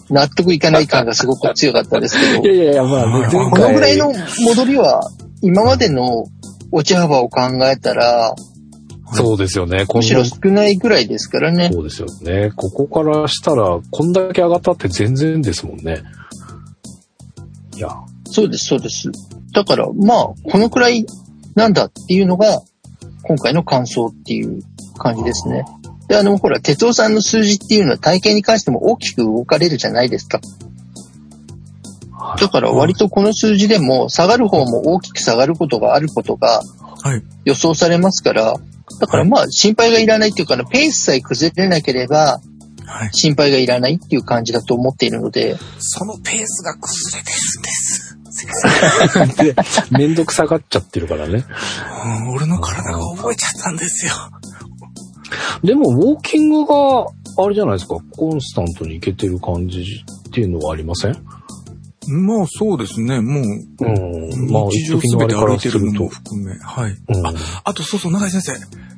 [0.08, 3.74] 納得いかない感がすごく強かったですけどい、やいやいや、まあね、前この回。
[3.74, 4.12] ぐらいの
[4.46, 5.10] 戻りは、
[5.42, 6.24] 今までの
[6.70, 8.34] 落ち幅を考えたら、
[9.12, 9.84] そうですよね。
[9.92, 11.70] むしろ少ないぐらいですからね。
[11.72, 12.52] そうですよね。
[12.56, 16.02] ここからしたら、こんだけ上がったって全然ですもんね。
[17.76, 17.90] いや、
[18.30, 19.10] そうです、そうです。
[19.52, 21.04] だから、まあ、このくらい
[21.54, 22.62] なんだっていうのが、
[23.22, 24.62] 今回の感想っていう
[24.98, 25.64] 感じですね。
[26.08, 30.40] で、あの、ほら、哲夫さんの数字っていうのは体型に関しても大きく動かれるじゃないですか。
[32.38, 36.62] だから割とこの数字でも下がる方も大きく下がることがあることが
[37.04, 37.22] はい。
[37.44, 38.54] 予想されますから、
[39.00, 42.40] だからまあ心配がいらないっていうか、ペースさえ崩れなければ
[42.86, 43.10] はい。
[43.12, 48.18] 心配がいらないっていう感じだと思っているので、そのペースが崩れてるんです。
[49.90, 51.44] で、めんどくさがっちゃってるからね。
[52.04, 54.12] うん俺の体が覚えちゃったんですよ。
[55.62, 57.06] でも、ウォーキングが、
[57.42, 61.16] あれじゃないですか、コンスタントにいけてる感じっていうのはありません？
[62.08, 63.20] まあそうですね。
[63.20, 64.50] もう、うん。
[64.50, 66.08] まあ、日常すすべて歩いてるのも。
[66.08, 66.56] 含め。
[66.58, 66.92] はい。
[66.92, 67.26] うん。
[67.64, 68.52] あとそうそう、長井先生。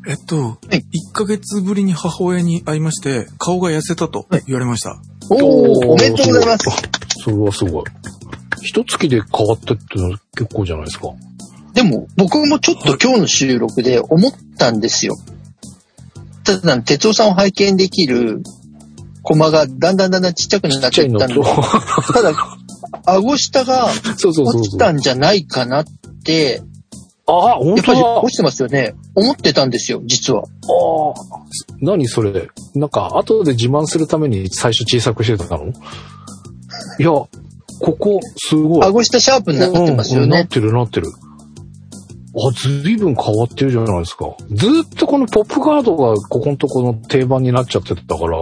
[0.09, 5.01] えっと、はい1ヶ月ぶりに母親に会いまして、顔が痩せたと言われました。
[5.31, 6.67] おー、おめでとうございます。
[7.23, 7.85] それはすごい。
[8.63, 11.09] 一月で変わったってのは結構じゃないですか。
[11.75, 15.15] でも、僕もちょっと今日の収録で思ったんですよ。
[16.45, 18.43] ただ、哲夫さんを拝見できる
[19.23, 21.45] コマがだんだんだんだんちっちゃくなっちゃったんで、と、
[22.13, 22.33] ただ、
[23.07, 23.87] 顎下が。
[23.87, 25.85] 落ちたんじゃないかなっ
[26.25, 26.63] て、
[27.29, 28.21] あ、本やっぱり当だ。
[28.23, 28.95] 落ちてますよね。
[29.15, 30.43] 思ってたんですよ、実は。
[30.43, 31.15] ああ。
[31.81, 32.49] 何それ？
[32.75, 35.67] なんか、後で自慢するために最初小さくしてたの？
[36.99, 37.29] いや、こ
[37.81, 38.85] こ、すごい。
[38.85, 40.27] 顎下シャープになってますよね。
[40.27, 41.09] うんなってるなってる。
[41.09, 44.37] あ、ずいぶん変わってるじゃないですか。
[44.51, 48.39] ずーっとこのポップガードがここのとこの定番になっちゃってたから、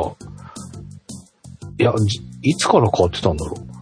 [1.78, 3.73] いや、じいつから変わってたんだろう？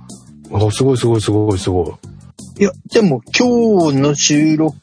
[0.52, 2.62] あ、すごいすごいすごいすごい。
[2.62, 4.74] いや、でも今日の収録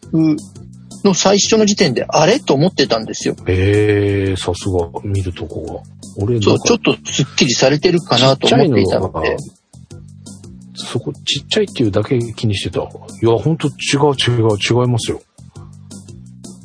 [1.03, 3.35] の最初の時点で、あれと思ってたんですよ。
[3.47, 5.83] ええさすが、見るとこ
[6.17, 6.23] が。
[6.23, 9.37] 俺、そう、ちょっとスッキリされてるかなと思っていたので。
[10.73, 12.81] そこ、ちっちゃいっていうだけ気にしてた。
[12.81, 12.83] い
[13.21, 15.21] や、ほんと違う違う違いますよ。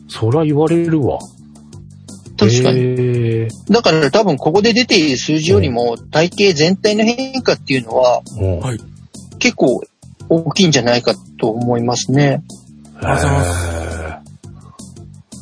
[0.09, 1.18] そら言われるわ。
[2.36, 2.81] 確かに。
[2.81, 8.93] えだから多分ここで出ている数字よりも体型全体の変化っていうのはー、はい
[9.44, 9.82] 結構
[10.30, 12.42] 大きいんじゃないかと思いますね。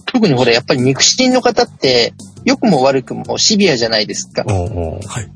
[0.07, 2.15] 特にほらやっぱり肉親の方って
[2.45, 4.43] 良くも悪くもシビアじゃないですか。
[4.43, 5.31] はい。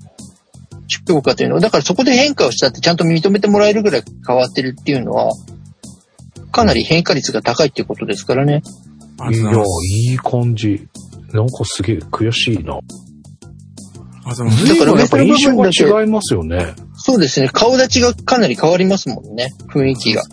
[1.09, 1.61] 評価というのは。
[1.61, 5.33] だからそこで変化をしたってちゃんと認めてもらえるぐらい変わってるっていうのは、
[6.51, 8.65] かなり変化率が高いっていうことですからね。
[9.31, 9.63] いや
[10.11, 10.89] いい感じ。
[11.33, 12.81] なんかすげえ悔しいな。
[14.27, 14.67] ありがとうございます。
[14.67, 16.75] 随分やっぱ印象だからが違いますよね。
[16.97, 17.49] そうですね。
[17.49, 19.53] 顔立ちがかなり変わりますもんね。
[19.69, 20.25] 雰囲気が。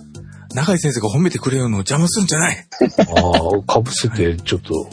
[0.55, 2.57] 長井先生が褒めてくれるのを邪魔するんじゃない。
[2.57, 4.87] ああ、かぶせて、ちょっと。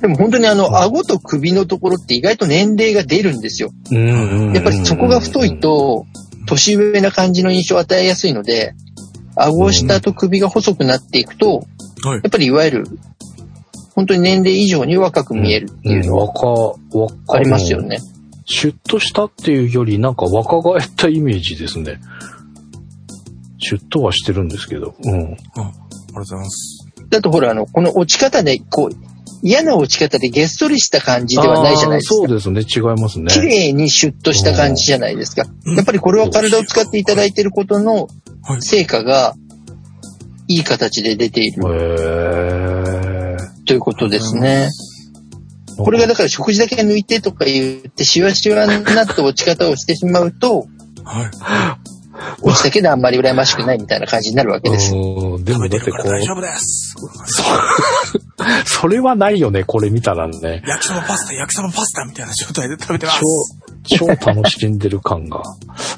[0.00, 3.70] でも本当にあの、顎と首のところって意外と年齢が出るんですよ。
[3.90, 6.06] うんうんうんやっぱりそこが太い、と、
[6.46, 8.74] 年上な感じの印象を与えやすいので、
[9.36, 11.58] 顎下と首が細くなっていくと、
[12.02, 12.84] はいやっぱりいわゆる、
[13.94, 16.76] 本当に年齢以上に若く見えるっていうのは
[17.28, 17.98] ありますよね。
[18.50, 22.00] シュッとしたっていうより、なんか若返ったイメージですね。
[23.58, 24.94] シュッとはしてるんですけど。
[25.02, 25.12] うん。
[25.12, 26.86] あありがとうございます。
[27.10, 28.96] だとほら、あの、この落ち方で、こう、
[29.42, 32.14] 嫌な落ち方でげっそりした感じではないじゃないですか。
[32.14, 32.62] そうですね。
[32.62, 33.30] 違いますね。
[33.30, 35.46] 綺麗にシュッとした感じじゃないですか。
[35.64, 38.08] うんやっぱりこれは体を使っていただいていることの
[38.42, 38.62] はい。
[38.62, 39.34] 成果が、
[40.48, 43.36] いい形で出ているへえ。
[43.66, 44.70] ということですね。
[45.84, 50.66] これがだから食事だけ抜いてとか言って、シワシワになった落ち方をしてしまうと、
[51.04, 51.98] はい。
[52.42, 54.94] 落ちだけであんまり羨ましくないみたいな感じになるわけです。
[54.94, 56.96] うんでも食べだってこうてるから大、丈夫です。
[58.78, 60.62] それはないよね、これ見たらね。
[60.66, 63.20] 焼きそばパスタ、焼きそばパスタみたいな状態で食べてます。
[63.84, 65.42] 超楽しんでる感が。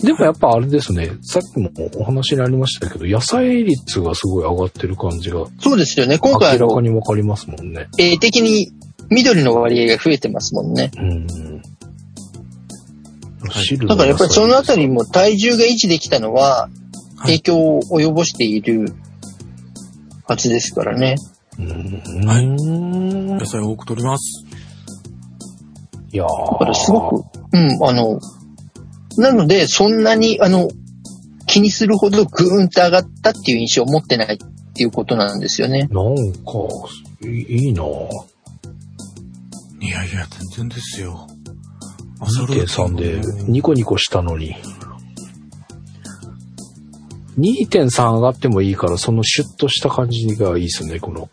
[0.02, 6.19] でもやっぱあれですね、さっきもお話にありましたけど、野菜率がすごい上がってる感じがそうですよね。
[6.19, 7.89] 今回明らかの、にわかりますもんね。
[7.98, 8.73] 絵的に
[9.11, 10.91] 緑の割合が増えてますもんね。
[10.97, 11.27] うん。
[13.87, 14.95] だからやっぱりそのあたりも。
[14.95, 16.81] も体重が維持できたのは、はい
[17.20, 18.95] 影響を及ぼしている
[20.27, 21.16] はずですからね。
[21.59, 22.27] うん。
[22.27, 24.45] はいうん野菜多く取ります。
[26.12, 28.20] いやーだからすごく、うん、あの、
[29.16, 30.69] なので、そんなに、あの、
[31.47, 34.39] 気にするほどグーンと上がったっていう印象を持ってないっ
[34.73, 35.89] ていうことなんですよね。
[35.91, 36.53] なんか、
[37.23, 38.09] いいいなぁ。
[39.81, 41.27] いやいや、全然ですよ。
[42.20, 44.55] 朝ルーティ2.3ンでもニコニコしたのに。
[47.39, 51.31] 2.3上がってもいいから、そのシュッとした感じがいいですね、この。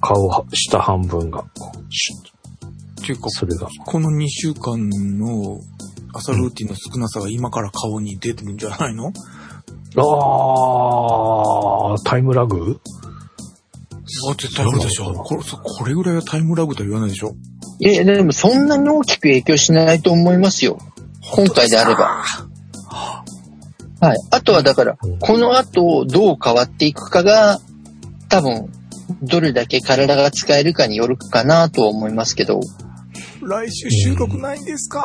[0.00, 1.44] 顔は、下半分が。
[1.88, 2.18] シュッ
[3.02, 3.68] っていうかと、それが。
[3.86, 4.88] この2週間
[5.18, 5.60] の
[6.12, 9.12] 朝ルーティンの少なさが今から顔に出てるんじゃないの、
[9.96, 12.80] あー、タイムラグ？
[14.28, 15.12] あ、絶対あるでしょ。
[15.14, 17.34] これ、そこれぐらいはタイムラグとは言わないでしょ？
[17.80, 20.78] いや、でもそんなに大きく影響しないと思いますよ。
[21.32, 22.24] 今回であれば。
[24.00, 24.18] はい。
[24.30, 27.60] あとはだからうん、この後どう変わっていくかが、
[28.28, 28.70] 多分、
[29.22, 32.60] どれだけ体が使えるかによるかなとは思いますけど、
[33.46, 35.04] 来週収録ないんですか、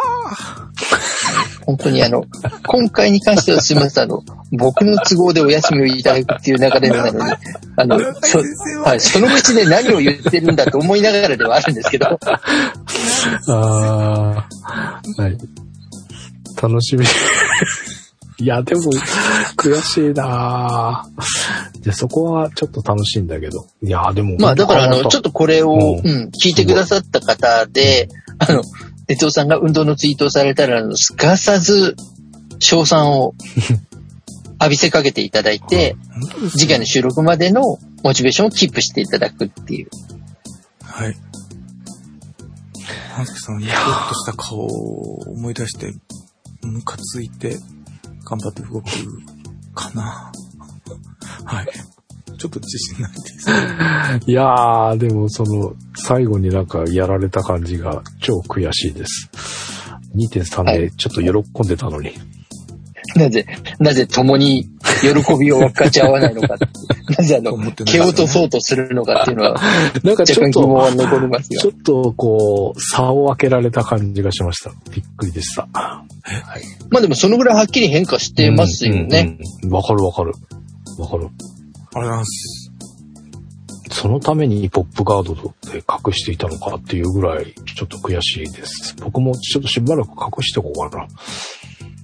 [1.66, 2.24] 本当にあの、
[2.68, 7.34] 今回に関してはすみません、あの、僕の都合でお休みをいただくっていう流れなのに、
[7.78, 8.40] あの、そ
[8.84, 12.20] はい、その口で何を言ってるんだと思いながらではあるんですけど、
[13.48, 15.38] あー、はい。
[16.62, 17.06] 楽しみ。
[18.42, 18.82] いや、でも、
[19.58, 23.66] 悔しいなぁで、そこはちょっと楽しいんだけど。
[23.82, 24.38] いや、でも。
[24.40, 28.08] まあだからあの、ちょっとこれを、うんうん、聞いてくださった方で、
[28.40, 28.64] あの、
[29.08, 31.96] 哲夫さんが運動のツイートをされたら、すかさず、
[32.60, 33.34] 賞賛を
[34.60, 35.96] 浴びせかけていただいて、
[36.52, 39.90] 次回の収録までのモチベーションをキープしていただくっていう。
[40.82, 41.16] はい。
[43.14, 45.94] 半助さんのニコッとした顔を思い出して、
[46.62, 47.58] ムカついて、
[48.26, 48.86] 頑張って動く
[49.74, 50.32] かな。
[51.46, 51.68] はい。
[52.40, 53.20] ちょっと自信ないで
[54.24, 54.26] す。
[54.32, 59.30] いやー、でもその、最後になんかやられた感じが超悔しいです。
[60.16, 62.14] 2.3でちょっと喜んでたのに。
[63.16, 63.46] なぜ、
[63.80, 64.70] なぜ共に
[65.02, 66.56] 喜びを分かち合わないのか。
[67.18, 69.60] なぜあの蹴落とそうとするのかっていうのは、
[70.04, 71.70] なんか若ちょっと、干疑問は残りますよちょ。
[71.72, 74.72] っとこう、差を分けられた感じがしました。
[74.92, 75.68] びっくりでした。
[75.74, 79.38] まあでもそのぐらいはっきり変化してますよね。
[79.62, 79.68] うん。
[79.68, 80.32] うんうんわかるわかる。
[80.98, 81.28] わかる。
[81.96, 82.72] ありがとうございます。
[83.92, 88.96] そのためにポップガードで隠していたのかっていうぐらい、ちょっと悔しいです。
[89.02, 91.08] 僕もちょっとしばらく隠しておこうかな。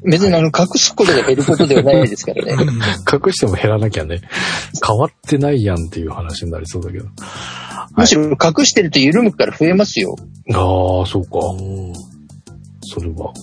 [0.03, 2.53] 別にあの、隠すことが減ることではないですからね。
[3.12, 4.22] 隠しても減らなきゃね。
[4.86, 7.06] 変わってないやんっていう話になりそうだけど。
[7.95, 10.16] むしろ隠してると緩むから増えますよ。
[10.53, 11.40] ああ、そうか。
[12.82, 13.34] それは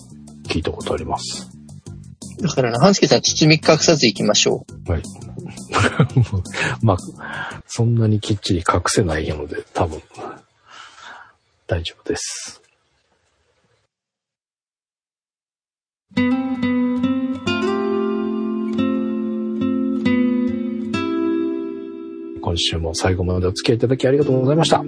[0.46, 1.51] 聞いたことあります。
[2.42, 5.02] だから、半助さん包み隠さず行きましょうはい。
[6.82, 10.02] まあ、そんなにきっちり隠せないので、多分、
[11.66, 12.60] 大丈夫です。
[22.42, 24.82] 今週も最後までお付き合いいただきありがとうございました。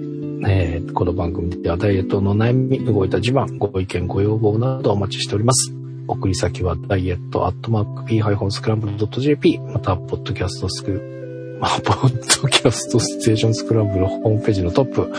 [0.47, 5.84] えーこの番組ではダイエットの悩み、動いた自慢、ご意見、ご要望などお待ちしております。
[6.07, 15.11] 送り先はダイエットアットマーク p-scramble.jp また、ポッドキャストスク、まあ、ポッドキャストステーションスクランブルホームページのトップ、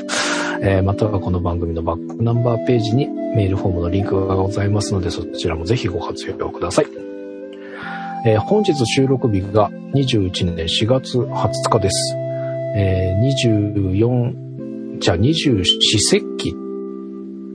[0.63, 6.87] えーまたはこの番組のバックナンバーページにメールフォームのリンクがございますので、そちらもぜひご活用ください。
[8.27, 12.15] えー本日収録日が21年4月20日です。
[12.77, 16.66] えー24、じゃあ24節気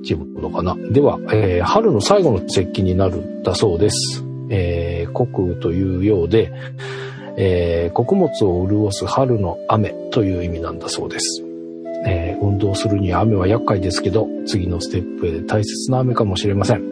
[0.03, 0.76] ていうのかな？
[0.76, 4.23] では、えー春の最後の節気になるんだそうです。
[4.49, 6.52] えー、穀雨というようで、
[7.38, 11.44] えー穀物を潤す春の雨という意味なんだそうです。
[12.06, 16.84] えー運動するには雨は厄介ですけど、次のステップへ大切な雨かもしれません。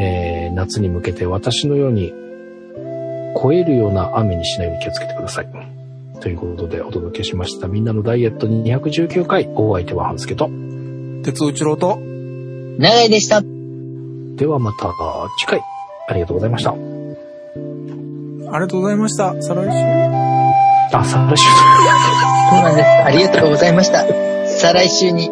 [0.00, 2.12] えー夏に向けて私のように、
[3.40, 5.48] 超えるような雨にしないように気をつけてください。
[6.20, 7.68] ということでお届けしました。
[7.68, 10.50] みんなのダイエット219回、お相手は半助と。
[11.24, 12.80] 鉄尾一郎と、う。
[12.80, 13.42] 長井でした。
[13.42, 14.92] ではまた
[15.38, 15.60] 次回、
[16.08, 16.70] ありがとうございました。
[16.70, 16.74] あ
[18.54, 19.34] りがとうございました。
[19.42, 20.96] 再来週。
[20.96, 21.44] あ、再来週。
[22.50, 22.88] そうなんです。
[22.88, 24.04] ありがとうございました。
[24.46, 25.30] 再来週に。